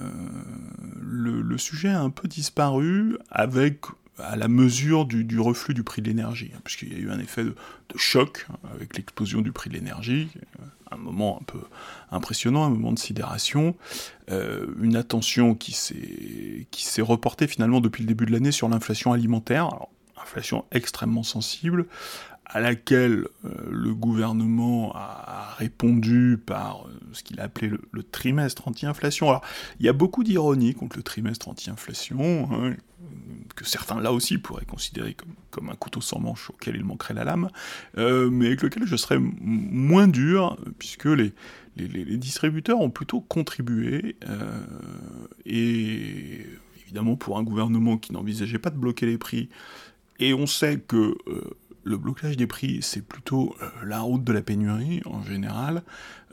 le, 1.00 1.59
sujet 1.59 1.88
a 1.88 2.00
un 2.00 2.11
peu 2.11 2.26
disparu 2.28 3.18
avec 3.30 3.85
à 4.18 4.37
la 4.37 4.48
mesure 4.48 5.06
du, 5.06 5.40
reflux 5.40 5.74
du 5.74 5.83
prix 5.83 6.02
de 6.02 6.09
l'énergie, 6.09 6.50
hein, 6.54 6.61
puisqu'il 6.64 6.92
y 6.92 6.96
a 6.96 6.98
eu 6.98 7.11
un 7.11 7.18
effet 7.18 7.44
de, 7.44 7.54
choc 7.96 8.46
hein, 8.50 8.56
avec 8.74 8.96
l'explosion 8.96 9.40
du 9.40 9.52
prix 9.52 9.70
de 9.70 9.74
l'énergie, 9.74 10.28
un 10.90 10.97
moment 10.97 11.38
un 11.40 11.45
peu 11.45 11.61
impressionnant, 12.11 12.64
un 12.64 12.70
moment 12.70 12.92
de 12.92 12.99
sidération, 12.99 13.76
une 14.31 14.97
attention 14.97 15.55
qui 15.55 15.72
s'est 15.72 17.03
reportée 17.03 17.47
finalement 17.47 17.81
depuis 17.81 18.03
le 18.03 18.09
début 18.09 18.26
de 18.26 18.33
l'année 18.33 18.53
sur 18.53 18.68
l'inflation 18.68 19.12
alimentaire, 19.12 19.70
inflation 20.20 20.64
extrêmement 20.70 21.22
sensible, 21.22 21.87
à 22.53 22.61
laquelle 22.61 23.26
euh, 23.45 23.51
le 23.70 23.95
gouvernement 23.95 24.93
a, 24.95 25.55
répondu 25.57 26.39
par 26.45 26.87
euh, 26.87 27.01
ce 27.12 27.22
qu'il 27.22 27.39
a 27.39 27.45
appelé 27.45 27.68
le, 27.68 28.03
trimestre 28.03 28.66
anti-inflation. 28.66 29.28
Alors, 29.28 29.43
il 29.78 29.87
y 29.87 29.89
a 29.89 29.93
beaucoup 29.93 30.24
d'ironie 30.24 30.74
contre 30.74 30.97
le 30.97 31.03
trimestre 31.03 31.49
anti-inflation, 31.49 32.49
hein, 32.51 32.74
que 33.55 33.64
certains 33.64 34.01
là 34.01 34.12
aussi 34.12 34.38
pourraient 34.38 34.64
considérer 34.64 35.16
comme, 35.51 35.68
un 35.70 35.74
couteau 35.74 36.01
sans 36.01 36.20
manche 36.20 36.51
auquel 36.51 36.76
il 36.76 36.84
manquerait 36.84 37.14
la 37.14 37.24
lame, 37.24 37.48
mais 37.96 38.46
avec 38.46 38.62
lequel 38.62 38.86
je 38.86 38.96
serais 38.96 39.18
moins 39.18 40.09
dur, 40.09 40.57
puisque 40.78 41.07
les, 41.07 41.32
les, 41.76 42.16
distributeurs 42.16 42.80
ont 42.80 42.90
plutôt 42.90 43.20
contribué, 43.20 44.16
et 45.44 46.46
évidemment 46.82 47.16
pour 47.16 47.38
un 47.38 47.42
gouvernement 47.42 47.98
qui 47.98 48.12
n'envisageait 48.12 48.59
pas 48.59 48.70
de 48.70 48.78
bloquer 48.78 49.07
les 49.07 49.18
prix, 49.18 49.48
et 50.18 50.34
on 50.34 50.46
sait 50.46 50.78
que 50.78 51.14
le 51.83 51.97
blocage 51.97 52.37
des 52.37 52.47
prix, 52.47 52.83
c'est 52.83 53.03
plutôt 53.03 53.55
euh, 53.62 53.68
la 53.85 54.01
route 54.01 54.24
de 54.24 54.33
la 54.33 54.43
pénurie 54.43 55.03
en 55.07 55.22
général, 55.22 55.83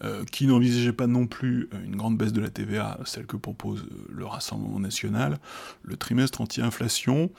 euh, 0.04 0.26
qui 0.26 0.48
n'envisageait 0.48 0.93
pas 0.93 1.08
non 1.08 1.28
plus 1.28 1.70
euh, 1.74 1.84
une 1.86 1.95
grande 1.95 2.18
baisse 2.18 2.34
de 2.34 2.41
la 2.41 2.50
TVA, 2.50 3.00
celle 3.06 3.26
que 3.26 3.38
propose 3.38 3.86
le 4.10 4.26
Rassemblement 4.26 4.80
national. 4.80 5.39
Le 5.84 5.98
trimestre 5.98 6.41
anti-inflation 6.41 7.30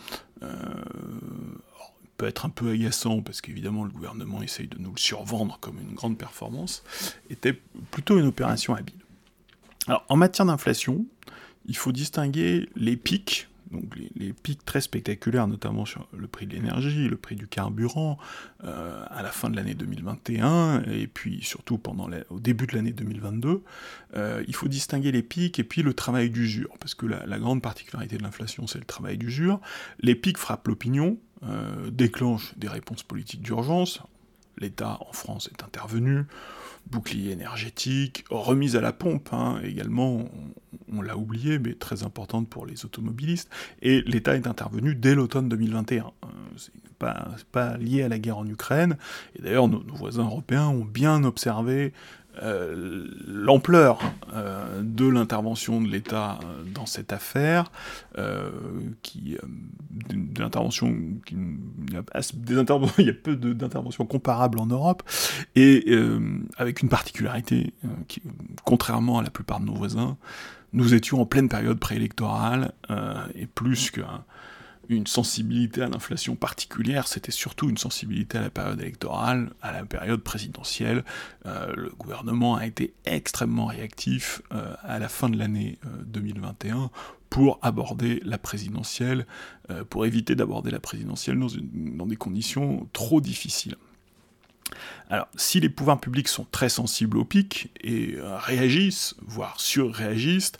peut 2.17 2.27
être 2.27 2.47
un 2.47 2.51
peu 2.51 2.71
agaçant, 2.71 3.23
parce 3.23 3.41
qu'évidemment 3.41 3.85
le 3.85 3.91
gouvernement 3.91 4.43
essaye 4.43 4.69
de 4.69 4.79
nous 4.79 4.93
le 4.93 4.99
survendre 4.99 5.59
comme 5.61 5.79
une 5.79 5.95
grande 5.95 6.17
performance, 6.17 6.85
était 7.31 7.61
plutôt 7.91 8.19
une 8.19 8.27
opération 8.27 8.75
habile. 8.75 8.99
Alors 9.87 10.05
en 10.09 10.17
matière 10.17 10.47
d'inflation, 10.47 11.07
il 11.67 11.77
faut 11.77 11.93
distinguer 11.93 12.69
les 12.77 12.97
pics 12.97 13.48
donc 13.71 13.95
les, 13.97 14.33
pics 14.33 14.65
très 14.65 14.81
spectaculaires, 14.81 15.47
notamment 15.47 15.85
sur 15.85 16.09
le 16.17 16.27
prix 16.27 16.47
de 16.47 16.55
l'énergie, 16.55 17.09
le 17.09 17.17
prix 17.17 17.37
du 17.37 17.47
carburant, 17.47 18.19
euh, 18.65 19.05
à 19.09 19.23
la 19.23 19.31
fin 19.31 19.51
de 19.51 19.57
l'année 19.57 19.75
2021, 19.75 20.83
et 20.85 21.07
puis 21.07 21.43
surtout 21.43 21.79
pendant 21.79 22.09
au 22.31 22.41
début 22.41 22.67
de 22.67 22.75
l'année 22.75 22.93
2022, 22.93 23.63
euh, 24.17 24.45
il 24.47 24.55
faut 24.55 24.69
distinguer 24.69 25.13
les 25.13 25.23
pics 25.23 25.59
et 25.59 25.65
puis 25.65 25.83
le 25.83 25.95
travail 25.95 26.31
d'usure, 26.31 26.77
parce 26.81 26.95
que 26.95 27.07
la, 27.07 27.39
grande 27.39 27.63
particularité 27.63 28.19
de 28.19 28.23
l'inflation, 28.23 28.67
c'est 28.67 28.79
le 28.79 28.85
travail 28.85 29.17
d'usure. 29.17 29.61
Les 30.01 30.15
pics 30.15 30.39
frappent 30.39 30.67
l'opinion, 30.69 31.19
euh, 31.45 31.91
déclenchent 31.91 32.57
des 32.57 32.69
réponses 32.69 33.03
politiques 33.03 33.43
d'urgence. 33.43 34.01
L'État 34.59 34.99
en 35.09 35.13
France 35.13 35.49
est 35.53 35.63
intervenu, 35.63 36.25
bouclier 36.91 37.33
énergétique, 37.33 38.25
remise 38.31 38.77
à 38.77 38.81
la 38.81 38.93
pompe, 38.93 39.29
hein, 39.33 39.61
également, 39.63 40.25
on, 40.93 41.03
l'a 41.03 41.17
oublié, 41.17 41.59
mais 41.59 41.75
très 41.75 42.03
importante 42.03 42.49
pour 42.49 42.67
les 42.67 42.85
automobilistes, 42.85 43.51
et 43.83 44.03
l'État 44.03 44.37
est 44.37 44.47
intervenu 44.47 44.95
dès 44.95 45.15
l'automne 45.15 45.49
2021. 45.49 46.05
Euh, 46.05 46.29
c'est 46.57 46.73
pas, 46.99 47.29
pas 47.53 47.77
lié 47.77 48.03
à 48.03 48.09
la 48.09 48.19
guerre 48.19 48.39
en 48.39 48.47
Ukraine, 48.47 48.97
et 49.37 49.43
d'ailleurs 49.43 49.69
nos, 49.69 49.83
voisins 49.95 50.25
européens 50.25 50.69
ont 50.69 50.85
bien 50.85 51.25
observé 51.25 51.93
euh, 52.43 53.07
l'ampleur 53.27 54.01
euh, 54.35 54.83
de 54.83 55.07
l'intervention 55.07 55.81
de 55.81 55.89
l'État 55.89 56.39
euh, 56.43 56.63
dans 56.75 56.87
cette 56.87 57.13
affaire, 57.13 57.71
qui, 59.03 59.37
l'intervention, 60.37 60.89
il, 61.31 61.95
y 63.05 63.09
a 63.11 63.13
peu 63.13 63.37
d'interventions 63.37 64.07
comparables 64.07 64.59
en 64.59 64.67
Europe, 64.67 65.03
et 65.55 65.97
avec 66.57 66.83
une 66.83 66.89
particularité 66.89 67.73
qui, 68.09 68.23
contrairement 68.65 69.19
à 69.19 69.23
la 69.23 69.31
plupart 69.31 69.61
de 69.61 69.67
nos 69.67 69.75
voisins, 69.75 70.17
nous 70.73 70.95
étions 70.95 71.21
en 71.21 71.27
pleine 71.27 71.49
période 71.49 71.79
préélectorale, 71.79 72.73
et 73.37 73.47
plus 73.47 73.93
qu'un 73.93 74.25
une 74.89 75.07
sensibilité 75.07 75.83
à 75.83 75.89
l'inflation 75.89 76.35
particulière, 76.35 77.09
c'était 77.09 77.33
surtout 77.33 77.69
une 77.69 77.77
sensibilité 77.77 78.39
à 78.39 78.41
la 78.41 78.51
période 78.51 78.81
électorale, 78.81 79.51
à 79.61 79.73
la 79.73 79.85
période 79.85 80.23
présidentielle. 80.23 81.05
Euh, 81.47 81.73
le 81.77 81.91
gouvernement 81.91 82.57
a 82.57 82.67
été 82.67 82.95
extrêmement 83.05 83.67
réactif 83.67 84.41
euh, 84.53 84.75
à 84.83 84.99
la 84.99 85.09
fin 85.09 85.29
de 85.29 85.39
l'année 85.39 85.79
2021 86.07 86.77
euh, 86.77 86.87
pour 87.29 87.59
aborder 87.61 88.23
la 88.25 88.39
présidentielle, 88.39 89.27
pour 89.91 90.07
éviter 90.07 90.35
d'aborder 90.35 90.71
la 90.71 90.81
présidentielle 90.81 91.39
dans, 91.39 92.07
des 92.07 92.17
conditions 92.17 92.89
trop 92.95 93.21
difficiles. 93.21 93.77
Alors, 95.11 95.29
si 95.37 95.61
les 95.61 95.69
pouvoirs 95.69 96.01
publics 96.01 96.29
sont 96.29 96.47
très 96.51 96.71
sensibles 96.71 97.19
au 97.19 97.27
pic 97.27 97.71
et 97.83 98.17
réagissent, 98.23 99.15
voire 99.27 99.61
surréagissent, 99.61 100.53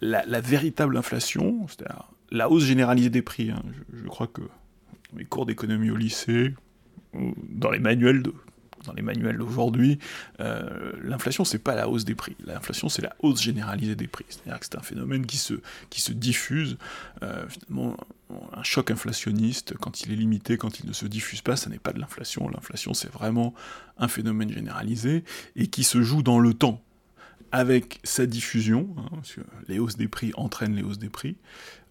la 0.00 0.40
véritable 0.40 0.96
inflation, 0.96 1.64
c'est-à-dire 1.68 2.08
la 2.30 2.50
hausse 2.50 2.64
généralisée 2.64 3.10
des 3.10 3.22
prix. 3.22 3.50
Hein. 3.50 3.62
Je, 3.92 4.06
crois 4.06 4.26
que 4.26 4.42
dans 4.42 5.18
les 5.18 5.24
cours 5.24 5.46
d'économie 5.46 5.90
au 5.90 5.96
lycée, 5.96 6.54
dans 7.14 7.70
les 7.70 7.78
manuels 7.78 8.22
de, 8.22 8.34
dans 8.84 8.92
les 8.92 9.02
manuels 9.02 9.38
d'aujourd'hui, 9.38 9.98
euh, 10.40 10.92
l'inflation 11.02 11.44
c'est 11.44 11.58
pas 11.58 11.74
la 11.74 11.88
hausse 11.88 12.04
des 12.04 12.14
prix, 12.14 12.36
l'inflation 12.44 12.88
c'est 12.88 13.02
la 13.02 13.14
hausse 13.20 13.42
généralisée 13.42 13.96
des 13.96 14.06
prix. 14.06 14.24
C'est-à-dire 14.28 14.58
que 14.60 14.66
c'est 14.66 14.76
un 14.76 14.82
phénomène 14.82 15.26
qui 15.26 15.38
se, 15.38 16.12
diffuse. 16.12 16.78
Euh, 17.22 17.46
finalement, 17.48 17.96
un 18.52 18.62
choc 18.62 18.90
inflationniste, 18.90 19.74
quand 19.78 20.02
il 20.02 20.12
est 20.12 20.16
limité, 20.16 20.56
quand 20.56 20.80
il 20.80 20.86
ne 20.86 20.92
se 20.92 21.06
diffuse 21.06 21.42
pas, 21.42 21.56
ça 21.56 21.70
n'est 21.70 21.78
pas 21.78 21.92
de 21.92 22.00
l'inflation. 22.00 22.48
L'inflation 22.48 22.94
c'est 22.94 23.10
vraiment 23.10 23.54
un 23.98 24.08
phénomène 24.08 24.50
généralisé 24.50 25.24
et 25.54 25.68
qui 25.68 25.84
se 25.84 26.02
joue 26.02 26.22
dans 26.22 26.38
le 26.38 26.54
temps 26.54 26.82
avec 27.56 28.00
sa 28.04 28.26
diffusion, 28.26 28.94
hein, 28.98 29.08
parce 29.14 29.32
que 29.32 29.40
les 29.66 29.78
hausses 29.78 29.96
des 29.96 30.08
prix 30.08 30.30
entraînent 30.34 30.76
les 30.76 30.82
hausses 30.82 30.98
des 30.98 31.08
prix, 31.08 31.36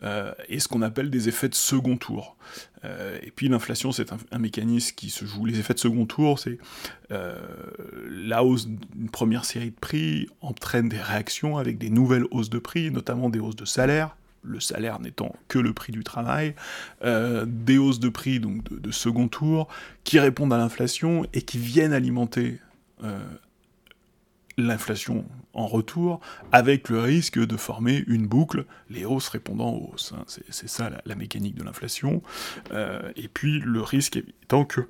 euh, 0.04 0.32
et 0.48 0.60
ce 0.60 0.68
qu'on 0.68 0.84
appelle 0.84 1.10
des 1.10 1.28
effets 1.28 1.50
de 1.50 1.56
second 1.56 1.98
tour. 1.98 2.38
Euh, 2.84 3.18
et 3.24 3.32
puis 3.32 3.50
l'inflation, 3.50 3.92
c'est 3.92 4.12
un, 4.14 4.38
mécanisme 4.38 4.94
qui 4.96 5.10
se 5.10 5.26
joue. 5.26 5.44
Les 5.44 5.58
effets 5.58 5.74
de 5.74 5.80
second 5.80 6.06
tour, 6.06 6.38
c'est 6.38 6.60
euh, 7.12 7.36
la 8.12 8.44
hausse 8.44 8.68
d'une 8.68 9.10
première 9.10 9.44
série 9.44 9.72
de 9.72 9.76
prix 9.76 10.30
entraîne 10.42 10.88
des 10.88 11.02
réactions 11.02 11.58
avec 11.58 11.80
des 11.80 11.90
nouvelles 11.90 12.26
hausses 12.30 12.52
de 12.52 12.60
prix, 12.60 12.92
notamment 12.92 13.32
des 13.32 13.40
hausses 13.40 13.56
de 13.56 13.66
salaire, 13.66 14.16
le 14.44 14.60
salaire 14.60 15.00
n'étant 15.00 15.36
que 15.48 15.58
le 15.58 15.74
prix 15.74 15.94
du 15.94 16.04
travail, 16.04 16.54
des 17.02 17.80
hausses 17.80 18.00
de 18.00 18.10
prix 18.10 18.40
donc 18.40 18.64
de, 18.70 18.78
de, 18.78 18.92
second 18.92 19.28
tour, 19.28 19.68
qui 20.04 20.20
répondent 20.20 20.54
à 20.54 20.60
l'inflation 20.60 21.26
et 21.34 21.42
qui 21.42 21.58
viennent 21.58 21.94
alimenter 21.94 22.60
l'inflation 24.58 25.26
en 25.54 25.68
retour, 25.68 26.20
avec 26.52 26.90
le 26.90 27.00
risque 27.00 27.40
de 27.40 27.58
former 27.58 28.04
une 28.08 28.28
boucle, 28.28 28.66
les 28.90 29.06
hausses 29.06 29.30
répondant 29.30 29.72
aux 29.72 29.92
hausses. 29.94 30.14
Hein. 30.16 30.24
C'est 30.28 30.70
ça 30.70 30.92
la, 31.06 31.16
mécanique 31.16 31.56
de 31.56 31.64
l'inflation. 31.64 32.22
Euh, 32.72 33.12
et 33.16 33.28
puis 33.28 33.60
le 33.60 33.82
risque 33.82 34.18
étant 34.18 34.66
que 34.66 34.88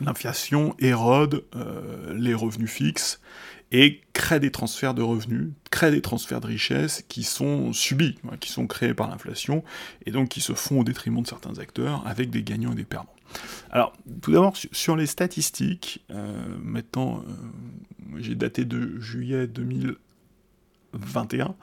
l'inflation 0.00 0.74
érode 0.78 1.44
euh, 1.54 2.14
les 2.14 2.34
revenus 2.34 2.70
fixes 2.70 3.20
et 3.72 4.00
crée 4.12 4.40
des 4.40 4.50
transferts 4.50 4.94
de 4.94 5.02
revenus, 5.02 5.50
crée 5.70 5.90
des 5.90 6.00
transferts 6.00 6.40
de 6.40 6.48
richesses 6.48 7.04
qui 7.08 7.22
sont 7.22 7.72
subis, 7.72 8.18
hein, 8.24 8.36
qui 8.40 8.50
sont 8.50 8.66
créés 8.66 8.94
par 8.94 9.08
l'inflation, 9.08 9.62
et 10.06 10.10
donc 10.10 10.28
qui 10.28 10.40
se 10.40 10.54
font 10.54 10.80
au 10.80 10.84
détriment 10.84 11.22
de 11.22 11.26
certains 11.26 11.58
acteurs, 11.58 12.04
avec 12.06 12.30
des 12.30 12.42
gagnants 12.42 12.72
et 12.72 12.76
des 12.76 12.84
perdants. 12.84 13.14
Alors, 13.70 13.92
tout 14.20 14.32
d'abord, 14.32 14.54
sur 14.56 14.96
les 14.96 15.06
statistiques, 15.06 16.04
euh, 16.10 16.56
maintenant, 16.62 17.18
euh, 17.20 18.18
j'ai 18.18 18.34
daté 18.34 18.64
de 18.64 18.98
juillet 19.00 19.46
2000, 19.46 19.96
21, 20.92 21.54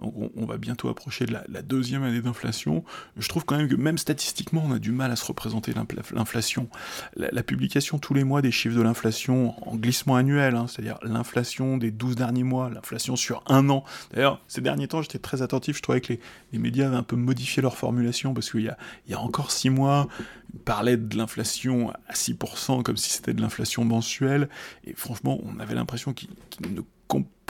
donc 0.00 0.14
on, 0.36 0.44
va 0.44 0.56
bientôt 0.56 0.88
approcher 0.88 1.24
de 1.26 1.32
la, 1.32 1.62
deuxième 1.62 2.02
année 2.02 2.20
d'inflation, 2.20 2.84
je 3.16 3.28
trouve 3.28 3.44
quand 3.44 3.56
même 3.56 3.68
que 3.68 3.76
même 3.76 3.98
statistiquement 3.98 4.62
on 4.66 4.72
a 4.72 4.78
du 4.78 4.92
mal 4.92 5.10
à 5.10 5.16
se 5.16 5.24
représenter 5.24 5.72
l'inflation. 6.12 6.68
La, 7.16 7.42
publication 7.42 7.98
tous 7.98 8.14
les 8.14 8.24
mois 8.24 8.42
des 8.42 8.50
chiffres 8.50 8.76
de 8.76 8.82
l'inflation 8.82 9.54
en 9.68 9.76
glissement 9.76 10.16
annuel, 10.16 10.56
hein, 10.56 10.66
c'est-à-dire 10.66 10.98
l'inflation 11.02 11.76
des 11.76 11.90
12 11.90 12.16
derniers 12.16 12.42
mois, 12.42 12.70
l'inflation 12.70 13.16
sur 13.16 13.42
un 13.46 13.68
an. 13.70 13.84
D'ailleurs, 14.12 14.40
ces 14.48 14.60
derniers 14.60 14.88
temps 14.88 15.02
j'étais 15.02 15.18
très 15.18 15.42
attentif, 15.42 15.76
je 15.76 15.82
trouvais 15.82 16.00
que 16.00 16.14
les, 16.52 16.58
médias 16.58 16.86
avaient 16.86 16.96
un 16.96 17.02
peu 17.02 17.16
modifié 17.16 17.62
leur 17.62 17.76
formulation, 17.76 18.34
parce 18.34 18.50
qu'il 18.50 18.62
y 18.62 18.68
a, 18.68 18.76
il 19.06 19.12
y 19.12 19.14
a 19.14 19.20
encore 19.20 19.50
6 19.50 19.70
mois, 19.70 20.08
ils 20.52 20.60
parlaient 20.60 20.96
de 20.96 21.16
l'inflation 21.16 21.90
à 22.08 22.14
6% 22.14 22.82
comme 22.82 22.96
si 22.96 23.10
c'était 23.10 23.34
de 23.34 23.40
l'inflation 23.40 23.84
mensuelle, 23.84 24.48
et 24.84 24.94
franchement 24.94 25.38
on 25.44 25.60
avait 25.60 25.74
l'impression 25.74 26.12
qu'ils 26.12 26.30
ne 26.72 26.80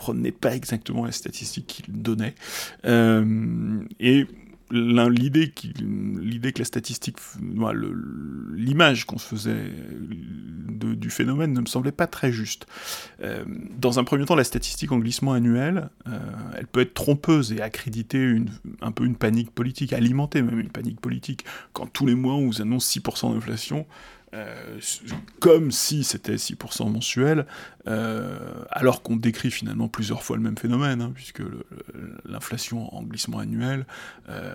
comprenait 0.05 0.32
pas 0.32 0.55
exactement 0.55 1.05
la 1.05 1.12
statistique 1.12 1.66
qu'il 1.66 2.02
donnait. 2.02 2.34
Euh, 2.84 3.82
et 4.00 4.26
l'idée 4.70 5.52
l'idée 5.80 6.52
que 6.52 6.59
la 6.59 6.64
statistique, 6.64 7.18
l'image 8.55 9.05
qu'on 9.05 9.18
se 9.18 9.26
faisait 9.26 9.70
du 10.68 11.11
phénomène 11.11 11.52
ne 11.52 11.61
me 11.61 11.66
semblait 11.66 11.92
pas 11.92 12.07
très 12.07 12.32
juste. 12.32 12.66
Euh, 13.22 13.44
dans 13.78 13.98
un 13.98 14.05
premier 14.05 14.24
temps, 14.24 14.34
la 14.34 14.44
statistique 14.44 14.92
en 14.92 14.98
glissement 14.98 15.32
annuel, 15.32 15.90
euh, 16.09 16.18
elle 16.57 16.66
peut 16.66 16.80
être 16.80 16.94
trompeuse 16.94 17.52
et 17.52 17.61
accréditer 17.61 18.36
un 18.80 18.92
peu 18.92 19.05
une 19.05 19.16
panique 19.16 19.50
politique, 19.50 19.92
alimenter 19.92 20.42
même 20.42 20.61
une 20.61 20.70
panique 20.70 21.00
politique. 21.00 21.44
Quand 21.72 21.86
tous 21.86 22.07
les 22.07 22.14
mois 22.14 22.34
on 22.34 22.46
vous 22.46 22.61
annonce 22.61 22.86
6% 22.94 23.32
d'inflation, 23.32 23.86
euh, 24.35 24.80
comme 25.39 25.70
si 25.70 26.03
c'était 26.03 26.35
6% 26.35 26.91
mensuel, 26.91 27.47
euh, 27.87 28.37
alors 28.70 29.03
qu'on 29.03 29.14
décrit 29.14 29.51
finalement 29.51 29.87
plusieurs 29.87 30.24
fois 30.24 30.37
le 30.37 30.43
même 30.43 30.59
phénomène, 30.59 31.03
hein, 31.03 31.12
puisque 31.14 31.43
l'inflation 32.24 32.93
en 32.95 33.03
glissement 33.05 33.39
annuel, 33.39 33.87
euh, 34.28 34.55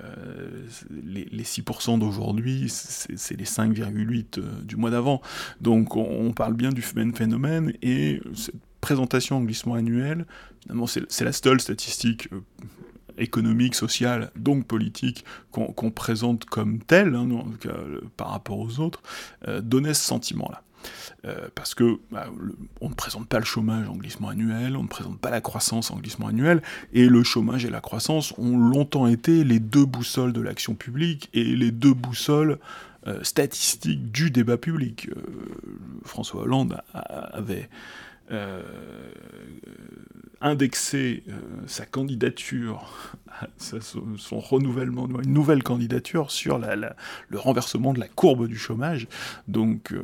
les, 1.03 1.43
6% 1.43 1.99
d'aujourd'hui, 1.99 2.65
c'est 2.67 3.37
les 3.37 3.45
5,8 3.45 4.63
du 4.63 4.75
mois 4.75 4.89
d'avant. 4.89 5.21
Donc 5.61 5.95
on, 5.95 6.33
parle 6.33 6.55
bien 6.55 6.71
du 6.71 6.83
même 6.95 7.15
phénomène, 7.15 7.73
et 7.81 8.21
cette 8.35 8.55
présentation 8.81 9.37
en 9.37 9.41
glissement 9.41 9.75
annuel, 9.75 10.25
finalement 10.61 10.87
c'est 10.87 11.23
la 11.23 11.31
seule 11.31 11.61
statistique 11.61 12.29
économique, 13.19 13.75
social, 13.75 14.31
donc 14.35 14.65
politique, 14.65 15.25
qu'on 15.51 15.91
présente 15.91 16.45
comme 16.45 16.79
tel, 16.79 17.15
hein, 17.15 17.27
par 18.17 18.29
rapport 18.29 18.59
aux 18.59 18.79
autres, 18.79 19.01
donnait 19.61 19.93
ce 19.93 20.03
sentiment-là. 20.03 20.63
Euh, 21.25 21.49
parce 21.53 21.75
que 21.75 21.99
bah, 22.11 22.27
on 22.79 22.89
ne 22.89 22.93
présente 22.93 23.27
pas 23.27 23.39
le 23.39 23.45
chômage 23.45 23.89
en 23.89 23.95
glissement 23.95 24.29
annuel, 24.29 24.77
on 24.77 24.83
ne 24.83 24.87
présente 24.87 25.19
pas 25.19 25.29
la 25.29 25.41
croissance 25.41 25.91
en 25.91 25.97
glissement 25.97 26.27
annuel, 26.27 26.61
et 26.93 27.07
le 27.07 27.23
chômage 27.23 27.65
et 27.65 27.69
la 27.69 27.81
croissance 27.81 28.33
ont 28.37 28.57
longtemps 28.57 29.07
été 29.07 29.43
les 29.43 29.59
deux 29.59 29.85
boussoles 29.85 30.31
de 30.31 30.41
l'action 30.41 30.75
publique 30.75 31.29
et 31.33 31.43
les 31.43 31.71
deux 31.71 31.93
boussoles 31.93 32.57
euh, 33.07 33.21
statistiques 33.23 34.11
du 34.11 34.31
débat 34.31 34.57
public. 34.57 35.09
Euh, 35.09 35.21
François 36.05 36.43
Hollande 36.43 36.81
avait 36.93 37.69
indexé 40.41 41.23
sa 41.67 41.85
candidature 41.85 43.13
son 43.57 44.39
renouvellement, 44.39 45.07
une 45.07 45.33
nouvelle 45.33 45.63
candidature 45.63 46.31
sur 46.31 46.59
le 46.59 47.39
renversement 47.39 47.93
de 47.93 47.99
la 47.99 48.07
courbe 48.07 48.47
du 48.47 48.57
chômage. 48.57 49.07
Donc, 49.47 49.91
euh, 49.91 50.01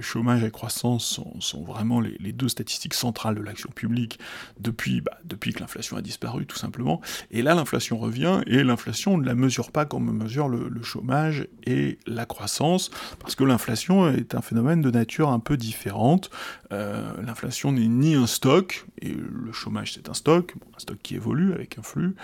chômage 0.00 0.44
et 0.44 0.50
croissance 0.50 1.20
sont, 1.40 1.64
vraiment 1.64 2.00
les, 2.00 2.32
deux 2.32 2.48
statistiques 2.48 2.94
centrales 2.94 3.34
de 3.34 3.40
l'action 3.40 3.70
publique 3.70 4.18
depuis, 4.60 5.00
bah, 5.00 5.18
depuis 5.24 5.52
que 5.52 5.60
l'inflation 5.60 5.96
a 5.96 6.02
disparu, 6.02 6.46
tout 6.46 6.56
simplement. 6.56 7.00
Et 7.30 7.42
là, 7.42 7.54
l'inflation 7.54 7.98
revient, 7.98 8.40
et 8.46 8.62
l'inflation 8.62 9.18
ne 9.18 9.24
la 9.24 9.34
mesure 9.34 9.72
pas 9.72 9.84
comme 9.84 10.08
on 10.08 10.12
mesure 10.12 10.48
le, 10.48 10.70
chômage 10.82 11.48
et 11.64 11.98
la 12.06 12.26
croissance, 12.26 12.90
parce 13.18 13.34
que 13.34 13.42
l'inflation 13.42 14.08
est 14.08 14.34
un 14.34 14.40
phénomène 14.40 14.82
de 14.82 14.90
nature 14.90 15.30
un 15.30 15.40
peu 15.40 15.56
différente. 15.56 16.30
Euh, 16.72 17.12
l'inflation 17.24 17.72
n'est 17.72 17.88
ni 17.88 18.14
un 18.14 18.26
stock, 18.26 18.86
et 19.00 19.12
le 19.12 19.52
chômage 19.52 19.94
c'est 19.94 20.08
un 20.08 20.14
stock, 20.14 20.54
un 20.76 20.78
stock 20.78 20.98
qui 21.02 21.14
évolue 21.16 21.52
avec 21.52 21.78
un 21.78 21.82
flux, 21.82 22.14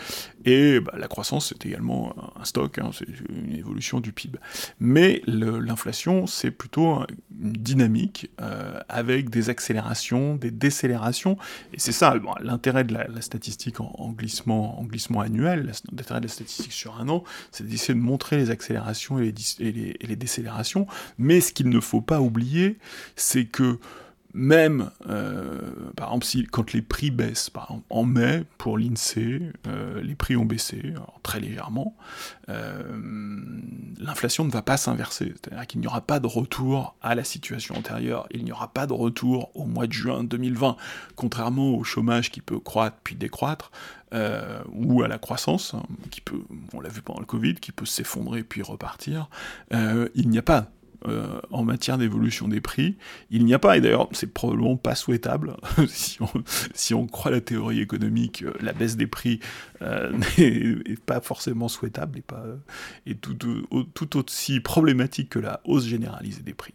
et 0.44 0.80
bah, 0.80 0.94
la 0.98 1.08
croissance, 1.08 1.48
c'est 1.48 1.66
également 1.66 2.14
un 2.38 2.44
stock, 2.44 2.78
hein, 2.78 2.90
c'est 2.92 3.06
une 3.28 3.54
évolution 3.54 4.00
du 4.00 4.12
PIB. 4.12 4.38
Mais 4.80 5.22
l'inflation, 5.26 6.26
c'est 6.26 6.50
plutôt 6.50 7.00
une 7.40 7.52
dynamique 7.52 8.30
euh, 8.40 8.80
avec 8.88 9.30
des 9.30 9.50
accélérations, 9.50 10.36
des 10.36 10.50
décélérations. 10.50 11.36
Et 11.72 11.78
c'est 11.78 11.92
ça 11.92 12.14
l'intérêt 12.40 12.84
de 12.84 12.94
la, 12.94 13.20
statistique 13.20 13.80
en, 13.80 14.12
glissement, 14.12 14.80
en 14.80 14.84
glissement 14.84 15.20
annuel, 15.20 15.72
l'intérêt 15.92 16.20
de 16.20 16.26
la 16.26 16.32
statistique 16.32 16.72
sur 16.72 17.00
un 17.00 17.08
an, 17.08 17.24
c'est 17.50 17.66
d'essayer 17.66 17.94
de 17.94 18.00
montrer 18.00 18.36
les 18.36 18.50
accélérations 18.50 19.18
et 19.18 19.32
les 19.60 20.16
décélérations. 20.16 20.86
Mais 21.18 21.40
ce 21.40 21.52
qu'il 21.52 21.68
ne 21.68 21.80
faut 21.80 22.00
pas 22.00 22.20
oublier, 22.20 22.78
c'est 23.16 23.44
que 23.44 23.78
même, 24.34 24.90
euh, 25.08 25.60
par 25.96 26.08
exemple, 26.08 26.24
si, 26.24 26.44
quand 26.44 26.72
les 26.72 26.82
prix 26.82 27.10
baissent, 27.10 27.50
par 27.50 27.64
exemple, 27.64 27.84
en 27.90 28.04
mai, 28.04 28.44
pour 28.56 28.78
l'INSEE, 28.78 29.52
euh, 29.66 30.00
les 30.02 30.14
prix 30.14 30.36
ont 30.36 30.46
baissé, 30.46 30.94
très 31.22 31.38
légèrement, 31.38 31.96
euh, 32.48 32.82
l'inflation 33.98 34.44
ne 34.44 34.50
va 34.50 34.62
pas 34.62 34.76
s'inverser. 34.76 35.34
C'est-à-dire 35.36 35.66
qu'il 35.66 35.80
n'y 35.80 35.86
aura 35.86 36.00
pas 36.00 36.18
de 36.18 36.26
retour 36.26 36.96
à 37.02 37.14
la 37.14 37.24
situation 37.24 37.76
antérieure, 37.76 38.26
il 38.30 38.44
n'y 38.44 38.52
aura 38.52 38.72
pas 38.72 38.86
de 38.86 38.94
retour 38.94 39.50
au 39.54 39.66
mois 39.66 39.86
de 39.86 39.92
juin 39.92 40.24
2020, 40.24 40.76
contrairement 41.14 41.74
au 41.74 41.84
chômage 41.84 42.30
qui 42.30 42.40
peut 42.40 42.58
croître 42.58 42.96
puis 43.04 43.16
décroître, 43.16 43.70
ou 44.72 45.02
à 45.02 45.08
la 45.08 45.18
croissance, 45.18 45.72
hein, 45.72 45.82
qui 46.10 46.20
peut, 46.20 46.42
on 46.74 46.80
l'a 46.80 46.90
vu 46.90 47.00
pendant 47.00 47.20
le 47.20 47.26
Covid, 47.26 47.54
qui 47.54 47.72
peut 47.72 47.86
s'effondrer 47.86 48.42
puis 48.42 48.60
repartir, 48.60 49.30
il 49.70 50.28
n'y 50.28 50.38
a 50.38 50.42
pas 50.42 50.70
euh, 51.08 51.40
en 51.50 51.64
matière 51.64 51.98
d'évolution 51.98 52.48
des 52.48 52.60
prix. 52.60 52.96
Il 53.30 53.44
n'y 53.44 53.54
a 53.54 53.58
pas, 53.58 53.76
et 53.76 53.80
d'ailleurs 53.80 54.08
c'est 54.12 54.32
probablement 54.32 54.76
pas 54.76 54.94
souhaitable, 54.94 55.56
si, 55.88 56.94
on, 56.94 57.06
croit 57.06 57.30
la 57.30 57.40
théorie 57.40 57.80
économique, 57.80 58.42
euh, 58.42 58.52
la 58.60 58.72
baisse 58.72 58.96
des 58.96 59.06
prix 59.06 59.40
euh, 59.82 60.12
n'est 60.38 60.96
pas 61.04 61.20
forcément 61.20 61.68
souhaitable 61.68 62.18
et, 62.18 62.22
pas, 62.22 62.44
et 63.06 63.16
tout, 63.16 64.16
aussi 64.16 64.60
problématique 64.60 65.30
que 65.30 65.38
la 65.38 65.60
hausse 65.64 65.86
généralisée 65.86 66.42
des 66.42 66.54
prix. 66.54 66.74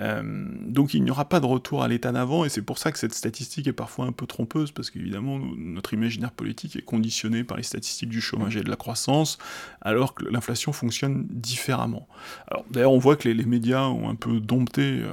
Euh, 0.00 0.22
donc 0.60 0.94
il 0.94 1.02
n'y 1.02 1.10
aura 1.10 1.28
pas 1.28 1.40
de 1.40 1.46
retour 1.46 1.82
à 1.82 1.88
l'état 1.88 2.12
d'avant, 2.12 2.44
et 2.44 2.48
c'est 2.48 2.62
pour 2.62 2.78
ça 2.78 2.92
que 2.92 2.98
cette 2.98 3.14
statistique 3.14 3.66
est 3.66 3.72
parfois 3.72 4.06
un 4.06 4.12
peu 4.12 4.26
trompeuse, 4.26 4.70
parce 4.70 4.90
qu'évidemment 4.90 5.38
notre 5.56 5.94
imaginaire 5.94 6.32
politique 6.32 6.76
est 6.76 6.82
conditionné 6.82 7.44
par 7.44 7.56
les 7.56 7.62
statistiques 7.62 8.10
du 8.10 8.20
chômage 8.20 8.56
et 8.56 8.62
de 8.62 8.70
la 8.70 8.76
croissance, 8.76 9.38
alors 9.80 10.14
que 10.14 10.24
l'inflation 10.24 10.72
fonctionne 10.72 11.26
différemment. 11.30 12.08
Alors 12.48 12.64
d'ailleurs 12.70 12.92
on 12.92 12.98
voit 12.98 13.16
que 13.16 13.28
les, 13.28 13.46
médias 13.46 13.86
ont 13.86 14.10
un 14.10 14.16
peu 14.16 14.40
dompté 14.40 14.82
euh, 14.82 15.12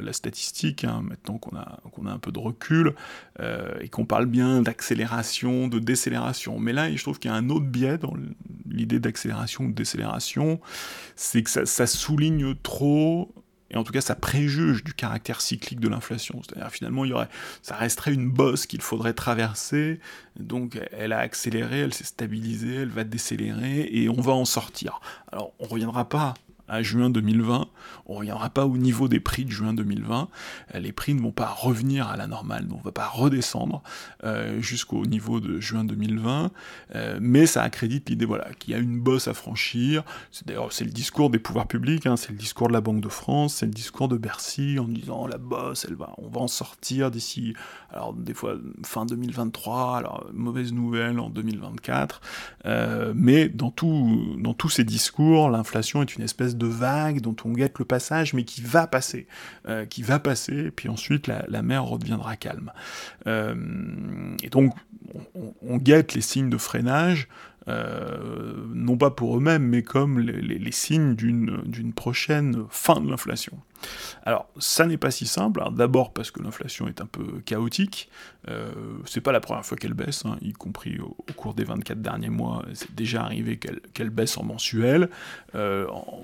la 0.00 0.12
statistique, 0.12 0.84
hein, 0.84 1.02
maintenant 1.02 1.38
qu'on 1.38 1.56
a, 1.56 1.80
qu'on 1.92 2.06
a 2.06 2.12
un 2.12 2.18
peu 2.18 2.32
de 2.32 2.38
recul, 2.38 2.94
euh, 3.40 3.74
et 3.80 3.88
qu'on 3.88 4.06
parle 4.06 4.26
bien 4.26 4.62
d'accélération, 4.62 5.68
de 5.68 5.78
décélération. 5.78 6.58
Mais 6.58 6.72
là, 6.72 6.94
je 6.94 7.02
trouve 7.02 7.18
qu'il 7.18 7.30
y 7.30 7.34
a 7.34 7.36
un 7.36 7.50
autre 7.50 7.66
biais 7.66 7.98
dans 7.98 8.14
l'idée 8.70 9.00
d'accélération 9.00 9.64
ou 9.64 9.68
de 9.68 9.74
décélération, 9.74 10.60
c'est 11.16 11.42
que 11.42 11.50
ça, 11.50 11.66
ça 11.66 11.86
souligne 11.86 12.54
trop 12.54 13.34
et 13.72 13.76
en 13.76 13.84
tout 13.84 13.92
cas 13.92 14.00
ça 14.00 14.14
préjuge 14.14 14.84
du 14.84 14.94
caractère 14.94 15.40
cyclique 15.40 15.80
de 15.80 15.88
l'inflation. 15.88 16.42
C'est-à-dire 16.42 16.70
finalement, 16.70 17.04
il 17.04 17.10
y 17.10 17.14
aurait, 17.14 17.28
ça 17.62 17.76
resterait 17.76 18.14
une 18.14 18.30
bosse 18.30 18.66
qu'il 18.66 18.82
faudrait 18.82 19.14
traverser, 19.14 20.00
donc 20.38 20.78
elle 20.92 21.12
a 21.12 21.18
accéléré, 21.18 21.80
elle 21.80 21.94
s'est 21.94 22.04
stabilisée, 22.04 22.74
elle 22.74 22.88
va 22.88 23.04
décélérer, 23.04 23.88
et 23.90 24.08
on 24.08 24.20
va 24.20 24.32
en 24.32 24.44
sortir. 24.44 25.00
Alors 25.30 25.52
on 25.58 25.66
reviendra 25.66 26.08
pas 26.08 26.34
à 26.72 26.82
juin 26.82 27.10
2020, 27.10 27.68
on 28.06 28.12
ne 28.14 28.18
reviendra 28.18 28.48
pas 28.48 28.64
au 28.64 28.78
niveau 28.78 29.06
des 29.06 29.20
prix 29.20 29.44
de 29.44 29.50
juin 29.50 29.74
2020, 29.74 30.28
euh, 30.74 30.78
les 30.78 30.92
prix 30.92 31.12
ne 31.12 31.20
vont 31.20 31.30
pas 31.30 31.46
revenir 31.46 32.08
à 32.08 32.16
la 32.16 32.26
normale, 32.26 32.66
on 32.72 32.78
ne 32.78 32.82
va 32.82 32.92
pas 32.92 33.06
redescendre 33.06 33.82
euh, 34.24 34.58
jusqu'au 34.62 35.04
niveau 35.04 35.38
de 35.38 35.60
juin 35.60 35.84
2020, 35.84 36.50
euh, 36.94 37.18
mais 37.20 37.44
ça 37.44 37.62
accrédite 37.62 38.08
l'idée 38.08 38.24
voilà, 38.24 38.48
qu'il 38.58 38.72
y 38.72 38.74
a 38.74 38.78
une 38.78 38.98
bosse 38.98 39.28
à 39.28 39.34
franchir, 39.34 40.02
c'est 40.30 40.46
d'ailleurs 40.46 40.72
c'est 40.72 40.86
le 40.86 40.92
discours 40.92 41.28
des 41.28 41.38
pouvoirs 41.38 41.68
publics, 41.68 42.06
hein, 42.06 42.16
c'est 42.16 42.30
le 42.30 42.38
discours 42.38 42.68
de 42.68 42.72
la 42.72 42.80
Banque 42.80 43.02
de 43.02 43.10
France, 43.10 43.56
c'est 43.56 43.66
le 43.66 43.72
discours 43.72 44.08
de 44.08 44.16
Bercy 44.16 44.78
en 44.78 44.88
disant 44.88 45.26
la 45.26 45.36
bosse, 45.36 45.84
elle 45.86 45.96
va, 45.96 46.14
on 46.16 46.28
va 46.28 46.40
en 46.40 46.48
sortir 46.48 47.10
d'ici, 47.10 47.52
alors 47.90 48.14
des 48.14 48.32
fois 48.32 48.54
fin 48.82 49.04
2023, 49.04 49.98
alors 49.98 50.26
mauvaise 50.32 50.72
nouvelle 50.72 51.20
en 51.20 51.28
2024, 51.28 52.22
mais 53.14 53.50
dans, 53.50 53.70
tout, 53.70 54.36
dans 54.38 54.54
tous 54.54 54.70
ces 54.70 54.84
discours, 54.84 55.50
l'inflation 55.50 56.00
est 56.00 56.16
une 56.16 56.22
espèce 56.22 56.56
de 56.56 56.61
de 56.62 56.68
vague 56.68 57.20
dont 57.20 57.36
on 57.44 57.50
guette 57.50 57.78
le 57.78 57.84
passage, 57.84 58.34
mais 58.34 58.44
qui 58.44 58.60
va 58.60 58.86
passer, 58.86 59.26
euh, 59.68 59.84
qui 59.84 60.02
va 60.02 60.18
passer, 60.18 60.70
puis 60.70 60.88
ensuite 60.88 61.26
la, 61.26 61.62
mer 61.62 61.84
redeviendra 61.84 62.36
calme. 62.36 62.72
Euh, 63.26 64.36
et 64.42 64.48
donc, 64.48 64.74
on, 65.34 65.76
guette 65.76 66.14
les 66.14 66.20
signes 66.20 66.50
de 66.50 66.56
freinage, 66.56 67.28
euh, 67.68 68.54
non 68.74 68.96
pas 68.96 69.10
pour 69.10 69.36
eux-mêmes, 69.36 69.64
mais 69.64 69.82
comme 69.82 70.18
les, 70.18 70.72
signes 70.72 71.14
d'une 71.14 71.92
prochaine 71.94 72.64
fin 72.70 73.00
de 73.00 73.08
l'inflation. 73.08 73.58
Alors, 74.24 74.48
ça 74.58 74.86
n'est 74.86 74.96
pas 74.96 75.10
si 75.10 75.26
simple. 75.26 75.62
D'abord 75.72 76.12
parce 76.12 76.30
que 76.30 76.42
l'inflation 76.42 76.88
est 76.88 77.00
un 77.00 77.06
peu 77.06 77.40
chaotique. 77.44 78.08
Euh, 78.48 78.72
c'est 79.06 79.20
pas 79.20 79.32
la 79.32 79.40
première 79.40 79.64
fois 79.64 79.76
qu'elle 79.76 79.94
baisse, 79.94 80.24
hein, 80.24 80.36
y 80.40 80.52
compris 80.52 80.98
au, 81.00 81.16
cours 81.36 81.54
des 81.54 81.64
24 81.64 82.00
derniers 82.00 82.30
mois. 82.30 82.64
C'est 82.74 82.94
déjà 82.94 83.22
arrivé 83.22 83.58
qu'elle 83.58 84.10
baisse 84.10 84.36
en 84.38 84.44
mensuel. 84.44 85.08
Euh, 85.54 85.86
en, 85.88 86.22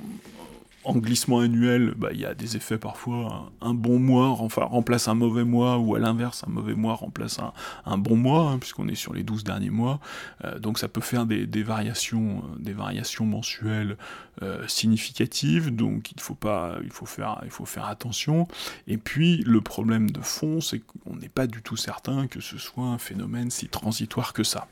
en 0.88 0.96
glissement 0.96 1.40
annuel, 1.40 1.92
bah, 1.96 2.08
il 2.12 2.20
y 2.20 2.24
a 2.24 2.34
des 2.34 2.56
effets 2.56 2.78
parfois. 2.78 3.52
Un, 3.60 3.74
bon 3.74 3.98
mois 3.98 4.30
remplace 4.30 5.06
un 5.06 5.14
mauvais 5.14 5.44
mois, 5.44 5.76
ou 5.76 5.94
à 5.94 5.98
l'inverse, 5.98 6.44
un 6.46 6.50
mauvais 6.50 6.74
mois 6.74 6.94
remplace 6.94 7.38
un, 7.84 7.98
bon 7.98 8.16
mois, 8.16 8.50
hein, 8.50 8.58
puisqu'on 8.58 8.88
est 8.88 8.94
sur 8.94 9.12
les 9.12 9.22
12 9.22 9.44
derniers 9.44 9.68
mois. 9.68 10.00
Euh, 10.44 10.58
donc 10.58 10.78
ça 10.78 10.88
peut 10.88 11.02
faire 11.02 11.26
des, 11.26 11.62
variations, 11.62 12.38
euh, 12.38 12.58
des 12.58 12.72
variations 12.72 13.26
mensuelles 13.26 13.98
euh, 14.42 14.66
significatives, 14.66 15.74
donc 15.74 16.10
il 16.12 16.20
faut, 16.20 16.34
pas, 16.34 16.76
il 16.82 16.90
faut 16.90 17.66
faire 17.66 17.84
attention. 17.86 18.48
Et 18.86 18.96
puis 18.96 19.42
le 19.46 19.60
problème 19.60 20.10
de 20.10 20.22
fond, 20.22 20.62
c'est 20.62 20.80
qu'on 20.80 21.16
n'est 21.16 21.28
pas 21.28 21.46
du 21.46 21.60
tout 21.60 21.76
certain 21.76 22.28
que 22.28 22.40
ce 22.40 22.56
soit 22.56 22.86
un 22.86 22.98
phénomène 22.98 23.50
si 23.50 23.68
transitoire 23.68 24.32
que 24.32 24.42
ça. 24.42 24.68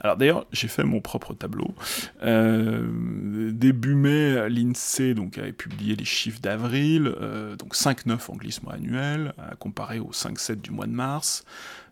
Alors 0.00 0.16
d'ailleurs, 0.16 0.46
j'ai 0.52 0.68
fait 0.68 0.84
mon 0.84 1.00
propre 1.00 1.34
tableau. 1.34 1.74
Euh, 2.22 3.50
début 3.52 3.94
mai, 3.94 4.48
l'INSEE 4.48 5.14
donc, 5.14 5.38
avait 5.38 5.52
publié 5.52 5.96
les 5.96 6.04
chiffres 6.04 6.40
d'avril, 6.40 7.12
euh, 7.20 7.56
donc 7.56 7.74
5,9 7.74 8.30
en 8.30 8.36
glissement 8.36 8.70
annuel, 8.70 9.34
à 9.38 9.56
comparer 9.56 9.98
au 9.98 10.10
5,7 10.10 10.60
du 10.60 10.70
mois 10.70 10.86
de 10.86 10.92
mars. 10.92 11.44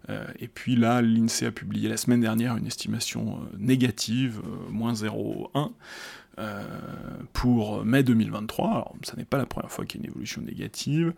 Euh, 0.09 0.26
et 0.38 0.48
puis 0.48 0.76
là, 0.76 1.02
l'INSEE 1.02 1.46
a 1.46 1.50
publié 1.50 1.88
la 1.88 1.96
semaine 1.96 2.20
dernière 2.20 2.56
une 2.56 2.66
estimation 2.66 3.40
négative, 3.59 4.40
moins 4.70 4.94
0,1. 4.94 5.72
Euh, 6.39 6.62
pour 7.32 7.84
mai 7.84 8.03
2023. 8.05 8.68
Alors, 8.68 8.95
ça 9.03 9.16
n'est 9.16 9.24
pas 9.24 9.39
la 9.39 9.47
première 9.47 9.72
fois 9.72 9.84
qu'il 9.84 10.01
y 10.01 10.03
a 10.03 10.07
une 10.07 10.11
évolution 10.11 10.41
négative, 10.41 11.12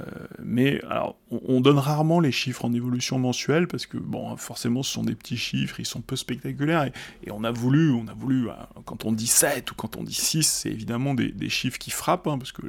euh, 0.00 0.04
mais 0.42 0.80
alors, 0.84 1.16
on, 1.30 1.60
donne 1.60 1.78
rarement 1.78 2.20
les 2.20 2.30
chiffres 2.30 2.64
en 2.64 2.72
évolution 2.72 3.18
mensuelle 3.18 3.66
parce 3.66 3.86
que, 3.86 3.98
bon, 3.98 4.36
forcément, 4.36 4.82
ce 4.82 4.92
sont 4.92 5.02
des 5.02 5.14
petits 5.14 5.36
chiffres, 5.36 5.80
ils 5.80 5.86
sont 5.86 6.00
peu 6.00 6.14
spectaculaires, 6.14 6.84
et, 7.24 7.30
on 7.30 7.42
a 7.42 7.50
voulu, 7.50 7.90
on 7.92 8.06
a 8.06 8.14
voulu, 8.14 8.48
euh, 8.48 8.52
quand 8.84 9.04
on 9.04 9.12
dit 9.12 9.26
7 9.26 9.72
ou 9.72 9.74
quand 9.74 9.96
on 9.96 10.04
dit 10.04 10.14
6, 10.14 10.44
c'est 10.44 10.70
évidemment 10.70 11.14
des, 11.14 11.48
chiffres 11.48 11.78
qui 11.78 11.90
frappent, 11.90 12.28
hein, 12.28 12.38
parce 12.38 12.52
que 12.52 12.62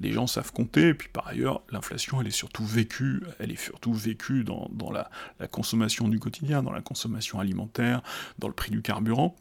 les, 0.00 0.12
gens 0.12 0.26
savent 0.26 0.52
compter, 0.52 0.88
et 0.88 0.94
puis 0.94 1.08
par 1.08 1.28
ailleurs, 1.28 1.62
l'inflation, 1.70 2.20
elle 2.20 2.26
est 2.26 2.30
surtout 2.30 2.64
vécue, 2.64 3.22
elle 3.38 3.52
est 3.52 3.60
surtout 3.60 3.94
vécue 3.94 4.44
dans, 4.44 4.68
la, 4.92 5.10
la 5.40 5.48
consommation 5.48 6.08
du 6.08 6.18
quotidien, 6.18 6.62
dans 6.62 6.72
la 6.72 6.82
consommation 6.82 7.40
alimentaire, 7.40 8.02
dans 8.38 8.48
le 8.48 8.54
prix 8.54 8.70
du 8.70 8.82
carburant. 8.82 9.34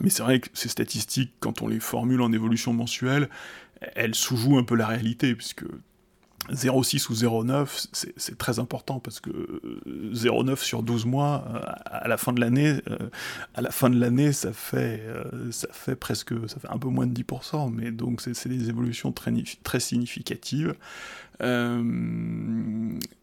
Mais 0.00 0.10
c'est 0.10 0.22
vrai 0.22 0.40
que 0.40 0.48
ces 0.54 0.68
statistiques, 0.68 1.32
quand 1.40 1.62
on 1.62 1.68
les 1.68 1.80
formule 1.80 2.22
en 2.22 2.32
évolution 2.32 2.72
mensuelle, 2.72 3.28
elles 3.94 4.14
sous-jouent 4.14 4.58
un 4.58 4.64
peu 4.64 4.74
la 4.74 4.86
réalité, 4.86 5.34
puisque 5.34 5.64
0,6 6.50 7.08
ou 7.08 7.14
0,9, 7.14 7.86
c'est 8.16 8.36
très 8.36 8.58
important 8.58 8.98
parce 8.98 9.20
que 9.20 9.30
0,9 9.86 10.50
euh, 10.50 10.56
sur 10.56 10.82
12 10.82 11.06
mois, 11.06 11.44
euh, 11.54 11.60
à 11.84 12.08
la 12.08 12.16
fin 12.16 12.32
de 12.32 12.40
l'année, 12.40 12.80
euh, 12.90 12.98
à 13.54 13.60
la 13.60 13.70
fin 13.70 13.90
de 13.90 13.98
l'année, 13.98 14.32
ça 14.32 14.52
fait, 14.52 15.02
ça 15.52 15.68
fait 15.70 15.94
presque, 15.94 16.32
ça 16.48 16.58
fait 16.58 16.68
un 16.68 16.78
peu 16.78 16.88
moins 16.88 17.06
de 17.06 17.14
10%, 17.14 17.72
mais 17.72 17.92
donc 17.92 18.20
c'est 18.20 18.48
des 18.48 18.68
évolutions 18.68 19.12
très, 19.12 19.32
très 19.62 19.78
significatives. 19.78 20.74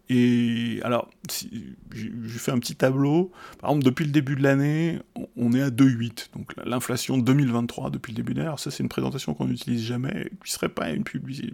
Et 0.10 0.80
alors, 0.84 1.10
si, 1.30 1.76
j'ai 1.94 2.40
fait 2.40 2.52
un 2.52 2.60
petit 2.60 2.76
tableau. 2.76 3.32
Par 3.60 3.70
exemple, 3.70 3.86
depuis 3.86 4.06
le 4.06 4.12
début 4.12 4.36
de 4.36 4.44
l'année, 4.44 5.00
on 5.38 5.54
est 5.54 5.62
à 5.62 5.70
2,8. 5.70 6.34
Donc 6.34 6.54
l'inflation 6.66 7.18
2023 7.18 7.92
depuis 7.92 8.12
le 8.12 8.18
début 8.18 8.34
de 8.34 8.40
l'année. 8.40 8.48
Alors 8.48 8.60
ça, 8.60 8.72
c'est 8.72 8.84
une 8.84 8.90
présentation 8.90 9.34
qu'on 9.34 9.46
n'utilise 9.46 9.84
jamais, 9.84 10.32
qui 10.44 10.52
serait 10.52 10.70
pas 10.70 10.90
une 10.90 11.04
publicité 11.04 11.54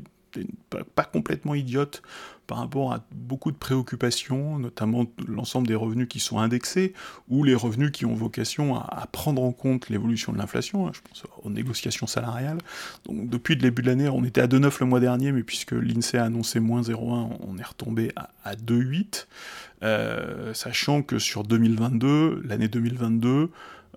pas, 0.70 1.04
complètement 1.04 1.56
idiote 1.56 2.02
par 2.48 2.60
rapport 2.60 2.94
à 2.94 3.04
beaucoup 3.12 3.52
de 3.52 3.58
préoccupations, 3.58 4.60
notamment 4.60 5.06
l'ensemble 5.28 5.68
des 5.68 5.76
revenus 5.76 6.08
qui 6.08 6.20
sont 6.20 6.40
indexés, 6.40 6.94
ou 7.28 7.44
les 7.44 7.56
revenus 7.56 7.92
qui 7.92 8.06
ont 8.06 8.14
vocation 8.14 8.76
à, 8.76 9.08
prendre 9.12 9.42
en 9.42 9.52
compte 9.52 9.90
l'évolution 9.90 10.32
de 10.32 10.38
l'inflation, 10.38 10.88
hein, 10.88 10.92
je 10.94 11.02
pense 11.02 11.24
aux 11.44 11.50
négociations 11.50 12.08
salariales. 12.08 12.60
Donc 13.06 13.30
depuis 13.30 13.56
le 13.56 13.62
début 13.62 13.82
de 13.82 13.88
l'année, 13.88 14.10
on 14.10 14.24
était 14.24 14.42
à 14.42 14.48
2,9 14.48 14.78
le 14.80 14.86
mois 14.86 15.00
dernier, 15.00 15.32
mais 15.32 15.44
puisque 15.44 15.72
l'INSEE 15.72 16.18
a 16.18 16.26
annoncé 16.26 16.60
moins 16.60 16.82
0,1, 16.82 17.38
on 17.40 17.58
est 17.58 17.66
retombé 17.66 18.12
à, 18.16 18.56
2,8, 18.56 19.28
euh, 19.84 20.54
sachant 20.54 21.02
que 21.02 21.18
sur 21.18 21.44
2022, 21.44 22.44
l'année 22.46 22.68
2022, 22.68 23.50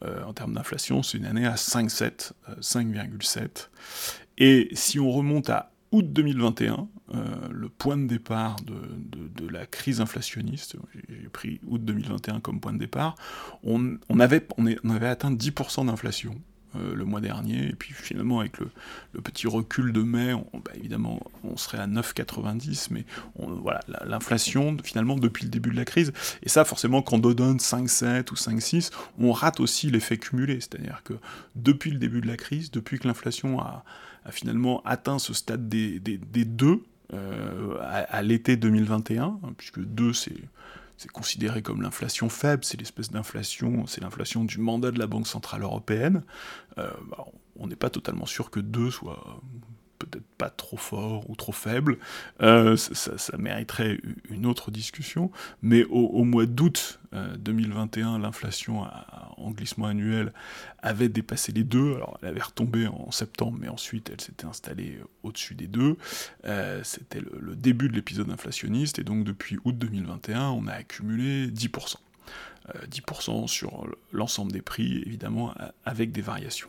euh, 0.04 0.22
en 0.24 0.32
termes 0.32 0.54
d'inflation, 0.54 1.02
c'est 1.02 1.18
une 1.18 1.26
année 1.26 1.46
à 1.46 1.54
5,7, 1.56 2.32
5,7. 2.60 3.38
Euh, 3.38 3.48
Et 4.38 4.68
si 4.72 5.00
on 5.00 5.10
remonte 5.10 5.50
à 5.50 5.72
août 5.92 6.12
2021, 6.12 6.88
euh, 7.14 7.24
le 7.50 7.68
point 7.68 7.96
de 7.96 8.06
départ 8.06 8.56
de, 8.62 9.48
la 9.48 9.66
crise 9.66 10.00
inflationniste, 10.00 10.76
j'ai 11.08 11.28
pris 11.28 11.60
août 11.66 11.82
2021 11.82 12.40
comme 12.40 12.60
point 12.60 12.74
de 12.74 12.78
départ, 12.78 13.14
on, 13.64 13.96
avait, 14.20 14.46
on, 14.58 14.90
avait 14.90 15.08
atteint 15.08 15.32
10% 15.32 15.86
d'inflation. 15.86 16.34
Euh, 16.76 16.94
le 16.94 17.06
mois 17.06 17.22
dernier, 17.22 17.68
et 17.68 17.72
puis 17.72 17.94
finalement 17.94 18.40
avec 18.40 18.58
le, 18.58 18.68
petit 19.22 19.46
recul 19.46 19.90
de 19.90 20.02
mai, 20.02 20.34
bah, 20.52 20.72
évidemment 20.74 21.18
on 21.42 21.56
serait 21.56 21.78
à 21.78 21.86
9,90, 21.86 22.88
mais 22.90 23.06
voilà, 23.36 23.80
l'inflation 24.04 24.76
finalement 24.84 25.16
depuis 25.16 25.44
le 25.44 25.50
début 25.50 25.70
de 25.70 25.76
la 25.76 25.86
crise, 25.86 26.12
et 26.42 26.50
ça 26.50 26.66
forcément 26.66 27.00
quand 27.00 27.24
on 27.24 27.30
donne 27.30 27.56
5,7 27.56 28.30
ou 28.32 28.34
5,6, 28.34 28.90
on 29.18 29.32
rate 29.32 29.60
aussi 29.60 29.90
l'effet 29.90 30.18
cumulé, 30.18 30.60
c'est-à-dire 30.60 31.00
que 31.04 31.14
depuis 31.56 31.90
le 31.90 31.98
début 31.98 32.20
de 32.20 32.26
la 32.26 32.36
crise, 32.36 32.70
depuis 32.70 32.98
que 32.98 33.08
l'inflation 33.08 33.58
a, 33.60 33.82
finalement 34.32 34.82
atteint 34.84 35.18
ce 35.18 35.32
stade 35.32 35.68
des, 35.68 36.00
deux 36.00 36.82
euh, 37.12 37.76
à, 37.80 38.22
l'été 38.22 38.56
2021, 38.56 39.22
hein, 39.24 39.40
puisque 39.56 39.80
2 39.80 40.12
c'est 40.12 40.36
c'est 40.98 41.10
considéré 41.12 41.62
comme 41.62 41.80
l'inflation 41.80 42.28
faible, 42.28 42.64
c'est 42.64 42.76
l'espèce 42.76 43.12
d'inflation, 43.12 43.86
c'est 43.86 44.00
l'inflation 44.00 44.44
du 44.44 44.58
mandat 44.58 44.90
de 44.90 44.98
la 44.98 45.06
Banque 45.06 45.28
Centrale 45.28 45.62
Européenne. 45.62 46.24
Euh, 46.76 46.90
bah, 47.08 47.24
on 47.54 47.68
n'est 47.68 47.76
pas 47.76 47.88
totalement 47.88 48.26
sûr 48.26 48.50
que 48.50 48.58
2 48.58 48.90
soit 48.90 49.40
peut-être 49.98 50.26
pas 50.36 50.50
trop 50.50 50.76
fort 50.76 51.28
ou 51.28 51.36
trop 51.36 51.52
faible, 51.52 51.98
euh, 52.42 52.76
ça, 52.76 53.36
mériterait 53.36 54.00
une 54.30 54.46
autre 54.46 54.70
discussion, 54.70 55.30
mais 55.62 55.84
au, 55.84 56.24
mois 56.24 56.46
d'août 56.46 57.00
2021, 57.12 58.14
euh, 58.14 58.18
l'inflation 58.18 58.86
en 59.36 59.50
glissement 59.50 59.86
annuel 59.86 60.32
avait 60.82 61.08
dépassé 61.08 61.52
les 61.52 61.64
deux, 61.64 61.94
alors 61.94 62.18
elle 62.22 62.28
avait 62.28 62.42
retombé 62.42 62.86
en 62.86 63.10
septembre, 63.10 63.58
mais 63.60 63.68
ensuite 63.68 64.10
elle 64.10 64.20
s'était 64.20 64.46
installée 64.46 64.98
au-dessus 65.22 65.54
des 65.54 65.66
deux, 65.66 65.96
euh, 66.44 66.80
c'était 66.84 67.20
le, 67.20 67.56
début 67.56 67.88
de 67.88 67.94
l'épisode 67.94 68.30
inflationniste, 68.30 68.98
et 68.98 69.04
donc 69.04 69.24
depuis 69.24 69.58
août 69.64 69.76
2021, 69.76 70.50
on 70.50 70.66
a 70.66 70.72
accumulé 70.72 71.48
10%. 71.48 71.96
10% 72.90 73.46
sur 73.46 73.86
l'ensemble 74.12 74.52
des 74.52 74.60
prix, 74.60 75.02
évidemment, 75.06 75.54
avec 75.86 76.12
des 76.12 76.20
variations. 76.20 76.68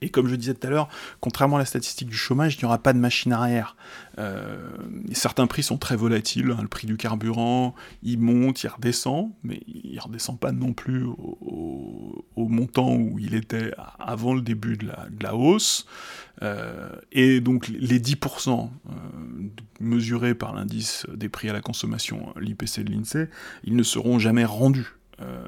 Et 0.00 0.10
comme 0.10 0.28
je 0.28 0.36
disais 0.36 0.54
tout 0.54 0.66
à 0.66 0.70
l'heure, 0.70 0.88
contrairement 1.20 1.56
à 1.56 1.58
la 1.58 1.64
statistique 1.64 2.08
du 2.08 2.16
chômage, 2.16 2.54
il 2.54 2.58
n'y 2.60 2.64
aura 2.66 2.78
pas 2.78 2.92
de 2.92 2.98
machine 2.98 3.32
arrière. 3.32 3.76
Euh, 4.18 4.70
certains 5.12 5.46
prix 5.46 5.62
sont 5.62 5.76
très 5.76 5.96
volatiles. 5.96 6.50
Hein. 6.52 6.62
le 6.62 6.68
prix 6.68 6.86
du 6.86 6.96
carburant, 6.96 7.74
il 8.02 8.18
monte, 8.18 8.62
il 8.62 8.68
redescend, 8.68 9.32
mais 9.42 9.60
il 9.66 9.96
ne 9.96 10.00
redescend 10.00 10.38
pas 10.38 10.52
non 10.52 10.72
plus 10.72 11.04
au, 11.04 12.24
montant 12.36 12.94
où 12.94 13.18
il 13.18 13.34
était 13.34 13.72
avant 13.98 14.34
le 14.34 14.40
début 14.40 14.76
de 14.76 14.88
la, 15.20 15.34
hausse. 15.36 15.86
Euh, 16.42 16.88
et 17.12 17.40
donc 17.40 17.68
les 17.68 18.00
10% 18.00 18.70
euh, 18.88 18.92
mesurés 19.80 20.34
par 20.34 20.54
l'indice 20.54 21.04
des 21.12 21.28
prix 21.28 21.50
à 21.50 21.52
la 21.52 21.60
consommation, 21.60 22.32
l'IPC 22.40 22.84
de 22.84 22.92
l'INSEE, 22.92 23.28
ils 23.64 23.76
ne 23.76 23.82
seront 23.82 24.18
jamais 24.18 24.44
rendus. 24.44 24.97
Euh, 25.20 25.44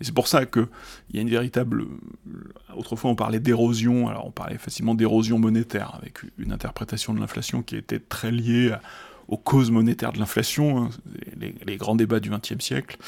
et 0.00 0.04
c'est 0.04 0.14
pour 0.14 0.28
ça 0.28 0.46
qu'il 0.46 0.66
y 1.12 1.18
a 1.18 1.22
une 1.22 1.30
véritable. 1.30 1.82
Euh, 1.82 2.52
autrefois, 2.76 3.10
on 3.10 3.16
parlait 3.16 3.40
d'érosion, 3.40 4.08
alors 4.08 4.26
on 4.26 4.30
parlait 4.30 4.58
facilement 4.58 4.94
d'érosion 4.94 5.38
monétaire, 5.38 5.94
avec 5.94 6.20
une 6.38 6.52
interprétation 6.52 7.14
de 7.14 7.20
l'inflation 7.20 7.62
qui 7.62 7.76
était 7.76 8.00
très 8.00 8.30
liée 8.30 8.72
à 8.72 8.80
aux 9.28 9.36
causes 9.36 9.70
monétaires 9.70 10.12
de 10.12 10.18
l'inflation, 10.18 10.84
hein, 10.84 10.90
les, 11.66 11.76
grands 11.76 11.96
débats 11.96 12.20
du 12.20 12.30
XXe 12.30 12.62
siècle. 12.62 12.98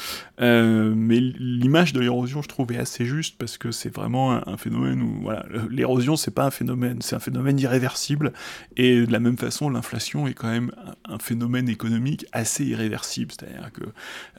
Euh, 0.41 0.93
mais 0.95 1.19
l'image 1.19 1.93
de 1.93 1.99
l'érosion, 1.99 2.41
je 2.41 2.47
trouve, 2.47 2.71
est 2.71 2.77
assez 2.77 3.05
juste 3.05 3.37
parce 3.37 3.57
que 3.57 3.71
c'est 3.71 3.93
vraiment 3.93 4.47
un, 4.47 4.57
phénomène 4.57 5.01
où 5.01 5.21
voilà, 5.21 5.45
l'érosion, 5.69 6.15
c'est 6.15 6.31
pas 6.31 6.45
un 6.45 6.51
phénomène, 6.51 7.01
c'est 7.01 7.15
un 7.15 7.19
phénomène 7.19 7.59
irréversible. 7.59 8.33
Et 8.75 9.05
de 9.05 9.11
la 9.11 9.19
même 9.19 9.37
façon, 9.37 9.69
l'inflation 9.69 10.27
est 10.27 10.33
quand 10.33 10.49
même 10.49 10.71
un, 11.05 11.19
phénomène 11.19 11.69
économique 11.69 12.25
assez 12.31 12.65
irréversible, 12.65 13.31
c'est-à-dire 13.31 13.71
que 13.71 13.83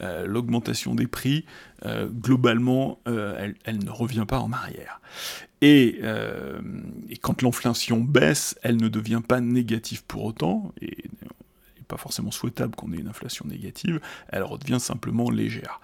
euh, 0.00 0.26
l'augmentation 0.26 0.94
des 0.94 1.06
prix, 1.06 1.44
euh, 1.84 2.08
globalement, 2.08 3.00
elle, 3.06 3.78
ne 3.84 3.90
revient 3.90 4.24
pas 4.26 4.40
en 4.40 4.52
arrière. 4.52 5.00
Et, 5.60 6.00
et, 7.08 7.16
quand 7.16 7.42
l'inflation 7.42 8.00
baisse, 8.00 8.56
elle 8.62 8.76
ne 8.76 8.88
devient 8.88 9.22
pas 9.26 9.40
négative 9.40 10.04
pour 10.06 10.24
autant, 10.24 10.72
et 10.80 10.96
pas 11.88 11.96
forcément 11.96 12.30
souhaitable 12.30 12.76
qu'on 12.76 12.92
ait 12.92 12.98
une 12.98 13.08
inflation 13.08 13.46
négative, 13.46 14.00
elle 14.28 14.42
redevient 14.42 14.80
simplement 14.80 15.30
légère. 15.30 15.80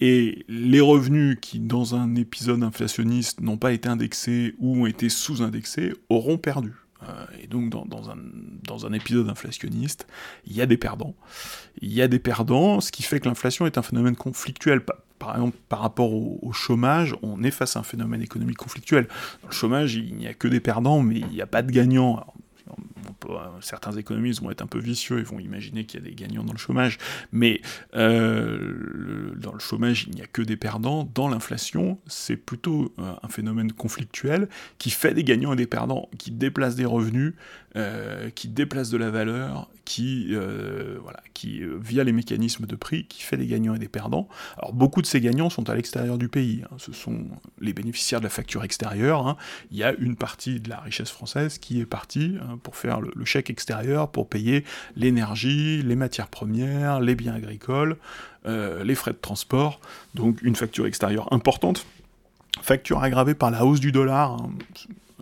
Et 0.00 0.44
les 0.48 0.80
revenus 0.80 1.38
qui, 1.40 1.58
dans 1.58 1.94
un 1.94 2.14
épisode 2.14 2.62
inflationniste, 2.62 3.40
n'ont 3.40 3.56
pas 3.56 3.72
été 3.72 3.88
indexés 3.88 4.54
ou 4.58 4.82
ont 4.82 4.86
été 4.86 5.08
sous-indexés, 5.08 5.94
auront 6.08 6.38
perdu. 6.38 6.74
Euh, 7.02 7.26
et 7.42 7.46
donc, 7.46 7.70
dans, 7.70 8.10
un, 8.10 8.92
épisode 8.92 9.28
inflationniste, 9.28 10.06
il 10.46 10.54
y 10.54 10.60
a 10.60 10.66
des 10.66 10.76
perdants. 10.76 11.14
Il 11.80 11.92
y 11.92 12.02
a 12.02 12.08
des 12.08 12.18
perdants, 12.18 12.80
ce 12.80 12.92
qui 12.92 13.02
fait 13.02 13.20
que 13.20 13.28
l'inflation 13.28 13.66
est 13.66 13.78
un 13.78 13.82
phénomène 13.82 14.16
conflictuel. 14.16 14.82
Par 15.18 15.34
exemple, 15.34 15.56
par 15.68 15.80
rapport 15.80 16.12
au, 16.12 16.52
chômage, 16.52 17.14
on 17.22 17.42
est 17.42 17.50
face 17.50 17.76
à 17.76 17.80
un 17.80 17.82
phénomène 17.82 18.22
économique 18.22 18.58
conflictuel. 18.58 19.08
Dans 19.42 19.48
le 19.48 19.54
chômage, 19.54 19.94
il 19.94 20.14
n'y 20.14 20.26
a 20.26 20.34
que 20.34 20.48
des 20.48 20.60
perdants, 20.60 21.00
mais 21.00 21.16
il 21.20 21.28
n'y 21.28 21.42
a 21.42 21.46
pas 21.46 21.62
de 21.62 21.70
gagnants. 21.70 22.24
Euh, 23.28 23.36
certains 23.60 23.92
économistes 23.92 24.42
vont 24.42 24.50
être 24.50 24.62
un 24.62 24.66
peu 24.66 24.78
vicieux, 24.78 25.18
ils 25.18 25.24
vont 25.24 25.38
imaginer 25.38 25.84
qu'il 25.84 26.00
y 26.00 26.02
a 26.02 26.06
des 26.06 26.14
gagnants 26.14 26.44
dans 26.44 26.52
le 26.52 26.58
chômage, 26.58 26.98
mais 27.32 27.60
euh, 27.94 29.34
dans 29.36 29.52
le 29.52 29.58
chômage, 29.58 30.06
il 30.08 30.14
n'y 30.14 30.22
a 30.22 30.26
que 30.26 30.42
des 30.42 30.56
perdants. 30.56 31.08
Dans 31.14 31.28
l'inflation, 31.28 31.98
c'est 32.06 32.36
plutôt 32.36 32.92
euh, 32.98 33.14
un 33.22 33.28
phénomène 33.28 33.72
conflictuel 33.72 34.48
qui 34.78 34.90
fait 34.90 35.14
des 35.14 35.24
gagnants 35.24 35.52
et 35.52 35.56
des 35.56 35.66
perdants, 35.66 36.08
qui 36.18 36.30
déplace 36.30 36.76
des 36.76 36.84
revenus, 36.86 37.34
qui 38.34 38.48
déplace 38.48 38.88
de 38.88 38.96
la 38.96 39.10
valeur, 39.10 39.68
qui, 39.84 40.34
voilà, 40.34 41.20
qui 41.34 41.60
via 41.78 42.04
les 42.04 42.12
mécanismes 42.12 42.64
de 42.64 42.74
prix, 42.74 43.04
qui 43.04 43.20
fait 43.20 43.36
des 43.36 43.46
gagnants 43.46 43.74
et 43.74 43.78
des 43.78 43.88
perdants. 43.88 44.28
Alors 44.56 44.72
beaucoup 44.72 45.02
de 45.02 45.06
ces 45.06 45.20
gagnants 45.20 45.50
sont 45.50 45.68
à 45.68 45.74
l'extérieur 45.74 46.16
du 46.16 46.30
pays, 46.30 46.62
hein. 46.64 46.76
ce 46.78 46.94
sont 46.94 47.26
les 47.60 47.74
bénéficiaires 47.74 48.20
de 48.20 48.24
la 48.24 48.30
facture 48.30 48.64
extérieure. 48.64 49.26
Hein. 49.26 49.36
Il 49.70 49.76
y 49.76 49.84
a 49.84 49.92
une 49.98 50.16
partie 50.16 50.58
de 50.58 50.70
la 50.70 50.80
richesse 50.80 51.10
française 51.10 51.58
qui 51.58 51.78
est 51.78 51.84
partie 51.84 52.38
hein, 52.40 52.58
pour 52.62 52.76
faire 52.76 53.02
le, 53.02 53.05
chèque 53.24 53.50
extérieur 53.50 54.10
pour 54.10 54.28
payer 54.28 54.64
l'énergie, 54.96 55.82
les 55.82 55.96
matières 55.96 56.28
premières, 56.28 57.00
les 57.00 57.14
biens 57.14 57.34
agricoles, 57.34 57.96
euh, 58.46 58.84
les 58.84 58.94
frais 58.94 59.12
de 59.12 59.18
transport, 59.18 59.80
donc 60.14 60.42
une 60.42 60.56
facture 60.56 60.86
extérieure 60.86 61.32
importante. 61.32 61.86
Facture 62.62 63.02
aggravée 63.02 63.34
par 63.34 63.50
la 63.50 63.64
hausse 63.64 63.80
du 63.80 63.92
dollar, 63.92 64.32
hein. 64.32 64.50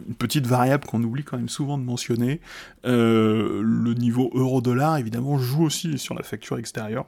une 0.06 0.14
petite 0.14 0.46
variable 0.46 0.86
qu'on 0.86 1.02
oublie 1.02 1.24
quand 1.24 1.36
même 1.36 1.48
souvent 1.48 1.78
de 1.78 1.82
mentionner. 1.82 2.40
Euh, 2.84 3.60
le 3.62 3.94
niveau 3.94 4.30
euro-dollar, 4.34 4.98
évidemment, 4.98 5.38
joue 5.38 5.64
aussi 5.64 5.98
sur 5.98 6.14
la 6.14 6.22
facture 6.22 6.58
extérieure. 6.58 7.06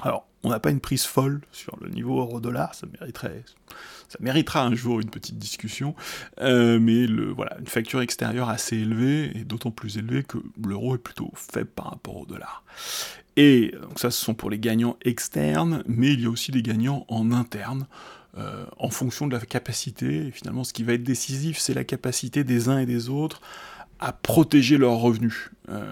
Alors, 0.00 0.26
on 0.42 0.50
n'a 0.50 0.58
pas 0.58 0.70
une 0.70 0.80
prise 0.80 1.04
folle 1.04 1.42
sur 1.52 1.76
le 1.80 1.90
niveau 1.90 2.18
euro-dollar, 2.18 2.74
ça 2.74 2.86
mériterait, 2.98 3.44
ça 4.12 4.18
méritera 4.20 4.62
un 4.62 4.74
jour 4.74 5.00
une 5.00 5.08
petite 5.08 5.38
discussion, 5.38 5.94
euh, 6.40 6.78
mais 6.78 7.06
le, 7.06 7.30
voilà, 7.30 7.56
une 7.58 7.66
facture 7.66 8.02
extérieure 8.02 8.50
assez 8.50 8.76
élevée, 8.76 9.32
et 9.34 9.44
d'autant 9.44 9.70
plus 9.70 9.96
élevée 9.96 10.22
que 10.22 10.36
l'euro 10.62 10.94
est 10.94 10.98
plutôt 10.98 11.30
faible 11.34 11.70
par 11.70 11.90
rapport 11.90 12.18
au 12.18 12.26
dollar. 12.26 12.62
Et 13.38 13.72
donc 13.80 13.98
ça, 13.98 14.10
ce 14.10 14.22
sont 14.22 14.34
pour 14.34 14.50
les 14.50 14.58
gagnants 14.58 14.98
externes, 15.02 15.82
mais 15.86 16.12
il 16.12 16.20
y 16.20 16.26
a 16.26 16.28
aussi 16.28 16.52
des 16.52 16.62
gagnants 16.62 17.06
en 17.08 17.32
interne. 17.32 17.86
Euh, 18.38 18.64
en 18.78 18.88
fonction 18.88 19.26
de 19.26 19.34
la 19.34 19.40
capacité, 19.40 20.28
et 20.28 20.30
finalement 20.30 20.64
ce 20.64 20.72
qui 20.72 20.84
va 20.84 20.94
être 20.94 21.02
décisif, 21.02 21.58
c'est 21.58 21.74
la 21.74 21.84
capacité 21.84 22.44
des 22.44 22.70
uns 22.70 22.78
et 22.78 22.86
des 22.86 23.10
autres 23.10 23.42
à 24.02 24.12
protéger 24.12 24.78
leurs 24.78 24.96
revenus. 24.96 25.50
Euh, 25.68 25.84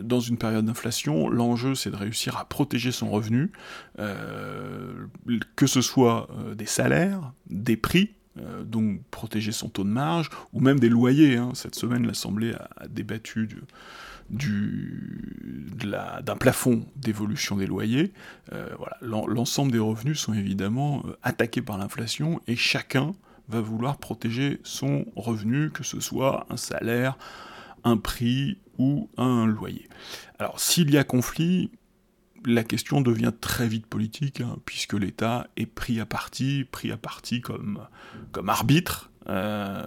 dans 0.00 0.20
une 0.20 0.38
période 0.38 0.64
d'inflation, 0.64 1.28
l'enjeu 1.28 1.74
c'est 1.74 1.90
de 1.90 1.96
réussir 1.96 2.36
à 2.36 2.44
protéger 2.44 2.92
son 2.92 3.10
revenu, 3.10 3.52
euh, 3.98 5.06
que 5.54 5.66
ce 5.66 5.82
soit 5.82 6.28
des 6.56 6.66
salaires, 6.66 7.32
des 7.48 7.76
prix, 7.76 8.14
donc 8.64 9.02
protéger 9.10 9.52
son 9.52 9.68
taux 9.68 9.84
de 9.84 9.88
marge, 9.88 10.30
ou 10.52 10.60
même 10.60 10.80
des 10.80 10.88
loyers. 10.88 11.36
Hein. 11.36 11.52
Cette 11.54 11.74
semaine, 11.74 12.06
l'Assemblée 12.06 12.54
a, 12.54 12.88
débattu 12.88 13.48
d'un 14.30 16.36
plafond 16.36 16.84
d'évolution 16.96 17.56
des 17.56 17.66
loyers. 17.66 18.12
Euh, 18.52 18.68
voilà, 18.78 18.96
l'ensemble 19.00 19.72
des 19.72 19.78
revenus 19.78 20.20
sont 20.20 20.34
évidemment 20.34 21.02
euh, 21.06 21.16
attaqués 21.22 21.62
par 21.62 21.78
l'inflation 21.78 22.40
et 22.46 22.56
chacun 22.56 23.14
va 23.48 23.60
vouloir 23.60 23.96
protéger 23.96 24.60
son 24.62 25.06
revenu, 25.16 25.70
que 25.70 25.82
ce 25.82 26.00
soit 26.00 26.46
un 26.50 26.58
salaire, 26.58 27.16
un 27.88 27.96
prix 27.96 28.58
ou 28.78 29.08
un 29.16 29.46
loyer. 29.46 29.88
Alors 30.38 30.60
s'il 30.60 30.90
y 30.90 30.98
a 30.98 31.04
conflit, 31.04 31.70
la 32.44 32.64
question 32.64 33.00
devient 33.00 33.32
très 33.40 33.68
vite 33.68 33.86
politique, 33.86 34.40
hein, 34.40 34.56
puisque 34.64 34.94
l'État 34.94 35.48
est 35.56 35.66
pris 35.66 36.00
à 36.00 36.06
partie, 36.06 36.64
pris 36.70 36.92
à 36.92 36.96
partie 36.96 37.40
comme, 37.40 37.80
comme 38.32 38.48
arbitre, 38.48 39.10
euh, 39.28 39.82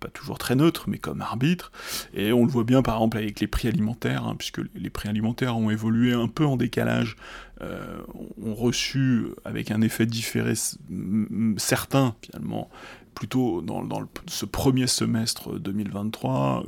pas 0.00 0.08
toujours 0.08 0.38
très 0.38 0.56
neutre, 0.56 0.88
mais 0.88 0.98
comme 0.98 1.20
arbitre. 1.20 1.70
Et 2.14 2.32
on 2.32 2.44
le 2.44 2.50
voit 2.50 2.64
bien 2.64 2.82
par 2.82 2.96
exemple 2.96 3.18
avec 3.18 3.38
les 3.38 3.46
prix 3.46 3.68
alimentaires, 3.68 4.26
hein, 4.26 4.34
puisque 4.36 4.60
les 4.74 4.90
prix 4.90 5.08
alimentaires 5.08 5.56
ont 5.56 5.70
évolué 5.70 6.12
un 6.12 6.28
peu 6.28 6.44
en 6.44 6.56
décalage, 6.56 7.16
euh, 7.60 8.00
ont 8.42 8.54
reçu 8.54 9.26
avec 9.44 9.70
un 9.70 9.82
effet 9.82 10.06
différé 10.06 10.54
certain 11.56 12.16
finalement 12.22 12.70
plutôt 13.14 13.60
dans, 13.62 13.86
ce 14.26 14.46
premier 14.46 14.86
semestre 14.86 15.58
2023 15.58 16.64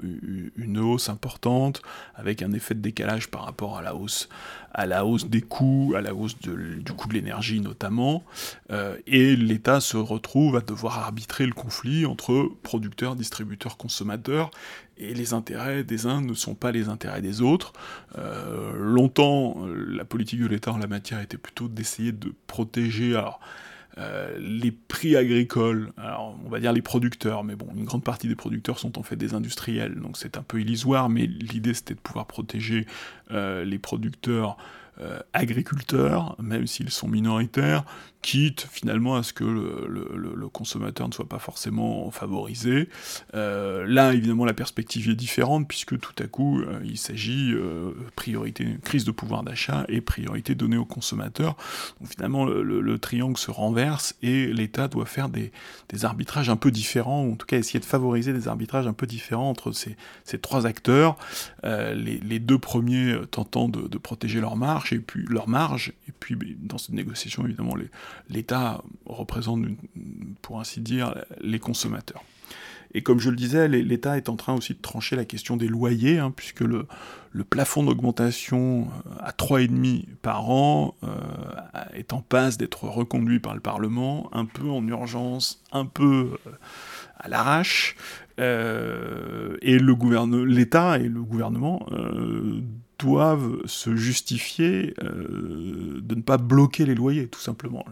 une 0.57 0.79
hausse 0.79 1.09
importante 1.09 1.83
avec 2.15 2.43
un 2.43 2.53
effet 2.53 2.75
de 2.75 2.81
décalage 2.81 3.29
par 3.29 3.45
rapport 3.45 3.77
à 3.77 3.83
la 3.83 3.95
hausse 3.95 4.29
à 4.75 4.87
la 4.87 5.07
hausse 5.07 5.27
des 5.27 5.41
coûts, 5.41 5.95
à 5.97 6.01
la 6.01 6.15
hausse 6.15 6.37
du 6.39 6.93
coût 6.93 7.09
de 7.09 7.15
l'énergie 7.15 7.61
notamment, 7.61 8.25
euh, 8.71 8.97
et 9.07 9.37
l'État 9.37 9.81
se 9.81 9.97
retrouve 9.97 10.57
à 10.57 10.61
devoir 10.61 10.99
arbitrer 10.99 11.47
le 11.47 11.53
conflit 11.53 12.05
entre 12.05 12.51
producteurs, 12.65 13.15
distributeurs, 13.15 13.77
consommateurs, 13.77 14.51
et 14.99 15.15
les 15.15 15.33
intérêts 15.33 15.85
des 15.85 16.07
uns 16.07 16.21
ne 16.21 16.35
sont 16.35 16.55
pas 16.55 16.73
les 16.73 16.89
intérêts 16.89 17.23
des 17.23 17.41
autres. 17.41 17.73
Euh, 18.19 18.73
longtemps, 18.77 19.65
la 19.67 20.05
politique 20.05 20.41
de 20.41 20.47
l'État 20.47 20.73
en 20.73 20.79
la 20.79 20.87
matière 20.89 21.21
était 21.21 21.39
plutôt 21.39 21.69
d'essayer 21.69 22.13
de 22.13 22.33
protéger, 22.49 23.21
euh, 23.99 24.37
les 24.39 24.73
prix 24.73 25.15
agricoles, 25.15 25.93
alors 25.97 26.37
on 26.45 26.49
va 26.49 26.59
dire 26.59 26.73
les 26.73 26.83
producteurs, 26.83 27.45
mais 27.45 27.55
bon, 27.55 27.69
une 27.77 27.85
grande 27.85 28.03
partie 28.03 28.27
des 28.27 28.35
producteurs 28.35 28.79
sont 28.79 28.99
en 28.99 29.05
fait 29.05 29.15
des 29.15 29.35
industriels, 29.35 29.95
donc 29.95 30.17
c'est 30.17 30.37
un 30.37 30.43
peu 30.43 30.61
illusoire, 30.61 31.09
mais 31.09 31.27
l'idée 31.27 31.75
c'était 31.75 31.95
de 31.95 32.01
pouvoir 32.01 32.27
protéger 32.27 32.87
euh, 33.31 33.65
les 33.65 33.79
producteurs 33.79 34.57
euh, 35.01 35.21
agriculteurs, 35.33 36.37
même 36.41 36.67
s'ils 36.67 36.91
sont 36.91 37.09
minoritaires, 37.09 37.85
quitte 38.25 38.67
finalement 38.73 39.17
à 39.17 39.23
ce 39.23 39.35
que 39.35 39.45
le, 39.45 40.49
consommateur 40.49 41.09
ne 41.09 41.13
soit 41.13 41.29
pas 41.29 41.39
forcément 41.39 42.11
favorisé. 42.11 42.89
Euh, 43.35 43.85
là, 43.87 44.15
évidemment, 44.15 44.47
la 44.47 44.55
perspective 44.55 45.11
est 45.11 45.15
différente, 45.15 45.69
puisque 45.69 45.99
tout 45.99 46.15
à 46.23 46.27
coup, 46.27 46.61
euh, 46.61 46.81
il 46.85 46.97
s'agit 46.97 47.55
priorité, 48.17 48.79
crise 48.83 49.05
de 49.05 49.11
pouvoir 49.11 49.43
d'achat 49.43 49.85
et 49.89 50.01
priorité 50.01 50.55
donnée 50.55 50.79
aux 50.79 50.87
consommateurs. 50.87 51.57
Donc 52.01 52.11
finalement, 52.11 52.47
le, 52.47 52.99
triangle 52.99 53.37
se 53.37 53.51
renverse 53.51 54.15
et 54.23 54.47
l'État 54.47 54.89
doit 54.89 55.05
faire 55.05 55.29
des, 55.29 55.53
arbitrages 56.03 56.49
un 56.49 56.57
peu 56.57 56.71
différents, 56.71 57.25
ou 57.25 57.33
en 57.33 57.37
tout 57.37 57.47
cas 57.47 57.59
essayer 57.59 57.81
de 57.81 57.85
favoriser 57.85 58.33
des 58.33 58.49
arbitrages 58.49 58.87
un 58.87 58.95
peu 58.95 59.07
différents 59.07 59.51
entre 59.51 59.73
ces, 59.73 59.97
trois 60.39 60.67
acteurs, 60.67 61.17
les, 61.63 62.39
deux 62.39 62.59
premiers 62.59 63.19
tentant 63.31 63.69
de, 63.69 63.99
protéger 63.99 64.41
leur 64.41 64.57
marge, 64.57 64.95
et 64.95 64.99
puis 64.99 65.27
leur 65.29 65.47
marge, 65.47 65.93
et 66.09 66.13
puis 66.19 66.39
dans 66.59 66.79
cette 66.79 66.95
négociation, 66.95 67.45
évidemment, 67.45 67.75
l'État 68.29 68.83
représente, 69.07 69.65
pour 70.43 70.61
ainsi 70.61 70.81
dire, 70.81 71.15
les 71.41 71.59
consommateurs. 71.59 72.23
Et 72.95 73.03
comme 73.03 73.19
je 73.19 73.29
le 73.29 73.37
disais, 73.37 73.67
l'État 73.67 74.17
est 74.17 74.29
en 74.29 74.37
train 74.37 74.55
aussi 74.55 74.73
de 74.73 74.81
trancher 74.81 75.17
la 75.17 75.25
question 75.25 75.57
des 75.57 75.67
loyers, 75.67 76.21
hein, 76.21 76.33
puisque 76.35 76.61
le, 76.61 76.87
plafond 77.51 77.83
d'augmentation 77.83 78.87
euh, 79.07 79.11
à 79.19 79.33
3,5 79.33 80.07
par 80.23 80.49
an 80.49 80.95
euh, 81.03 81.09
est 81.93 82.13
en 82.13 82.23
passe 82.23 82.57
d'être 82.57 82.85
reconduit 82.85 83.41
par 83.41 83.55
le 83.55 83.61
Parlement, 83.61 84.31
un 84.33 84.45
peu 84.45 84.71
en 84.71 84.87
urgence, 84.87 85.61
un 85.73 85.87
peu 85.87 86.39
euh, 86.47 86.51
à 87.19 87.29
l'arrache. 87.29 87.97
et 88.39 89.79
l'État 89.79 90.99
et 90.99 91.09
le 91.09 91.23
gouvernement 91.23 91.87
doivent 92.99 93.67
se 93.67 93.97
justifier 93.97 94.95
euh, 95.03 96.01
de 96.01 96.15
ne 96.15 96.23
pas 96.23 96.37
bloquer 96.37 96.87
les 96.87 96.95
loyers, 96.95 97.29
tout 97.29 97.41
simplement. 97.41 97.85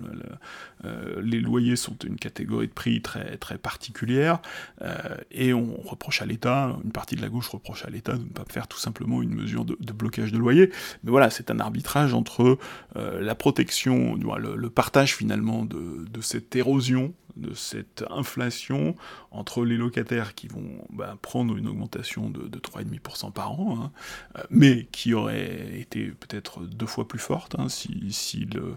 Euh, 0.84 1.20
les 1.22 1.40
loyers 1.40 1.76
sont 1.76 1.96
une 2.04 2.16
catégorie 2.16 2.68
de 2.68 2.72
prix 2.72 3.02
très, 3.02 3.36
très 3.36 3.58
particulière, 3.58 4.40
euh, 4.82 4.96
et 5.30 5.52
on 5.54 5.76
reproche 5.82 6.22
à 6.22 6.26
l'État, 6.26 6.76
une 6.84 6.92
partie 6.92 7.16
de 7.16 7.22
la 7.22 7.28
gauche 7.28 7.48
reproche 7.48 7.84
à 7.84 7.90
l'État 7.90 8.14
de 8.14 8.24
ne 8.24 8.28
pas 8.28 8.44
faire 8.48 8.68
tout 8.68 8.78
simplement 8.78 9.22
une 9.22 9.34
mesure 9.34 9.64
de, 9.64 9.76
blocage 9.92 10.32
de 10.32 10.38
loyer. 10.38 10.70
Mais 11.04 11.10
voilà, 11.10 11.30
c'est 11.30 11.50
un 11.50 11.60
arbitrage 11.60 12.14
entre 12.14 12.58
la 12.94 13.34
protection, 13.34 14.16
le, 14.16 14.70
partage 14.70 15.14
finalement 15.14 15.64
de, 15.64 16.06
de 16.08 16.20
cette 16.20 16.54
érosion 16.56 17.12
de 17.36 17.54
cette 17.54 18.04
inflation 18.10 18.94
entre 19.30 19.64
les 19.64 19.76
locataires 19.76 20.34
qui 20.34 20.48
vont 20.48 20.84
bah, 20.90 21.16
prendre 21.22 21.56
une 21.56 21.68
augmentation 21.68 22.30
de, 22.30 22.58
3,5% 22.58 23.32
par 23.32 23.52
an, 23.52 23.78
hein, 23.80 23.92
euh, 24.38 24.42
mais 24.50 24.86
qui 24.92 25.14
aurait 25.14 25.78
été 25.78 26.06
peut-être 26.06 26.60
deux 26.60 26.86
fois 26.86 27.08
plus 27.08 27.18
forte, 27.18 27.56
hein, 27.58 27.68
si, 27.68 28.46
le 28.52 28.76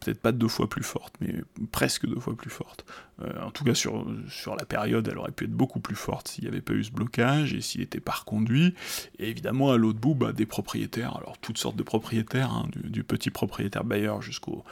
peut-être 0.00 0.20
pas 0.20 0.32
deux 0.32 0.48
fois 0.48 0.68
plus 0.68 0.82
forte, 0.82 1.14
mais 1.20 1.34
presque 1.72 2.06
deux 2.06 2.20
fois 2.20 2.36
plus 2.36 2.50
forte. 2.50 2.84
Euh, 3.22 3.42
en 3.42 3.50
tout 3.50 3.64
cas, 3.64 3.74
sur, 3.74 4.06
sur 4.28 4.56
la 4.56 4.64
période, 4.64 5.08
elle 5.08 5.18
aurait 5.18 5.32
pu 5.32 5.44
être 5.44 5.52
beaucoup 5.52 5.80
plus 5.80 5.96
forte 5.96 6.28
s'il 6.28 6.44
n'y 6.44 6.50
avait 6.50 6.60
pas 6.60 6.74
eu 6.74 6.84
ce 6.84 6.92
blocage 6.92 7.54
et 7.54 7.60
s'il 7.60 7.80
n'était 7.80 8.00
pas 8.00 8.12
reconduit. 8.12 8.74
Et 9.18 9.30
évidemment, 9.30 9.72
à 9.72 9.76
l'autre 9.76 9.98
bout, 9.98 10.14
bah, 10.14 10.32
des 10.32 10.46
propriétaires, 10.46 11.16
alors 11.16 11.38
toutes 11.38 11.58
sortes 11.58 11.76
de 11.76 11.82
propriétaires, 11.82 12.52
hein, 12.52 12.68
du, 12.74 13.04
petit 13.04 13.30
propriétaire 13.30 13.84
bailleur 13.84 14.22
jusqu'au 14.22 14.64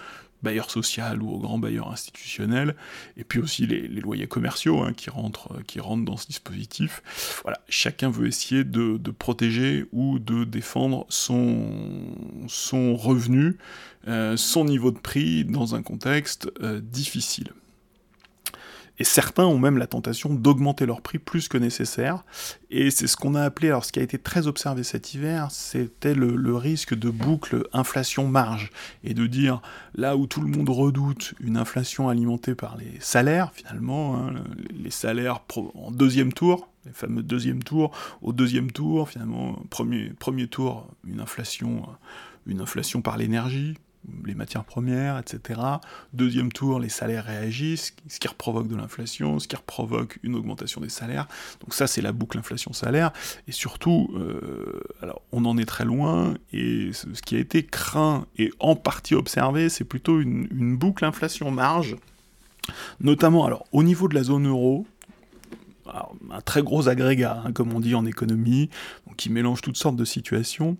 bailleur 0.44 0.70
social 0.70 1.20
ou 1.20 1.30
aux 1.30 1.38
grands 1.38 1.58
bailleurs 1.58 1.90
institutionnels, 1.90 2.76
et 3.16 3.24
puis 3.24 3.40
aussi 3.40 3.66
les, 3.66 3.88
loyers 3.88 4.28
commerciaux 4.28 4.82
hein, 4.82 4.92
qui, 4.92 5.10
rentrent, 5.10 5.60
qui 5.66 5.80
rentrent 5.80 6.04
dans 6.04 6.16
ce 6.16 6.28
dispositif. 6.28 7.02
Voilà, 7.42 7.58
chacun 7.68 8.10
veut 8.10 8.28
essayer 8.28 8.62
de, 8.62 8.98
protéger 9.10 9.86
ou 9.92 10.20
de 10.20 10.44
défendre 10.44 11.06
son, 11.08 11.68
son 12.46 12.94
revenu, 12.94 13.56
euh, 14.06 14.36
son 14.36 14.64
niveau 14.64 14.92
de 14.92 14.98
prix 14.98 15.44
dans 15.44 15.74
un 15.74 15.82
contexte 15.82 16.50
euh, 16.60 16.80
difficile. 16.80 17.52
Et 18.98 19.04
certains 19.04 19.44
ont 19.44 19.58
même 19.58 19.76
la 19.76 19.86
tentation 19.86 20.32
d'augmenter 20.34 20.86
leur 20.86 21.00
prix 21.00 21.18
plus 21.18 21.48
que 21.48 21.58
nécessaire. 21.58 22.24
Et 22.70 22.90
c'est 22.90 23.06
ce 23.06 23.16
qu'on 23.16 23.34
a 23.34 23.42
appelé, 23.42 23.68
alors 23.68 23.84
ce 23.84 23.92
qui 23.92 23.98
a 23.98 24.02
été 24.02 24.18
très 24.18 24.46
observé 24.46 24.84
cet 24.84 25.14
hiver, 25.14 25.50
c'était 25.50 26.14
le, 26.14 26.56
risque 26.56 26.94
de 26.94 27.10
boucle 27.10 27.66
inflation-marge. 27.72 28.70
Et 29.02 29.14
de 29.14 29.26
dire, 29.26 29.60
là 29.94 30.16
où 30.16 30.26
tout 30.26 30.40
le 30.40 30.46
monde 30.46 30.68
redoute 30.68 31.34
une 31.40 31.56
inflation 31.56 32.08
alimentée 32.08 32.54
par 32.54 32.76
les 32.76 33.00
salaires, 33.00 33.50
finalement, 33.52 34.16
hein, 34.16 34.34
les 34.72 34.90
salaires 34.90 35.40
en 35.74 35.90
deuxième 35.90 36.32
tour, 36.32 36.68
les 36.86 36.92
fameux 36.92 37.22
deuxième 37.22 37.62
tour, 37.62 37.90
au 38.22 38.32
deuxième 38.32 38.70
tour, 38.70 39.08
finalement, 39.08 39.60
premier, 39.70 40.10
premier 40.18 40.46
tour, 40.46 40.86
une 41.04 41.20
inflation, 41.20 41.82
une 42.46 42.60
inflation 42.60 43.02
par 43.02 43.16
l'énergie, 43.16 43.74
les 44.24 44.34
matières 44.34 44.64
premières, 44.64 45.18
etc. 45.18 45.60
Deuxième 46.12 46.52
tour, 46.52 46.80
les 46.80 46.88
salaires 46.88 47.24
réagissent, 47.24 47.94
ce 48.08 48.18
qui 48.18 48.28
provoque 48.36 48.68
de 48.68 48.76
l'inflation, 48.76 49.38
ce 49.38 49.48
qui 49.48 49.56
provoque 49.66 50.18
une 50.22 50.34
augmentation 50.34 50.80
des 50.80 50.88
salaires. 50.88 51.26
Donc 51.60 51.74
ça, 51.74 51.86
c'est 51.86 52.02
la 52.02 52.12
boucle 52.12 52.38
inflation-salaire. 52.38 53.12
Et 53.48 53.52
surtout, 53.52 54.10
euh, 54.14 54.80
alors 55.02 55.22
on 55.32 55.44
en 55.44 55.56
est 55.58 55.64
très 55.64 55.84
loin, 55.84 56.34
et 56.52 56.90
ce 56.92 57.22
qui 57.22 57.36
a 57.36 57.38
été 57.38 57.64
craint 57.64 58.26
et 58.36 58.52
en 58.60 58.76
partie 58.76 59.14
observé, 59.14 59.68
c'est 59.68 59.84
plutôt 59.84 60.20
une, 60.20 60.74
boucle 60.76 61.04
inflation-marge, 61.04 61.96
notamment 63.00 63.44
alors 63.44 63.64
au 63.72 63.82
niveau 63.82 64.08
de 64.08 64.14
la 64.14 64.24
zone 64.24 64.48
euro, 64.48 64.86
un 65.86 66.40
très 66.40 66.62
gros 66.62 66.88
agrégat, 66.88 67.42
hein, 67.44 67.52
comme 67.52 67.72
on 67.72 67.80
dit 67.80 67.94
en 67.94 68.06
économie, 68.06 68.70
qui 69.16 69.30
mélange 69.30 69.60
toutes 69.60 69.76
sortes 69.76 69.96
de 69.96 70.04
situations. 70.04 70.76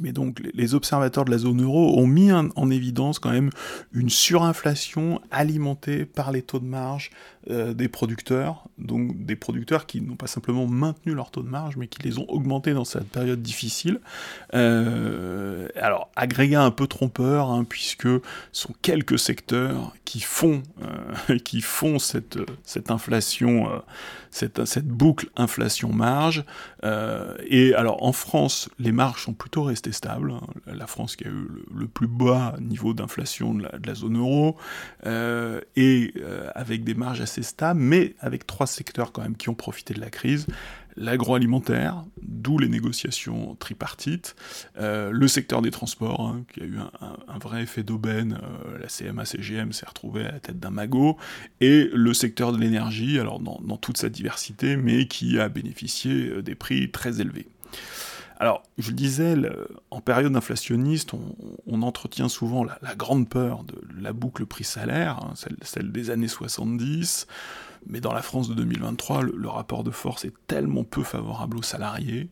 Mais 0.00 0.12
donc 0.12 0.40
les 0.54 0.74
observateurs 0.74 1.24
de 1.24 1.30
la 1.30 1.38
zone 1.38 1.62
euro 1.62 1.98
ont 1.98 2.06
mis 2.06 2.32
en 2.32 2.70
évidence 2.70 3.18
quand 3.18 3.30
même 3.30 3.50
une 3.92 4.10
surinflation 4.10 5.20
alimentée 5.30 6.04
par 6.04 6.32
les 6.32 6.42
taux 6.42 6.60
de 6.60 6.64
marge 6.64 7.10
euh, 7.50 7.74
des 7.74 7.88
producteurs, 7.88 8.68
donc 8.78 9.24
des 9.24 9.34
producteurs 9.34 9.86
qui 9.86 10.00
n'ont 10.00 10.14
pas 10.14 10.28
simplement 10.28 10.68
maintenu 10.68 11.12
leur 11.12 11.32
taux 11.32 11.42
de 11.42 11.48
marge, 11.48 11.76
mais 11.76 11.88
qui 11.88 12.00
les 12.02 12.20
ont 12.20 12.26
augmentés 12.28 12.72
dans 12.72 12.84
cette 12.84 13.08
période 13.08 13.42
difficile. 13.42 14.00
Euh, 14.54 15.66
alors, 15.74 16.08
agrégat 16.14 16.62
un 16.62 16.70
peu 16.70 16.86
trompeur, 16.86 17.50
hein, 17.50 17.64
puisque 17.64 18.06
ce 18.06 18.20
sont 18.52 18.74
quelques 18.80 19.18
secteurs 19.18 19.92
qui 20.04 20.20
font, 20.20 20.62
euh, 20.82 21.98
cette 22.64 22.90
inflation, 22.92 23.82
cette, 24.32 24.86
boucle 24.86 25.28
inflation-marge. 25.36 26.44
et 26.82 27.74
alors, 27.74 28.02
en 28.02 28.12
France, 28.12 28.68
les 28.78 28.92
marges 28.92 29.24
sont 29.24 29.34
plutôt 29.34 29.62
restées 29.62 29.92
stables. 29.92 30.32
Hein. 30.32 30.40
La 30.66 30.86
France 30.86 31.16
qui 31.16 31.24
a 31.24 31.28
eu 31.28 31.48
le, 31.72 31.86
plus 31.86 32.08
bas 32.08 32.56
niveau 32.60 32.94
d'inflation 32.94 33.54
de, 33.54 33.62
de, 33.62 33.86
la 33.86 33.94
zone 33.94 34.18
euro, 34.18 34.56
et 35.76 36.14
avec 36.54 36.84
des 36.84 36.94
marges 36.94 37.20
assez 37.20 37.42
stable, 37.42 37.80
mais 37.80 38.14
avec 38.20 38.46
trois 38.46 38.66
secteurs 38.66 39.12
quand 39.12 39.22
même 39.22 39.36
qui 39.36 39.48
ont 39.48 39.54
profité 39.54 39.94
de 39.94 40.00
la 40.00 40.10
crise. 40.10 40.46
L'agroalimentaire, 40.96 42.04
d'où 42.20 42.58
les 42.58 42.68
négociations 42.68 43.54
tripartites, 43.56 44.36
euh, 44.78 45.10
le 45.10 45.26
secteur 45.26 45.62
des 45.62 45.70
transports, 45.70 46.20
hein, 46.20 46.44
qui 46.52 46.60
a 46.60 46.64
eu 46.64 46.76
un, 46.78 47.38
vrai 47.38 47.62
effet 47.62 47.82
d'aubaine, 47.82 48.38
euh, 48.42 48.78
la 48.78 48.88
CMA-CGM 48.88 49.72
s'est 49.72 49.86
retrouvée 49.86 50.26
à 50.26 50.32
la 50.32 50.40
tête 50.40 50.60
d'un 50.60 50.70
magot, 50.70 51.16
et 51.60 51.88
le 51.92 52.12
secteur 52.12 52.52
de 52.52 52.58
l'énergie, 52.58 53.18
dans, 53.18 53.76
toute 53.78 53.96
sa 53.96 54.08
diversité, 54.08 54.76
mais 54.76 55.06
qui 55.06 55.40
a 55.40 55.48
bénéficié 55.48 56.28
euh, 56.28 56.42
des 56.42 56.54
prix 56.54 56.90
très 56.90 57.20
élevés. 57.20 57.48
Alors, 58.38 58.64
je 58.76 58.90
le 58.90 58.96
disais, 58.96 59.36
en 59.90 60.00
période 60.00 60.34
inflationniste, 60.34 61.12
on, 61.14 61.82
entretient 61.82 62.28
souvent 62.28 62.64
la, 62.64 62.94
grande 62.96 63.28
peur 63.28 63.62
de 63.62 63.76
la 64.00 64.12
boucle 64.12 64.46
prix-salaire, 64.46 65.20
hein, 65.22 65.34
celle, 65.62 65.92
des 65.92 66.10
années 66.10 66.26
70, 66.26 67.28
mais 67.86 68.00
dans 68.00 68.12
la 68.12 68.22
France 68.22 68.48
de 68.48 68.54
2023, 68.54 69.22
le, 69.22 69.48
rapport 69.48 69.84
de 69.84 69.90
force 69.90 70.24
est 70.24 70.34
tellement 70.46 70.84
peu 70.84 71.02
favorable 71.02 71.58
aux 71.58 71.62
salariés, 71.62 72.28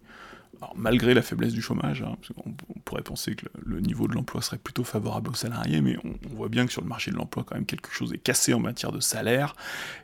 malgré 0.75 1.15
la 1.15 1.23
faiblesse 1.23 1.53
du 1.53 1.63
chômage, 1.63 2.03
hein, 2.03 2.17
on, 2.45 2.53
pourrait 2.85 3.03
penser 3.03 3.35
que 3.35 3.47
le, 3.65 3.81
niveau 3.81 4.09
de 4.09 4.15
l'emploi 4.15 4.43
serait 4.43 4.59
plutôt 4.59 4.85
favorable 4.85 5.31
aux 5.31 5.35
salariés, 5.35 5.81
mais 5.81 5.97
on, 6.05 6.35
voit 6.35 6.49
bien 6.49 6.67
que 6.67 6.73
sur 6.73 6.83
le 6.83 6.89
marché 6.89 7.11
de 7.11 7.17
l'emploi, 7.17 7.45
quand 7.47 7.55
même, 7.55 7.67
quelque 7.67 7.91
chose 7.91 8.13
est 8.13 8.19
cassé 8.19 8.53
en 8.53 8.61
matière 8.61 8.93
de 8.93 9.01
salaire, 9.01 9.55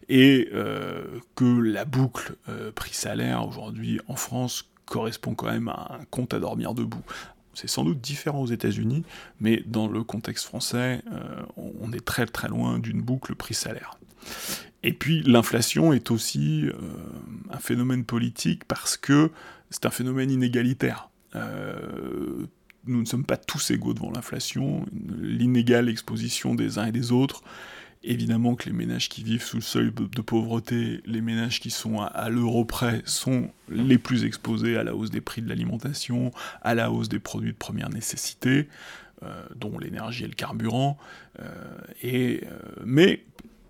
et 0.08 0.48
euh, 0.52 1.04
que 1.34 1.60
la 1.60 1.84
boucle 1.84 2.36
euh, 2.48 2.72
prix-salaire 2.72 3.46
aujourd'hui 3.46 4.00
en 4.08 4.16
France 4.16 4.70
correspond 4.84 5.34
quand 5.34 5.50
même 5.50 5.68
à 5.68 5.98
un 6.00 6.04
compte 6.10 6.32
à 6.32 6.38
dormir 6.38 6.74
debout. 6.74 7.02
C'est 7.54 7.68
sans 7.68 7.84
doute 7.84 8.00
différent 8.00 8.42
aux 8.42 8.46
États-Unis, 8.46 9.02
mais 9.40 9.62
dans 9.66 9.88
le 9.88 10.04
contexte 10.04 10.44
français, 10.44 11.02
euh, 11.10 11.42
on 11.56 11.90
est 11.92 12.04
très 12.04 12.26
très 12.26 12.48
loin 12.48 12.78
d'une 12.78 13.00
boucle 13.00 13.34
prix-salaire. 13.34 13.98
Et 14.86 14.92
puis 14.92 15.20
l'inflation 15.24 15.92
est 15.92 16.12
aussi 16.12 16.66
euh, 16.66 16.72
un 17.50 17.58
phénomène 17.58 18.04
politique 18.04 18.64
parce 18.66 18.96
que 18.96 19.32
c'est 19.70 19.84
un 19.84 19.90
phénomène 19.90 20.30
inégalitaire. 20.30 21.10
Euh, 21.34 22.46
nous 22.86 23.00
ne 23.00 23.04
sommes 23.04 23.24
pas 23.24 23.36
tous 23.36 23.72
égaux 23.72 23.94
devant 23.94 24.12
l'inflation, 24.12 24.86
l'inégale 25.20 25.88
exposition 25.88 26.54
des 26.54 26.78
uns 26.78 26.86
et 26.86 26.92
des 26.92 27.10
autres 27.10 27.42
Évidemment 28.04 28.54
que 28.54 28.66
les 28.66 28.72
ménages 28.72 29.08
qui 29.08 29.24
vivent 29.24 29.42
sous 29.42 29.56
le 29.56 29.62
seuil 29.62 29.90
de 29.90 30.22
pauvreté, 30.22 31.00
les 31.06 31.20
ménages 31.20 31.58
qui 31.58 31.70
sont 31.70 32.00
à, 32.00 32.28
l'euro 32.28 32.64
près, 32.64 33.02
sont 33.04 33.50
les 33.68 33.98
plus 33.98 34.24
exposés 34.24 34.76
à 34.76 34.84
la 34.84 34.94
hausse 34.94 35.10
des 35.10 35.20
prix 35.20 35.42
de 35.42 35.48
l'alimentation, 35.48 36.30
à 36.62 36.76
la 36.76 36.92
hausse 36.92 37.08
des 37.08 37.18
produits 37.18 37.50
de 37.50 37.56
première 37.56 37.88
nécessité, 37.88 38.68
euh, 39.24 39.42
dont 39.56 39.76
l'énergie 39.80 40.22
et 40.22 40.28
le 40.28 40.34
carburant. 40.34 40.98
Et, 42.02 42.44
mais 42.84 43.24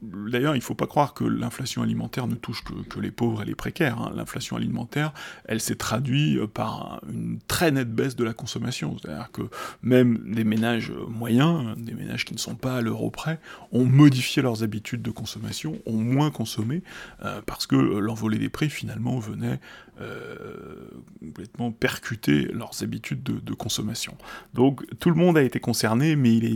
D'ailleurs, 0.07 0.55
il 0.55 0.59
ne 0.59 0.63
faut 0.65 0.75
pas 0.75 0.87
croire 0.87 1.15
que 1.15 1.25
l'inflation 1.25 1.83
alimentaire 1.83 2.27
ne 2.27 2.35
touche 2.35 2.63
que, 2.65 3.01
les 3.01 3.11
pauvres 3.11 3.43
et 3.43 3.45
les 3.45 3.55
précaires. 3.55 4.01
Hein. 4.01 4.13
L'inflation 4.15 4.57
alimentaire, 4.57 5.13
elle 5.47 5.61
s'est 5.61 5.77
traduite 5.77 6.45
par 6.47 7.01
une 7.13 7.39
très 7.49 7.71
nette 7.71 7.93
baisse 7.93 8.17
de 8.17 8.25
la 8.25 8.33
consommation. 8.33 8.97
C'est-à-dire 8.99 9.31
que 9.33 9.43
même 9.83 10.33
des 10.33 10.45
ménages 10.45 10.93
moyens, 11.09 11.77
des 11.77 11.95
ménages 11.95 12.25
qui 12.25 12.35
ne 12.35 12.39
sont 12.39 12.55
pas 12.55 12.77
à 12.77 12.81
l'euro 12.81 13.11
près, 13.11 13.41
ont 13.73 13.85
modifié 13.85 14.43
leurs 14.43 14.63
habitudes 14.63 15.03
de 15.03 15.11
consommation, 15.11 15.79
ont 15.87 15.97
moins 15.99 16.31
consommé, 16.31 16.83
euh, 17.25 17.41
parce 17.45 17.67
que 17.67 17.77
l'envolée 17.77 18.39
des 18.39 18.49
prix, 18.49 18.71
finalement, 18.71 19.19
venait 19.19 19.61
euh, 20.01 20.89
complètement 21.21 21.73
percuter 21.73 22.49
leurs 22.53 22.83
habitudes 22.83 23.23
de, 23.23 23.55
consommation. 23.55 24.17
Donc 24.53 24.85
tout 24.99 25.09
le 25.09 25.17
monde 25.17 25.39
a 25.39 25.43
été 25.43 25.61
concerné, 25.61 26.17
mais 26.17 26.37
il 26.37 26.45
est 26.45 26.49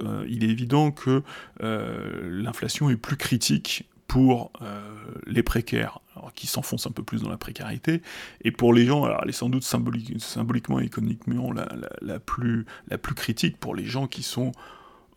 euh, 0.00 0.24
évident 0.28 0.92
que 0.92 1.22
l'inflation 1.60 2.90
est 2.90 2.96
plus 2.96 3.16
critique 3.16 3.88
pour 4.06 4.52
euh, 4.62 4.80
les 5.26 5.42
précaires, 5.42 6.00
qui 6.34 6.46
s'enfoncent 6.46 6.86
un 6.86 6.90
peu 6.90 7.02
plus 7.02 7.22
dans 7.22 7.28
la 7.28 7.36
précarité, 7.36 8.00
et 8.42 8.50
pour 8.50 8.72
les 8.72 8.86
gens, 8.86 9.04
alors 9.04 9.20
elle 9.22 9.28
est 9.28 9.32
sans 9.32 9.50
doute 9.50 9.62
symboliquement 9.64 10.80
et 10.80 10.84
économiquement 10.84 11.52
plus, 12.24 12.64
la 12.88 12.98
plus 12.98 13.14
critique 13.14 13.58
pour 13.58 13.74
les 13.74 13.84
gens 13.84 14.06
qui 14.06 14.22
sont 14.22 14.52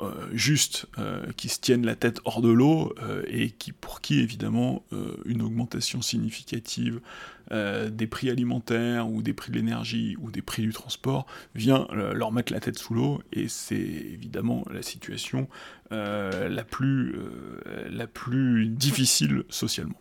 euh, 0.01 0.27
juste, 0.31 0.87
euh, 0.97 1.25
qui 1.37 1.47
se 1.47 1.59
tiennent 1.59 1.85
la 1.85 1.95
tête 1.95 2.21
hors 2.25 2.41
de 2.41 2.49
l'eau, 2.49 2.93
euh, 3.03 3.23
et 3.27 3.51
qui, 3.51 3.71
pour 3.71 4.01
qui, 4.01 4.19
évidemment, 4.19 4.83
une 5.25 5.41
augmentation 5.41 6.01
significative 6.01 7.01
des 7.51 8.07
prix 8.07 8.29
alimentaires, 8.29 9.09
ou 9.09 9.21
des 9.21 9.33
prix 9.33 9.51
de 9.51 9.57
l'énergie, 9.57 10.15
ou 10.21 10.31
des 10.31 10.41
prix 10.41 10.61
du 10.61 10.71
transport, 10.71 11.25
vient 11.53 11.85
leur 11.91 12.31
mettre 12.31 12.53
la 12.53 12.61
tête 12.61 12.79
sous 12.79 12.93
l'eau, 12.93 13.21
et 13.33 13.49
c'est 13.49 13.75
évidemment 13.75 14.63
la 14.71 14.81
situation 14.81 15.49
la, 15.89 16.63
plus, 16.63 17.15
la 17.89 18.07
plus 18.07 18.67
difficile 18.67 19.43
socialement. 19.49 19.99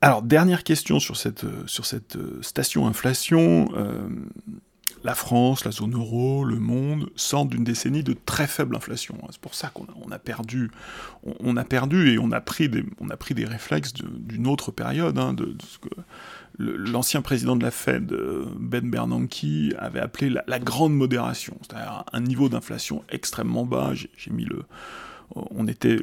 Alors, 0.00 0.22
dernière 0.22 0.64
question 0.64 0.98
sur 0.98 1.16
cette 1.16 1.46
station 2.40 2.86
inflation 2.86 3.68
la 5.04 5.14
France, 5.14 5.64
la 5.64 5.70
zone 5.70 5.94
euro, 5.94 6.44
le 6.44 6.58
monde 6.58 7.10
sortent 7.14 7.50
d'une 7.50 7.64
décennie 7.64 8.02
de 8.02 8.16
très 8.26 8.46
faible 8.46 8.74
inflation. 8.74 9.16
C'est 9.30 9.40
pour 9.40 9.54
ça 9.54 9.70
qu'on 9.70 10.10
a, 10.10 10.18
perdu, 10.18 10.70
on, 11.40 11.56
a 11.56 11.64
perdu 11.64 12.10
et 12.10 12.18
on 12.18 12.32
a 12.32 12.40
pris 12.40 12.68
des, 12.68 12.84
réflexes 13.44 13.92
d'une 13.94 14.46
autre 14.46 14.72
période, 14.72 15.18
hein, 15.18 15.36
l'ancien 16.58 17.22
président 17.22 17.54
de 17.54 17.62
la 17.62 17.70
Fed, 17.70 18.12
Ben 18.58 18.90
Bernanke, 18.90 19.74
avait 19.78 20.00
appelé 20.00 20.30
la, 20.30 20.42
la 20.46 20.58
grande 20.58 20.94
modération, 20.94 21.56
c'est-à-dire 21.62 22.04
un 22.12 22.20
niveau 22.20 22.48
d'inflation 22.48 23.04
extrêmement 23.08 23.64
bas. 23.64 23.92
J'ai 23.94 24.30
mis 24.30 24.44
le, 24.44 24.64
on 25.34 25.66
était 25.68 25.98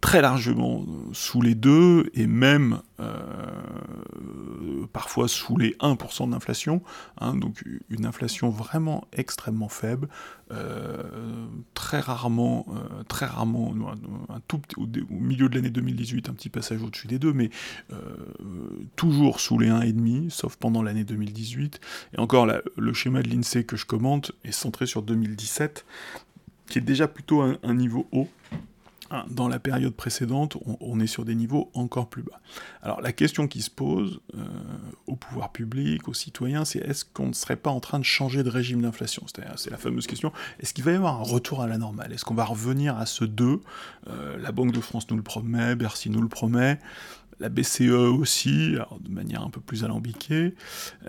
très 0.00 0.20
largement 0.20 0.84
sous 1.12 1.40
les 1.40 1.54
deux 1.54 2.10
et 2.14 2.26
même 2.26 2.80
euh, 3.00 4.86
parfois 4.92 5.26
sous 5.26 5.56
les 5.56 5.72
1% 5.80 6.30
d'inflation, 6.30 6.82
hein, 7.18 7.34
donc 7.34 7.64
une 7.90 8.06
inflation 8.06 8.50
vraiment 8.50 9.08
extrêmement 9.12 9.68
faible, 9.68 10.08
euh, 10.52 11.02
très 11.74 12.00
rarement, 12.00 12.66
euh, 12.70 13.02
très 13.08 13.26
rarement, 13.26 13.74
au, 14.76 14.86
milieu 15.10 15.48
de 15.48 15.56
l'année 15.56 15.70
2018, 15.70 16.28
un 16.28 16.34
petit 16.34 16.50
passage 16.50 16.82
au-dessus 16.82 17.08
des 17.08 17.18
deux, 17.18 17.32
mais 17.32 17.50
toujours 18.94 19.40
sous 19.40 19.58
les 19.58 19.68
1,5, 19.68 20.30
sauf 20.30 20.56
pendant 20.56 20.82
l'année 20.82 21.04
2018. 21.04 21.80
Et 22.14 22.18
encore, 22.20 22.46
le 22.76 22.92
schéma 22.92 23.22
de 23.22 23.28
l'INSEE 23.28 23.64
que 23.64 23.76
je 23.76 23.86
commente 23.86 24.32
est 24.44 24.52
centré 24.52 24.86
sur 24.86 25.02
2017, 25.02 25.84
qui 26.68 26.78
est 26.78 26.82
déjà 26.82 27.08
plutôt 27.08 27.42
un 27.42 27.74
niveau 27.74 28.06
haut. 28.12 28.28
Hein, 29.10 29.24
dans 29.28 29.48
la 29.48 29.58
période 29.58 29.94
précédente, 29.94 30.56
on, 30.80 30.98
est 30.98 31.06
sur 31.06 31.26
des 31.26 31.34
niveaux 31.34 31.70
encore 31.74 32.08
plus 32.08 32.22
bas. 32.22 32.40
Alors 32.82 33.02
la 33.02 33.12
question 33.12 33.46
qui 33.48 33.60
se 33.60 33.70
pose 33.70 34.20
euh, 34.34 34.42
au 35.06 35.14
pouvoir 35.14 35.52
public, 35.52 36.08
aux 36.08 36.14
citoyens, 36.14 36.64
c'est 36.64 36.78
est-ce 36.78 37.04
qu'on 37.04 37.26
ne 37.26 37.34
serait 37.34 37.56
pas 37.56 37.70
en 37.70 37.80
train 37.80 37.98
de 37.98 38.04
changer 38.04 38.42
de 38.42 38.48
régime 38.48 38.80
d'inflation? 38.80 39.24
C'est 39.56 39.70
la 39.70 39.76
fameuse 39.76 40.06
question, 40.06 40.32
est-ce 40.58 40.72
qu'il 40.72 40.84
va 40.84 40.92
y 40.92 40.94
avoir 40.94 41.20
un 41.20 41.22
retour 41.22 41.60
à 41.60 41.66
la 41.66 41.76
normale? 41.76 42.14
Est-ce 42.14 42.24
qu'on 42.24 42.34
va 42.34 42.44
revenir 42.44 42.96
à 42.96 43.04
ce 43.04 43.24
2 43.24 43.60
euh, 44.08 44.38
La 44.38 44.52
Banque 44.52 44.72
de 44.72 44.80
France 44.80 45.10
nous 45.10 45.16
le 45.16 45.22
promet, 45.22 45.74
Bercy 45.74 46.08
nous 46.08 46.22
le 46.22 46.28
promet, 46.28 46.78
la 47.40 47.48
BCE 47.48 47.90
aussi, 47.90 48.76
de 49.00 49.10
manière 49.10 49.42
un 49.42 49.50
peu 49.50 49.60
plus 49.60 49.84
alambiquée. 49.84 50.54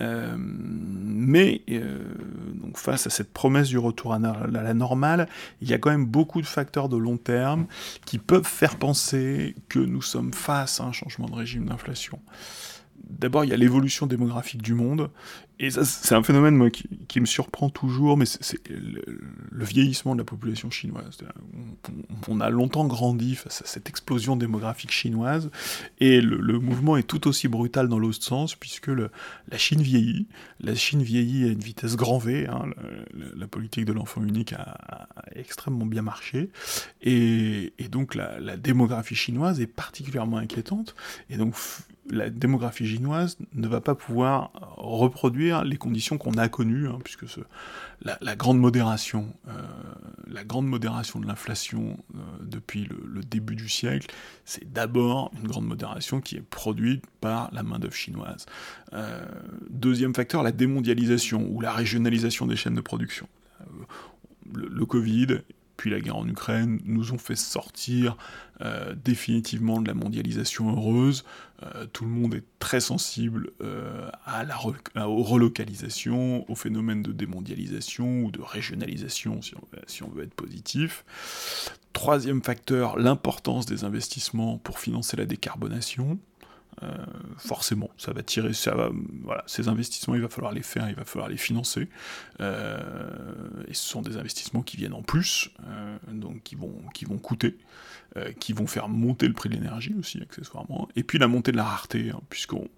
Euh, 0.02 0.36
mais 0.38 1.62
euh, 1.70 2.00
face 2.76 3.08
à 3.08 3.10
cette 3.10 3.32
promesse 3.32 3.70
du 3.70 3.78
retour 3.78 4.14
à, 4.14 4.20
la 4.20 4.74
normale, 4.74 5.28
il 5.62 5.70
y 5.70 5.74
a 5.74 5.78
quand 5.78 5.92
même 5.92 6.06
beaucoup 6.06 6.42
de 6.42 6.46
facteurs 6.46 6.90
de 6.90 6.98
long 6.98 7.18
terme 7.18 7.68
qui 8.06 8.18
peuvent 8.18 8.46
faire 8.46 8.78
penser 8.78 9.56
que 9.70 9.80
nous 9.80 10.02
sommes 10.02 10.34
face 10.34 10.80
à 10.80 10.86
un 10.86 10.92
changement 10.92 11.28
de 11.28 11.36
régime 11.36 11.66
d'inflation. 11.66 12.20
D'abord, 13.08 13.46
il 13.46 13.50
y 13.50 13.54
a 13.54 13.58
l'évolution 13.58 14.08
démographique 14.08 14.62
du 14.62 14.74
monde, 14.74 15.10
et 15.60 15.70
c'est 15.70 16.16
un 16.16 16.24
phénomène 16.24 16.56
moi, 16.56 16.70
qui, 16.70 17.22
me 17.22 17.26
surprend 17.26 17.70
toujours, 17.70 18.18
mais 18.18 18.26
c'est 18.26 18.60
le, 18.68 19.64
vieillissement 19.64 20.14
de 20.14 20.20
la 20.20 20.26
population 20.26 20.70
chinoise. 20.70 21.18
On, 22.28 22.42
a 22.42 22.50
longtemps 22.50 22.86
grandi 22.86 23.36
face 23.36 23.62
à 23.62 23.66
cette 23.66 23.88
explosion 23.88 24.36
démographique 24.36 24.92
chinoise, 24.92 25.50
et 26.00 26.20
le, 26.20 26.60
mouvement 26.60 26.98
est 26.98 27.04
tout 27.04 27.28
aussi 27.28 27.48
brutal 27.48 27.88
dans 27.88 28.00
l'autre 28.00 28.22
sens, 28.22 28.56
puisque 28.56 28.90
la 28.90 29.58
Chine 29.58 29.82
vieillit. 29.82 30.28
La 30.60 30.76
Chine 30.76 31.04
vieillit 31.04 31.46
à 31.46 31.52
une 31.52 31.60
vitesse 31.60 31.96
grand 31.96 32.18
V. 32.18 32.48
Hein, 32.48 32.66
la, 33.14 33.48
politique 33.48 33.86
de 33.86 33.94
l'enfant 33.94 34.24
unique 34.24 34.52
a, 34.54 35.08
extrêmement 35.36 35.86
bien 35.86 36.02
marché, 36.02 36.50
et, 37.02 37.72
donc 37.90 38.16
la, 38.16 38.40
la 38.40 38.58
démographie 38.58 39.16
chinoise 39.16 39.62
est 39.62 39.68
particulièrement 39.68 40.38
inquiétante, 40.38 40.96
et 41.30 41.38
donc 41.38 41.56
la 42.10 42.30
démographie 42.30 42.88
chinoise 42.88 43.38
ne 43.54 43.68
va 43.68 43.82
pas 43.82 43.96
pouvoir 43.96 44.52
reproduire 44.78 45.64
les 45.64 45.78
conditions 45.78 46.18
qu'on 46.18 46.34
a 46.34 46.48
connues, 46.50 46.88
hein, 46.88 47.00
puisque 47.04 47.26
la, 48.02 48.36
grande 48.36 48.60
modération, 48.60 49.34
euh, 49.48 49.52
la 50.28 50.44
grande 50.44 50.68
modération 50.68 51.20
de 51.20 51.26
l'inflation 51.26 51.98
euh, 52.14 52.20
depuis 52.42 52.88
le, 53.06 53.22
début 53.22 53.56
du 53.56 53.70
siècle, 53.70 54.14
c'est 54.44 54.72
d'abord 54.72 55.32
une 55.42 55.48
grande 55.48 55.66
modération 55.66 56.22
qui 56.22 56.36
est 56.36 56.44
produite 56.44 57.04
par 57.22 57.50
la 57.54 57.64
main 57.64 57.80
d'œuvre 57.80 57.96
chinoise. 57.96 58.46
Euh, 58.94 59.26
deuxième 59.70 60.14
facteur, 60.14 60.44
la 60.44 60.52
démondialisation 60.52 61.48
ou 61.50 61.60
la 61.60 61.72
régionalisation 61.72 62.46
des 62.46 62.56
chaînes 62.56 62.76
de 62.76 62.82
production. 62.82 63.28
le 64.54 64.86
Covid 64.86 65.40
puis 65.78 65.90
la 65.90 66.00
guerre 66.00 66.16
en 66.16 66.28
Ukraine, 66.28 66.80
nous 66.86 67.12
ont 67.12 67.18
fait 67.18 67.36
sortir 67.36 68.16
définitivement 69.04 69.82
de 69.82 69.88
la 69.90 69.94
mondialisation 69.94 70.70
heureuse. 70.70 71.26
Euh, 71.64 71.86
tout 71.94 72.04
le 72.04 72.12
monde 72.12 72.36
est 72.36 72.44
très 72.60 72.82
sensible 72.82 73.52
euh, 73.62 74.10
à 74.26 74.44
la 74.44 74.58
aux 75.08 75.24
relocalisations, 75.24 76.50
au 76.50 76.56
phénomène 76.56 77.02
de 77.02 77.12
démondialisation 77.12 78.24
ou 78.24 78.32
de 78.32 78.42
régionalisation, 78.42 79.42
si 79.42 79.56
on, 79.56 79.62
si 79.88 80.04
on 80.04 80.10
veut 80.10 80.24
être 80.24 80.34
positif. 80.34 81.06
Troisième 81.94 82.44
facteur, 82.44 82.98
l'importance 82.98 83.66
des 83.66 83.86
investissements 83.86 84.58
pour 84.58 84.80
financer 84.80 85.16
la 85.16 85.26
décarbonation. 85.26 86.20
Euh, 86.84 86.88
forcément, 87.38 87.90
ça 87.98 88.12
va 88.12 88.22
tirer, 88.22 88.52
ces 88.54 89.68
investissements, 89.68 90.16
il 90.16 90.22
va 90.22 90.28
falloir 90.30 90.52
les 90.52 90.62
faire, 90.62 90.90
il 90.90 90.96
va 90.96 91.06
falloir 91.06 91.30
les 91.30 91.38
financer, 91.38 91.88
euh, 92.42 92.78
et 93.68 93.74
ce 93.74 93.88
sont 93.88 94.02
des 94.02 94.18
investissements 94.18 94.62
qui 94.62 94.76
viennent 94.76 94.94
en 94.94 95.02
plus, 95.02 95.50
euh, 95.68 95.98
donc 96.12 96.44
qui 96.44 96.56
vont, 96.56 96.76
qui 96.94 97.06
vont 97.06 97.18
coûter, 97.18 97.58
qui 98.40 98.54
vont 98.54 98.68
faire 98.68 98.88
monter 98.88 99.28
le 99.28 99.34
prix 99.34 99.50
de 99.50 99.56
l'énergie 99.56 99.94
aussi 100.00 100.22
accessoirement, 100.22 100.88
et 100.96 101.04
puis 101.04 101.18
la 101.18 101.28
montée 101.28 101.52
de 101.52 101.58
la 101.58 101.66
rareté, 101.66 102.12
hein, 102.12 102.22
puisqu'on 102.30 102.70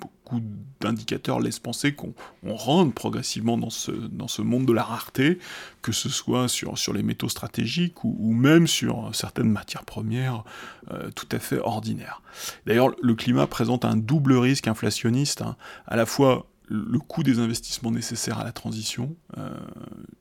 beaucoup 0.00 0.40
d'indicateurs 0.80 1.40
laissent 1.40 1.58
penser 1.58 1.94
qu'on 1.94 2.14
rentre 2.44 2.94
progressivement 2.94 3.58
dans 3.58 3.70
ce, 3.70 3.90
dans 3.90 4.28
ce 4.28 4.42
monde 4.42 4.66
de 4.66 4.72
la 4.72 4.82
rareté, 4.82 5.38
que 5.82 5.92
ce 5.92 6.08
soit 6.08 6.48
sur, 6.48 6.78
sur 6.78 6.92
les 6.92 7.02
métaux 7.02 7.28
stratégiques 7.28 8.04
ou, 8.04 8.32
même 8.32 8.66
sur 8.66 9.14
certaines 9.14 9.50
matières 9.50 9.84
premières 9.84 10.44
euh, 10.90 11.10
tout 11.10 11.28
à 11.32 11.38
fait 11.38 11.58
ordinaires. 11.58 12.22
D'ailleurs, 12.66 12.90
le 13.02 13.14
climat 13.14 13.46
présente 13.46 13.84
un 13.84 13.96
double 13.96 14.34
risque 14.34 14.68
inflationniste, 14.68 15.42
hein. 15.42 15.56
à 15.86 15.96
la 15.96 16.06
fois 16.06 16.46
le 16.70 17.00
coût 17.00 17.24
des 17.24 17.40
investissements 17.40 17.90
nécessaires 17.90 18.38
à 18.38 18.44
la 18.44 18.52
transition, 18.52 19.16
euh, 19.38 19.50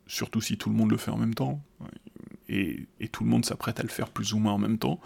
surtout 0.08 0.42
si 0.42 0.58
tout 0.58 0.70
le 0.70 0.76
monde 0.76 0.90
le 0.90 0.98
fait 0.98 1.12
en 1.12 1.18
même 1.18 1.36
temps 1.36 1.62
et, 2.50 2.88
tout 3.12 3.24
le 3.24 3.30
monde 3.30 3.46
s'apprête 3.46 3.80
à 3.80 3.84
le 3.84 3.90
faire 3.90 4.10
plus 4.10 4.34
ou 4.34 4.40
moins 4.40 4.54
en 4.54 4.58
même 4.58 4.78
temps. 4.78 5.00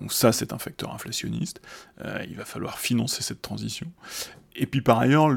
Donc 0.00 0.12
ça, 0.12 0.32
c'est 0.32 0.52
un 0.52 0.58
facteur 0.58 0.94
inflationniste. 0.94 1.60
Euh, 2.04 2.24
il 2.28 2.36
va 2.36 2.44
falloir 2.44 2.78
financer 2.78 3.22
cette 3.22 3.42
transition. 3.42 3.90
Et 4.60 4.66
puis 4.66 4.80
par 4.80 4.98
ailleurs, 4.98 5.28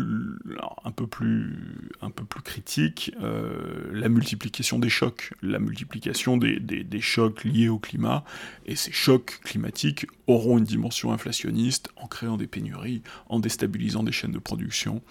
un 0.83 0.91
peu 0.91 1.05
plus, 1.05 1.91
un 2.01 2.09
peu 2.09 2.25
plus 2.25 2.41
critique, 2.41 3.11
euh, 3.21 3.87
la 3.93 4.09
multiplication 4.09 4.79
des 4.79 4.89
chocs, 4.89 5.31
la 5.43 5.59
multiplication 5.59 6.37
des, 6.37 6.59
des, 6.59 7.01
chocs 7.01 7.43
liés 7.43 7.69
au 7.69 7.77
climat, 7.77 8.23
et 8.65 8.75
ces 8.75 8.91
chocs 8.91 9.39
climatiques 9.43 10.07
auront 10.25 10.57
une 10.57 10.63
dimension 10.63 11.13
inflationniste 11.13 11.89
en 11.97 12.07
créant 12.07 12.35
des 12.35 12.47
pénuries, 12.47 13.03
en 13.29 13.39
déstabilisant 13.39 14.01
des 14.01 14.11
chaînes 14.11 14.31
de 14.31 14.39
production, 14.39 15.03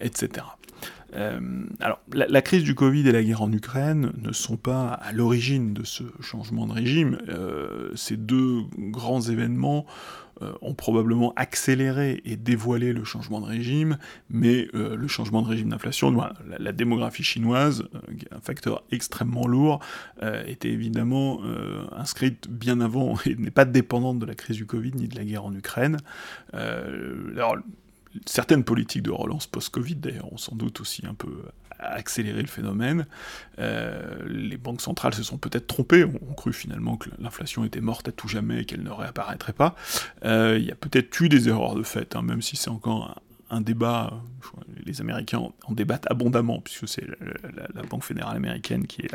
etc. 0.00 0.44
Euh, 1.14 1.40
alors, 1.80 2.00
la, 2.12 2.42
crise 2.42 2.64
du 2.64 2.74
Covid 2.74 3.08
et 3.08 3.12
la 3.12 3.22
guerre 3.22 3.42
en 3.42 3.52
Ukraine 3.52 4.12
ne 4.18 4.32
sont 4.32 4.56
pas 4.56 4.88
à 4.88 5.12
l'origine 5.12 5.72
de 5.72 5.84
ce 5.84 6.02
changement 6.20 6.66
de 6.66 6.72
régime. 6.72 7.18
Euh, 7.28 7.90
ces 7.94 8.16
deux 8.16 8.62
grands 8.76 9.22
événements 9.22 9.86
euh, 10.42 10.52
ont 10.60 10.74
probablement 10.74 11.32
accéléré 11.36 12.20
et 12.26 12.36
dévoilé 12.36 12.92
le 12.92 13.04
changement 13.04 13.40
de 13.40 13.46
régime, 13.46 13.98
mais 14.28 14.68
le 14.72 15.08
changement 15.08 15.42
de 15.42 15.48
régime 15.48 15.70
d'inflation, 15.70 16.14
la, 16.58 16.72
démographie 16.72 17.24
chinoise, 17.24 17.84
un 18.30 18.40
facteur 18.40 18.84
extrêmement 18.92 19.46
lourd, 19.46 19.80
était 20.46 20.70
évidemment 20.70 21.40
inscrite 21.96 22.48
bien 22.48 22.80
avant 22.80 23.16
et 23.26 23.34
n'est 23.34 23.50
pas 23.50 23.64
dépendante 23.64 24.18
de 24.18 24.26
la 24.26 24.34
crise 24.34 24.56
du 24.56 24.66
Covid 24.66 24.92
ni 24.94 25.08
de 25.08 25.16
la 25.16 25.24
guerre 25.24 25.44
en 25.44 25.54
Ukraine. 25.54 25.96
alors, 26.52 27.56
certaines 28.26 28.64
politiques 28.64 29.02
de 29.02 29.10
relance 29.10 29.46
post-Covid, 29.46 29.96
d'ailleurs, 29.96 30.32
ont 30.32 30.38
sans 30.38 30.56
doute 30.56 30.80
aussi 30.80 31.06
un 31.06 31.14
peu 31.14 31.42
accéléré 31.78 32.40
le 32.42 32.48
phénomène. 32.48 33.06
Euh, 33.58 34.18
les 34.26 34.56
banques 34.56 34.80
centrales 34.80 35.14
se 35.14 35.22
sont 35.22 35.38
peut-être 35.38 35.66
trompées, 35.66 36.04
ont, 36.04 36.34
cru 36.36 36.52
finalement 36.52 36.96
que 36.96 37.08
l'inflation 37.18 37.64
était 37.64 37.80
morte 37.80 38.08
à 38.08 38.12
tout 38.12 38.28
jamais 38.28 38.62
et 38.62 38.64
qu'elle 38.64 38.82
ne 38.82 38.90
réapparaîtrait 38.90 39.52
pas. 39.52 39.74
Euh, 40.24 40.56
il 40.58 40.66
y 40.66 40.72
a 40.72 40.74
peut-être 40.74 41.20
eu 41.20 41.28
des 41.28 41.48
erreurs 41.48 41.74
de 41.74 41.82
fait, 41.82 42.16
hein, 42.16 42.22
même 42.22 42.42
si 42.42 42.56
c'est 42.56 42.70
encore 42.70 43.20
un 43.50 43.60
débat, 43.60 44.12
les 44.84 45.00
Américains 45.00 45.38
en, 45.38 45.72
débattent 45.72 46.10
abondamment, 46.10 46.60
puisque 46.60 46.88
c'est 46.88 47.06
la, 47.74 47.82
Banque 47.82 48.04
fédérale 48.04 48.36
américaine 48.36 48.86
qui 48.86 49.02
est 49.02 49.10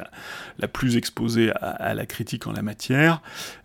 la, 0.57 0.67
plus 0.67 0.97
exposée 0.97 1.51
à, 1.51 1.93
la 1.93 2.05
critique 2.05 2.47
en 2.47 2.51
la 2.51 2.61
matière. 2.61 3.21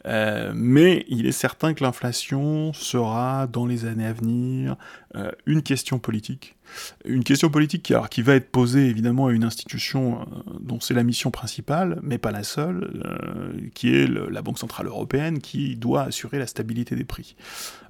Euh, 0.07 0.53
mais 0.55 1.07
il 1.09 1.27
est 1.27 1.33
certain 1.33 1.75
que 1.75 1.83
l'inflation 1.83 2.73
sera, 2.73 3.47
dans 3.47 3.67
les 3.67 3.87
années 3.87 4.07
à 4.07 4.13
venir, 4.13 4.77
euh, 5.17 5.31
une 5.47 5.63
question 5.63 5.99
politique 5.99 6.58
une 7.05 7.25
question 7.25 7.51
politique 7.51 7.93
qui, 8.11 8.23
va 8.23 8.35
être 8.35 8.51
posée 8.51 8.87
évidemment 8.87 9.27
à 9.27 9.33
une 9.33 9.45
institution 9.45 10.21
euh, 10.21 10.25
dont 10.61 10.81
c'est 10.81 10.95
la 10.95 11.03
mission 11.03 11.31
principale, 11.31 11.99
mais 12.03 12.19
pas 12.19 12.33
la 12.33 12.43
seule, 12.43 13.03
euh, 13.05 13.53
qui 13.75 13.95
est 13.95 14.07
la 14.07 14.43
Banque 14.43 14.59
Centrale 14.59 14.87
Européenne, 14.87 15.41
qui 15.41 15.77
doit 15.77 16.03
assurer 16.03 16.39
la 16.39 16.47
stabilité 16.47 16.97
des 16.97 17.05
prix. 17.05 17.37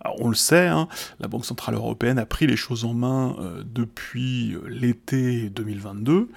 Alors, 0.00 0.16
on 0.20 0.28
le 0.28 0.34
sait, 0.34 0.66
hein, 0.66 0.88
la 1.20 1.28
Banque 1.28 1.44
Centrale 1.44 1.74
Européenne 1.74 2.18
a 2.18 2.26
pris 2.26 2.46
les 2.46 2.56
choses 2.56 2.84
en 2.84 2.94
main 2.94 3.36
euh, 3.38 3.62
depuis 3.64 4.56
l'été 4.68 5.50
2022, 5.50 6.28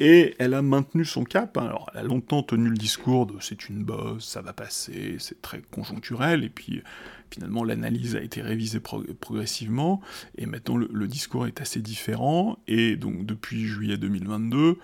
et 0.00 0.34
elle 0.38 0.54
a 0.54 0.62
maintenu 0.62 1.04
son 1.04 1.24
cap. 1.24 1.56
Hein. 1.56 1.66
Alors, 1.66 1.90
elle 1.94 2.00
a 2.00 2.02
longtemps 2.04 2.42
tenu 2.42 2.68
le 2.68 2.76
discours 2.76 3.26
de 3.26 3.34
c'est 3.40 3.68
une 3.68 3.84
bosse, 3.84 4.24
ça 4.24 4.42
va 4.42 4.52
passer, 4.52 5.16
c'est 5.18 5.40
très 5.42 5.62
conjoncturel, 5.70 6.44
et 6.44 6.48
puis 6.48 6.82
finalement 7.30 7.64
l'analyse 7.64 8.14
a 8.14 8.20
été 8.20 8.42
révisée 8.42 8.80
progressivement, 8.80 10.00
et 10.38 10.46
maintenant 10.46 10.76
le, 10.76 11.08
discours 11.08 11.46
est 11.46 11.60
assez 11.60 11.80
différent, 11.80 12.58
et 12.68 12.96
donc 12.96 13.26
depuis 13.26 13.66
juillet 13.66 13.96
2022, 13.96 14.58
euh, 14.58 14.74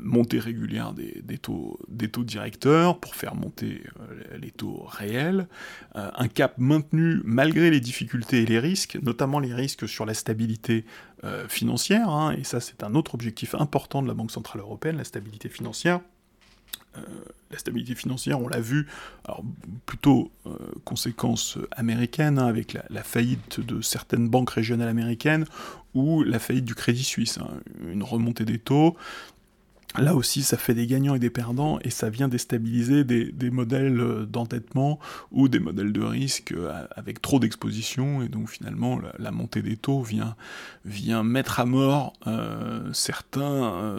montée 0.00 0.38
régulière 0.38 0.92
des, 0.92 1.38
taux, 1.38 1.78
des 1.88 2.08
taux 2.08 2.24
directeurs 2.24 2.98
pour 2.98 3.14
faire 3.14 3.34
monter 3.34 3.82
euh, 4.00 4.38
les 4.38 4.50
taux 4.50 4.84
réels, 4.86 5.48
euh, 5.96 6.10
un 6.14 6.28
cap 6.28 6.54
maintenu 6.58 7.20
malgré 7.24 7.70
les 7.70 7.80
difficultés 7.80 8.42
et 8.42 8.46
les 8.46 8.58
risques, 8.58 8.98
notamment 9.02 9.38
les 9.38 9.54
risques 9.54 9.88
sur 9.88 10.06
la 10.06 10.14
stabilité 10.14 10.84
financière, 11.48 12.08
hein, 12.08 12.32
et 12.32 12.44
ça 12.44 12.60
c'est 12.60 12.82
un 12.82 12.94
autre 12.94 13.14
objectif 13.14 13.54
important 13.54 14.00
de 14.00 14.08
la 14.08 14.14
Banque 14.14 14.30
Centrale 14.30 14.62
Européenne, 14.62 14.96
la 14.96 15.04
stabilité 15.04 15.50
financière. 15.50 16.00
Euh, 16.98 17.00
la 17.52 17.58
stabilité 17.58 17.96
financière, 17.96 18.40
on 18.40 18.46
l'a 18.46 18.60
vu, 18.60 18.86
alors 19.24 19.42
plutôt 19.84 20.30
euh, 20.46 20.50
conséquence 20.84 21.58
américaine, 21.72 22.38
hein, 22.38 22.46
avec 22.46 22.78
la, 22.88 23.02
faillite 23.02 23.58
de 23.58 23.80
certaines 23.80 24.28
banques 24.28 24.50
régionales 24.50 24.88
américaines, 24.88 25.46
ou 25.94 26.22
la 26.22 26.38
faillite 26.38 26.64
du 26.64 26.76
Crédit 26.76 27.02
Suisse, 27.02 27.38
hein, 27.38 27.50
une 27.88 28.04
remontée 28.04 28.44
des 28.44 28.60
taux, 28.60 28.96
Là 29.98 30.14
aussi, 30.14 30.42
ça 30.42 30.56
fait 30.56 30.74
des 30.74 30.86
gagnants 30.86 31.16
et 31.16 31.18
des 31.18 31.30
perdants, 31.30 31.80
et 31.82 31.90
ça 31.90 32.10
vient 32.10 32.28
déstabiliser 32.28 33.02
des, 33.02 33.50
modèles 33.50 34.00
euh, 34.00 34.24
d'endettement 34.24 35.00
ou 35.32 35.48
des 35.48 35.58
modèles 35.58 35.92
de 35.92 36.02
risque 36.02 36.52
euh, 36.52 36.86
avec 36.94 37.20
trop 37.20 37.40
d'exposition, 37.40 38.22
et 38.22 38.28
donc 38.28 38.50
finalement, 38.50 39.00
la, 39.18 39.30
montée 39.32 39.62
des 39.62 39.76
taux 39.76 40.02
vient, 40.02 40.36
mettre 41.24 41.58
à 41.58 41.64
mort 41.64 42.12
euh, 42.28 42.88
certains 42.92 43.96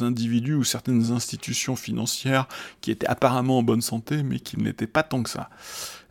individus 0.00 0.54
ou 0.54 0.64
certaines 0.64 1.10
institutions 1.10 1.76
financières 1.76 2.48
qui 2.80 2.90
étaient 2.90 3.06
apparemment 3.06 3.58
en 3.58 3.62
bonne 3.62 3.82
santé, 3.82 4.22
mais 4.22 4.40
qui 4.40 4.58
n'étaient 4.58 4.86
pas 4.86 5.02
tant 5.02 5.22
que 5.22 5.30
ça. 5.30 5.50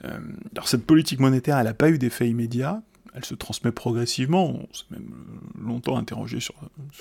alors 0.04 0.68
cette 0.68 0.86
politique 0.86 1.20
monétaire, 1.20 1.58
elle 1.58 1.66
n'a 1.66 1.74
pas 1.74 1.90
eu 1.90 1.98
d'effet 1.98 2.30
immédiat, 2.30 2.82
elle 3.14 3.26
se 3.26 3.36
transmet 3.36 3.72
progressivement. 3.72 4.48
On 4.48 4.74
s'est 4.74 4.86
même 4.92 5.12
longtemps 5.60 5.98
interrogé 5.98 6.40
sur, 6.40 6.56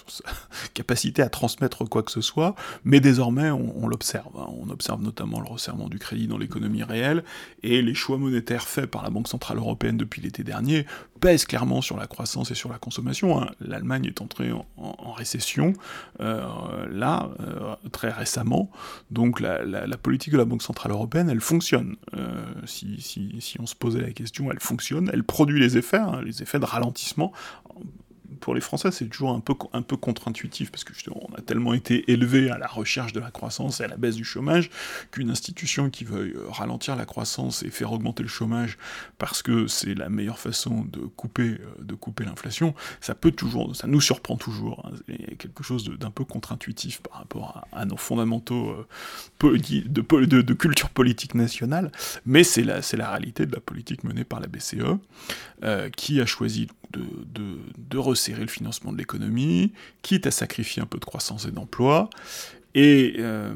sa 0.07 0.25
capacité 0.75 1.23
à 1.23 1.29
transmettre 1.29 1.85
quoi 1.89 2.03
que 2.03 2.11
ce 2.11 2.21
soit, 2.21 2.55
mais 2.85 3.01
désormais 3.01 3.51
on, 3.51 3.87
l'observe. 3.87 4.37
Hein. 4.39 4.49
On 4.61 4.71
observe 4.71 5.03
notamment 5.03 5.41
le 5.41 5.49
resserrement 5.49 5.89
du 5.89 5.99
crédit 5.99 6.27
dans 6.27 6.39
l'économie 6.39 6.83
réelle, 6.83 7.25
et 7.63 7.83
les 7.83 7.95
choix 7.95 8.19
monétaires 8.19 8.67
faits 8.67 8.91
par 8.91 9.03
la 9.03 9.11
Banque 9.11 9.29
Centrale 9.29 9.59
Européenne 9.59 9.97
depuis 9.97 10.21
l'été 10.21 10.43
dernier 10.43 10.87
pèsent 11.21 11.45
clairement 11.45 11.83
sur 11.83 11.97
la 11.97 12.07
croissance 12.07 12.51
et 12.51 12.55
sur 12.55 12.71
la 12.71 12.79
consommation. 12.79 13.41
Hein. 13.41 13.51
L'Allemagne 13.61 14.07
est 14.07 14.21
entrée 14.21 14.51
en, 14.53 15.13
récession, 15.13 15.75
euh, 16.21 16.87
là, 16.89 17.31
euh, 17.41 17.75
très 17.93 18.11
récemment, 18.11 18.71
donc 19.11 19.41
la, 19.41 19.61
politique 19.99 20.33
de 20.33 20.39
la 20.39 20.45
Banque 20.45 20.63
Centrale 20.63 20.93
Européenne, 20.93 21.29
elle 21.29 21.41
fonctionne. 21.41 21.97
Euh, 22.17 22.43
si, 22.65 23.01
si 23.01 23.61
on 23.61 23.67
se 23.67 23.75
posait 23.75 24.01
la 24.01 24.13
question, 24.13 24.51
elle 24.51 24.61
fonctionne, 24.61 25.11
elle 25.13 25.25
produit 25.25 25.61
les 25.61 25.77
effets, 25.77 26.01
Hein, 26.01 26.23
les 26.25 26.43
effets 26.43 26.59
de 26.59 26.65
ralentissement 26.65 27.33
pour 28.41 28.55
les 28.55 28.61
Français, 28.61 28.91
c'est 28.91 29.07
toujours 29.07 29.31
un 29.31 29.41
peu, 29.41 29.55
un 29.73 29.83
peu 29.83 29.97
contre-intuitif, 29.97 30.71
parce 30.71 30.85
que 30.85 30.95
justement, 30.95 31.21
on 31.31 31.35
a 31.35 31.41
tellement 31.41 31.75
été 31.75 32.11
élevé 32.11 32.51
à 32.51 32.59
la 32.59 32.67
recherche 32.67 33.13
de 33.13 33.21
la 33.21 33.31
croissance 33.31 33.81
et 33.81 33.85
à 33.85 33.89
la 33.89 33.97
baisse 33.97 34.17
du 34.17 34.25
chômage, 34.25 34.71
qu'une 35.11 35.31
institution 35.31 35.91
qui 35.91 36.05
veuille 36.05 36.33
euh, 36.33 36.49
ralentir 36.49 36.97
la 36.97 37.05
croissance 37.05 37.63
et 37.63 37.71
faire 37.71 37.93
augmenter 37.93 38.23
le 38.23 38.29
chômage 38.29 38.79
parce 39.19 39.43
que 39.43 39.67
c'est 39.67 39.95
la 39.95 40.09
meilleure 40.09 40.39
façon 40.39 40.85
de 40.85 41.01
couper, 41.01 41.61
euh, 41.61 41.85
de 41.85 41.95
couper 41.95 42.25
l'inflation, 42.25 42.75
ça 43.01 43.15
peut 43.15 43.31
toujours, 43.31 43.77
ça 43.77 43.87
nous 43.87 44.01
surprend 44.01 44.37
toujours. 44.37 44.85
Hein, 44.87 44.97
c'est 45.07 45.37
quelque 45.37 45.63
chose 45.63 45.85
d'un 45.85 46.11
peu 46.11 46.25
contre-intuitif 46.25 47.01
par 47.03 47.19
rapport 47.19 47.67
à, 47.73 47.85
nos 47.85 47.97
fondamentaux 47.97 48.71
euh, 49.43 49.59
de, 49.59 50.55
culture 50.55 50.91
politique 50.91 51.35
nationale, 51.35 51.93
mais 52.25 52.45
c'est 52.45 52.63
la, 52.63 52.81
la 52.93 53.11
réalité 53.11 53.47
de 53.47 53.53
la 53.53 53.61
politique 53.61 54.05
menée 54.05 54.25
par 54.25 54.41
la 54.41 54.47
BCE, 54.47 54.99
qui 55.97 56.21
a 56.21 56.27
choisi 56.27 56.69
de, 56.93 57.99
resserrer 57.99 58.43
le 58.43 58.49
financement 58.49 58.93
de 58.93 58.99
l'économie, 58.99 59.73
quitte 60.03 60.27
à 60.27 60.31
sacrifier 60.31 60.83
un 60.83 60.87
peu 60.87 60.99
de 60.99 61.05
croissance 61.05 61.45
et 61.47 61.51
d'emploi, 61.51 62.09
et 62.75 63.17
euh, 63.19 63.53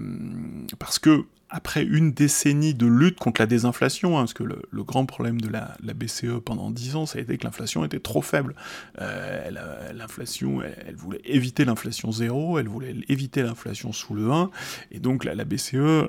parce 0.78 0.98
que 0.98 1.24
après 1.54 1.84
une 1.84 2.10
décennie 2.10 2.74
de 2.74 2.84
lutte 2.84 3.20
contre 3.20 3.40
la 3.40 3.46
désinflation, 3.46 4.18
hein, 4.18 4.22
parce 4.22 4.34
que 4.34 4.42
le, 4.42 4.82
grand 4.82 5.06
problème 5.06 5.40
de 5.40 5.48
la, 5.48 5.76
BCE 5.94 6.40
pendant 6.44 6.72
dix 6.72 6.96
ans, 6.96 7.06
ça 7.06 7.20
a 7.20 7.22
été 7.22 7.38
que 7.38 7.44
l'inflation 7.44 7.84
était 7.84 8.00
trop 8.00 8.22
faible. 8.22 8.56
Euh, 9.00 9.92
l'inflation, 9.92 10.62
elle, 10.62 10.96
voulait 10.96 11.20
éviter 11.24 11.64
l'inflation 11.64 12.10
zéro, 12.10 12.58
elle 12.58 12.66
voulait 12.66 12.96
éviter 13.08 13.44
l'inflation 13.44 13.92
sous 13.92 14.14
le 14.14 14.32
1, 14.32 14.50
et 14.90 14.98
donc 14.98 15.22
la, 15.22 15.44
BCE 15.44 15.74
euh, 15.74 16.08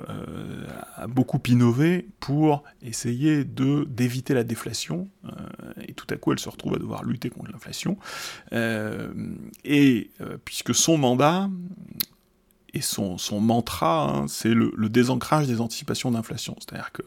a 0.96 1.06
beaucoup 1.06 1.40
innové 1.46 2.08
pour 2.18 2.64
essayer 2.82 3.44
d'éviter 3.44 4.34
la 4.34 4.42
déflation, 4.42 5.08
euh, 5.26 5.28
et 5.86 5.92
tout 5.92 6.08
à 6.10 6.16
coup 6.16 6.32
elle 6.32 6.40
se 6.40 6.48
retrouve 6.48 6.74
à 6.74 6.78
devoir 6.78 7.04
lutter 7.04 7.30
contre 7.30 7.52
l'inflation. 7.52 7.98
et 9.64 10.10
puisque 10.44 10.74
son 10.74 10.98
mandat, 10.98 11.48
et 12.76 12.82
son, 12.82 13.40
mantra, 13.40 14.10
hein, 14.10 14.28
c'est 14.28 14.52
le, 14.52 14.70
désancrage 14.90 15.46
des 15.46 15.62
anticipations 15.62 16.10
d'inflation. 16.10 16.54
C'est-à-dire 16.58 16.92
que 16.92 17.02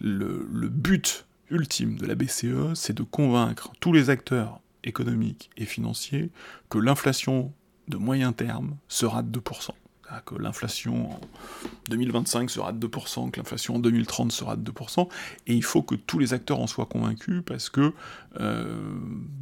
le, 0.00 0.68
but 0.68 1.26
ultime 1.50 1.96
de 1.96 2.06
la 2.06 2.14
BCE, 2.14 2.72
c'est 2.74 2.94
de 2.94 3.02
convaincre 3.02 3.72
tous 3.78 3.92
les 3.92 4.08
acteurs 4.08 4.60
économiques 4.84 5.50
et 5.58 5.66
financiers 5.66 6.30
que 6.70 6.78
l'inflation 6.78 7.52
de 7.88 7.98
moyen 7.98 8.32
terme 8.32 8.76
sera 8.88 9.22
de 9.22 9.38
2% 9.38 9.72
que 10.20 10.34
l'inflation 10.34 11.12
en 11.12 11.20
2025 11.88 12.50
sera 12.50 12.72
de 12.72 12.86
2%, 12.86 13.30
que 13.30 13.40
l'inflation 13.40 13.76
en 13.76 13.78
2030 13.78 14.30
sera 14.30 14.56
de 14.56 14.70
2%, 14.70 15.08
et 15.46 15.54
il 15.54 15.64
faut 15.64 15.82
que 15.82 15.94
tous 15.94 16.18
les 16.18 16.34
acteurs 16.34 16.60
en 16.60 16.66
soient 16.66 16.86
convaincus, 16.86 17.42
parce 17.44 17.70
que 17.70 17.92
euh, 18.40 18.82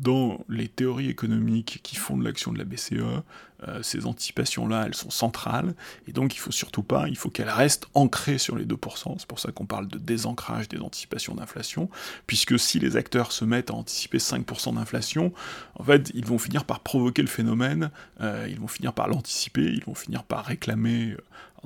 dans 0.00 0.44
les 0.48 0.68
théories 0.68 1.08
économiques 1.08 1.80
qui 1.82 1.96
font 1.96 2.16
de 2.16 2.24
l'action 2.24 2.52
de 2.52 2.58
la 2.58 2.64
BCE, 2.64 3.22
euh, 3.68 3.82
ces 3.82 4.06
anticipations-là, 4.06 4.84
elles 4.86 4.94
sont 4.94 5.11
centrales, 5.11 5.74
et 6.06 6.12
donc 6.12 6.34
il 6.34 6.38
faut 6.38 6.52
surtout 6.52 6.82
pas, 6.82 7.08
il 7.08 7.16
faut 7.16 7.30
qu'elles 7.30 7.50
restent 7.50 7.86
ancrées 7.94 8.38
sur 8.38 8.56
les 8.56 8.64
2%, 8.64 9.16
c'est 9.18 9.26
pour 9.26 9.38
ça 9.38 9.52
qu'on 9.52 9.66
parle 9.66 9.88
de 9.88 9.98
désancrage 9.98 10.68
des 10.68 10.78
anticipations 10.78 11.34
d'inflation, 11.34 11.90
puisque 12.26 12.58
si 12.58 12.78
les 12.78 12.96
acteurs 12.96 13.32
se 13.32 13.44
mettent 13.44 13.70
à 13.70 13.74
anticiper 13.74 14.18
5% 14.18 14.74
d'inflation, 14.74 15.32
en 15.74 15.84
fait, 15.84 16.11
ils 16.14 16.24
vont 16.24 16.38
finir 16.38 16.64
par 16.64 16.80
provoquer 16.80 17.22
le 17.22 17.28
phénomène, 17.28 17.90
euh, 18.20 18.46
ils 18.48 18.58
vont 18.58 18.68
finir 18.68 18.92
par 18.92 19.08
l'anticiper, 19.08 19.64
ils 19.64 19.84
vont 19.84 19.94
finir 19.94 20.24
par 20.24 20.44
réclamer 20.44 21.16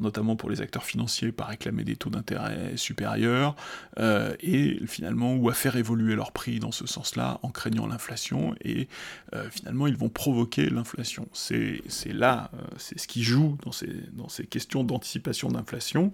notamment 0.00 0.36
pour 0.36 0.50
les 0.50 0.60
acteurs 0.60 0.84
financiers, 0.84 1.32
par 1.32 1.48
réclamer 1.48 1.84
des 1.84 1.96
taux 1.96 2.10
d'intérêt 2.10 2.76
supérieurs, 2.76 3.54
euh, 3.98 4.34
et 4.40 4.80
finalement, 4.86 5.34
ou 5.34 5.48
à 5.48 5.54
faire 5.54 5.76
évoluer 5.76 6.14
leur 6.14 6.32
prix 6.32 6.58
dans 6.58 6.72
ce 6.72 6.86
sens-là, 6.86 7.38
en 7.42 7.50
craignant 7.50 7.86
l'inflation, 7.86 8.54
et 8.62 8.88
euh, 9.34 9.48
finalement, 9.50 9.86
ils 9.86 9.96
vont 9.96 10.08
provoquer 10.08 10.70
l'inflation. 10.70 11.28
C'est 11.32 11.82
là, 12.12 12.50
euh, 12.54 12.58
c'est 12.76 12.98
ce 12.98 13.06
qui 13.06 13.22
joue 13.22 13.56
dans 13.64 13.72
ces, 13.72 13.90
dans 14.12 14.28
ces 14.28 14.46
questions 14.46 14.84
d'anticipation 14.84 15.48
d'inflation. 15.50 16.12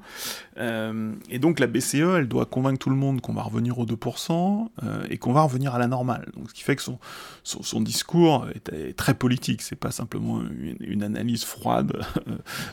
et 0.57 1.39
donc, 1.39 1.59
la 1.59 1.67
BCE, 1.67 1.95
elle 1.95 2.29
doit 2.29 2.47
convaincre 2.47 2.79
tout 2.79 2.91
le 2.91 2.97
monde 2.97 3.21
qu'on 3.21 3.33
va 3.33 3.43
revenir 3.43 3.79
aux 3.79 3.87
2%, 3.87 4.69
et 5.09 5.19
qu'on 5.19 5.33
va 5.33 5.43
revenir 5.43 5.75
à 5.75 5.79
la 5.79 5.87
normale. 5.87 6.31
Donc, 6.37 6.51
ce 6.51 6.55
qui 6.55 6.63
fait 6.63 6.77
que 6.77 6.83
son, 6.83 6.99
son, 7.43 7.81
discours 7.81 8.47
est, 8.55 8.97
très 8.97 9.15
politique, 9.15 9.63
c'est 9.63 9.77
pas 9.77 9.91
simplement 9.91 10.41
une, 10.43 10.77
une 10.81 11.03
analyse 11.03 11.45
froide 11.45 12.05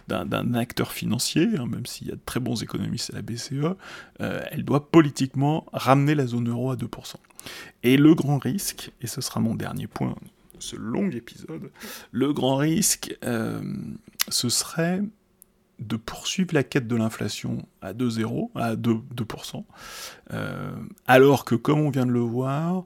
d'un 0.08 0.54
acteur 0.54 0.92
financier, 0.92 0.97
hein, 1.06 1.66
même 1.68 1.86
s'il 1.86 2.08
y 2.08 2.12
a 2.12 2.16
de 2.16 2.22
très 2.26 2.40
bons 2.40 2.62
économistes 2.62 3.12
à 3.12 3.18
la 3.18 3.22
BCE, 3.22 3.76
euh, 4.22 4.42
elle 4.52 4.64
doit 4.64 4.92
politiquement 4.92 5.66
ramener 5.74 6.16
la 6.16 6.28
zone 6.28 6.50
euro 6.50 6.72
à 6.72 6.76
2%. 6.76 7.16
Et 7.84 7.98
le 7.98 8.16
grand 8.16 8.38
risque, 8.38 8.92
et 9.02 9.08
ce 9.08 9.22
sera 9.22 9.40
mon 9.40 9.56
dernier 9.56 9.88
point 9.88 10.16
ce 10.60 10.76
long 10.76 11.12
épisode, 11.12 11.70
le 12.12 12.34
grand 12.34 12.56
risque, 12.56 13.16
euh, 13.24 13.62
ce 14.30 14.50
serait 14.50 15.04
de 15.78 15.96
poursuivre 15.98 16.56
la 16.56 16.64
quête 16.64 16.88
de 16.88 16.96
l'inflation 16.96 17.68
à 17.82 17.94
2,0, 17.94 18.50
à 18.56 18.76
2%, 18.76 19.04
2% 19.16 19.64
euh, 20.34 20.72
alors 21.06 21.46
que, 21.46 21.54
comme 21.54 21.80
on 21.80 21.92
vient 21.92 22.08
de 22.08 22.12
le 22.12 22.22
voir, 22.22 22.86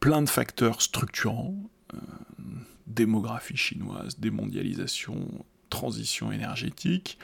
plein 0.00 0.20
de 0.20 0.28
facteurs 0.28 0.82
structurants, 0.82 1.54
démographie 2.86 3.56
chinoise, 3.56 4.18
démondialisation, 4.18 5.44
transition 5.70 6.32
énergétique 6.32 7.18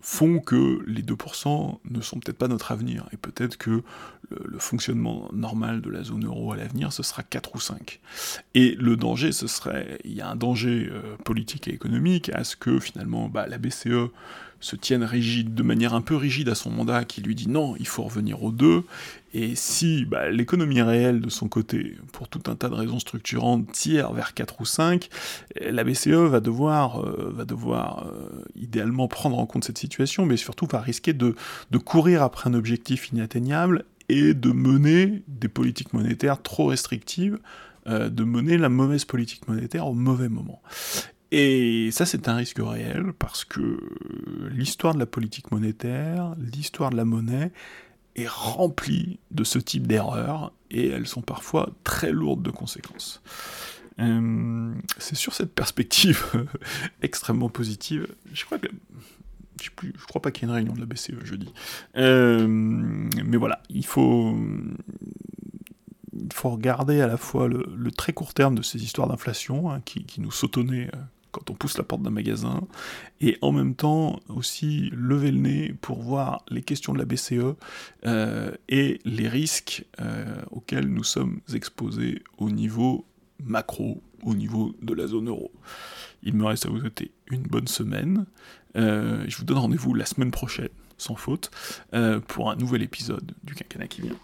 font 0.00 0.38
que 0.38 0.84
les 0.86 1.02
2% 1.02 1.78
ne 1.84 2.00
sont 2.00 2.20
peut-être 2.20 2.38
pas 2.38 2.48
notre 2.48 2.70
avenir, 2.70 3.08
et 3.12 3.16
peut-être 3.16 3.56
que 3.58 3.82
le, 4.30 4.58
fonctionnement 4.58 5.28
normal 5.32 5.80
de 5.80 5.90
la 5.90 6.02
zone 6.04 6.24
euro 6.24 6.52
à 6.52 6.56
l'avenir, 6.56 6.92
ce 6.92 7.02
sera 7.02 7.22
4 7.22 7.56
ou 7.56 7.60
5. 7.60 8.00
Et 8.54 8.74
le 8.76 8.96
danger, 8.96 9.32
ce 9.32 9.46
serait, 9.46 9.98
il 10.04 10.12
y 10.12 10.20
a 10.20 10.28
un 10.28 10.36
danger 10.36 10.88
euh, 10.90 11.16
politique 11.24 11.66
et 11.68 11.72
économique 11.72 12.30
à 12.30 12.44
ce 12.44 12.54
que 12.54 12.78
finalement 12.78 13.28
bah, 13.28 13.46
la 13.48 13.58
BCE 13.58 14.10
se 14.60 14.76
tienne 14.76 15.04
rigide, 15.04 15.54
de 15.54 15.62
manière 15.62 15.94
un 15.94 16.00
peu 16.00 16.16
rigide 16.16 16.48
à 16.48 16.54
son 16.54 16.70
mandat, 16.70 17.04
qui 17.04 17.20
lui 17.20 17.34
dit 17.34 17.48
non, 17.48 17.74
il 17.78 17.86
faut 17.86 18.02
revenir 18.02 18.42
aux 18.42 18.50
deux, 18.50 18.82
et 19.34 19.54
si 19.54 20.04
bah, 20.04 20.30
l'économie 20.30 20.80
réelle 20.80 21.20
de 21.20 21.28
son 21.28 21.48
côté, 21.48 21.96
pour 22.12 22.28
tout 22.28 22.42
un 22.46 22.56
tas 22.56 22.68
de 22.68 22.74
raisons 22.74 22.98
structurantes, 22.98 23.70
tire 23.72 24.12
vers 24.12 24.34
4 24.34 24.60
ou 24.60 24.64
5, 24.64 25.08
la 25.60 25.84
BCE 25.84 26.08
va 26.08 26.40
devoir, 26.40 27.04
euh, 27.04 27.32
va 27.34 27.44
devoir 27.44 28.06
euh, 28.06 28.44
idéalement 28.56 29.06
prendre 29.06 29.38
en 29.38 29.46
compte 29.46 29.64
cette 29.64 29.78
situation, 29.78 30.26
mais 30.26 30.36
surtout 30.36 30.66
va 30.66 30.80
risquer 30.80 31.12
de, 31.12 31.34
de 31.70 31.78
courir 31.78 32.22
après 32.22 32.48
un 32.48 32.54
objectif 32.54 33.10
inatteignable 33.12 33.84
et 34.08 34.34
de 34.34 34.50
mener 34.50 35.22
des 35.28 35.48
politiques 35.48 35.92
monétaires 35.92 36.42
trop 36.42 36.66
restrictives, 36.66 37.38
euh, 37.86 38.08
de 38.08 38.24
mener 38.24 38.56
la 38.58 38.68
mauvaise 38.68 39.04
politique 39.04 39.46
monétaire 39.48 39.86
au 39.86 39.94
mauvais 39.94 40.28
moment. 40.28 40.62
Et 41.30 41.90
ça, 41.90 42.06
c'est 42.06 42.28
un 42.28 42.36
risque 42.36 42.58
réel 42.60 43.12
parce 43.18 43.44
que 43.44 43.78
l'histoire 44.50 44.94
de 44.94 44.98
la 44.98 45.06
politique 45.06 45.50
monétaire, 45.50 46.34
l'histoire 46.38 46.90
de 46.90 46.96
la 46.96 47.04
monnaie 47.04 47.52
est 48.16 48.28
remplie 48.28 49.18
de 49.30 49.44
ce 49.44 49.58
type 49.58 49.86
d'erreurs 49.86 50.52
et 50.70 50.88
elles 50.88 51.06
sont 51.06 51.22
parfois 51.22 51.70
très 51.84 52.12
lourdes 52.12 52.42
de 52.42 52.50
conséquences. 52.50 53.22
Euh, 54.00 54.74
c'est 54.98 55.16
sur 55.16 55.34
cette 55.34 55.52
perspective 55.52 56.24
extrêmement 57.02 57.48
positive, 57.48 58.06
je 58.32 58.44
crois 58.44 58.58
crois 60.06 60.22
pas 60.22 60.30
qu'il 60.30 60.44
y 60.44 60.46
ait 60.46 60.50
une 60.50 60.54
réunion 60.54 60.72
de 60.72 60.80
la 60.80 60.86
BCE 60.86 61.24
jeudi. 61.24 61.52
Euh, 61.96 62.46
mais 62.46 63.36
voilà, 63.36 63.60
il 63.68 63.84
faut, 63.84 64.36
il 66.12 66.32
faut 66.32 66.50
regarder 66.50 67.00
à 67.00 67.08
la 67.08 67.16
fois 67.16 67.48
le, 67.48 67.90
très 67.90 68.12
court 68.12 68.34
terme 68.34 68.54
de 68.54 68.62
ces 68.62 68.82
histoires 68.84 69.08
d'inflation 69.08 69.70
hein, 69.70 69.80
qui, 69.84 70.04
qui, 70.04 70.20
nous 70.20 70.30
sautonnaient 70.30 70.90
euh, 70.94 70.98
on 71.48 71.54
pousse 71.54 71.78
la 71.78 71.84
porte 71.84 72.02
d'un 72.02 72.10
magasin, 72.10 72.62
et 73.20 73.38
en 73.42 73.52
même 73.52 73.74
temps 73.74 74.20
aussi 74.28 74.90
lever 74.92 75.30
le 75.30 75.38
nez 75.38 75.74
pour 75.80 76.00
voir 76.02 76.44
les 76.48 76.62
questions 76.62 76.92
de 76.92 76.98
la 76.98 77.04
BCE 77.04 77.56
euh, 78.06 78.52
et 78.68 79.00
les 79.04 79.28
risques 79.28 79.84
euh, 80.00 80.42
auxquels 80.50 80.88
nous 80.88 81.04
sommes 81.04 81.40
exposés 81.54 82.22
au 82.38 82.50
niveau 82.50 83.06
macro, 83.42 84.02
au 84.22 84.34
niveau 84.34 84.74
de 84.82 84.94
la 84.94 85.06
zone 85.06 85.28
euro. 85.28 85.52
Il 86.22 86.34
me 86.34 86.44
reste 86.44 86.66
à 86.66 86.70
vous 86.70 86.80
souhaiter 86.80 87.12
une 87.30 87.42
bonne 87.42 87.68
semaine. 87.68 88.26
Euh, 88.76 89.24
je 89.28 89.36
vous 89.38 89.44
donne 89.44 89.58
rendez-vous 89.58 89.94
la 89.94 90.06
semaine 90.06 90.30
prochaine, 90.30 90.68
sans 90.96 91.14
faute, 91.14 91.50
pour 92.26 92.50
un 92.50 92.56
nouvel 92.56 92.82
épisode 92.82 93.32
du 93.44 93.54
Quinquennat 93.54 93.86
qui 93.86 94.02
vient. 94.02 94.16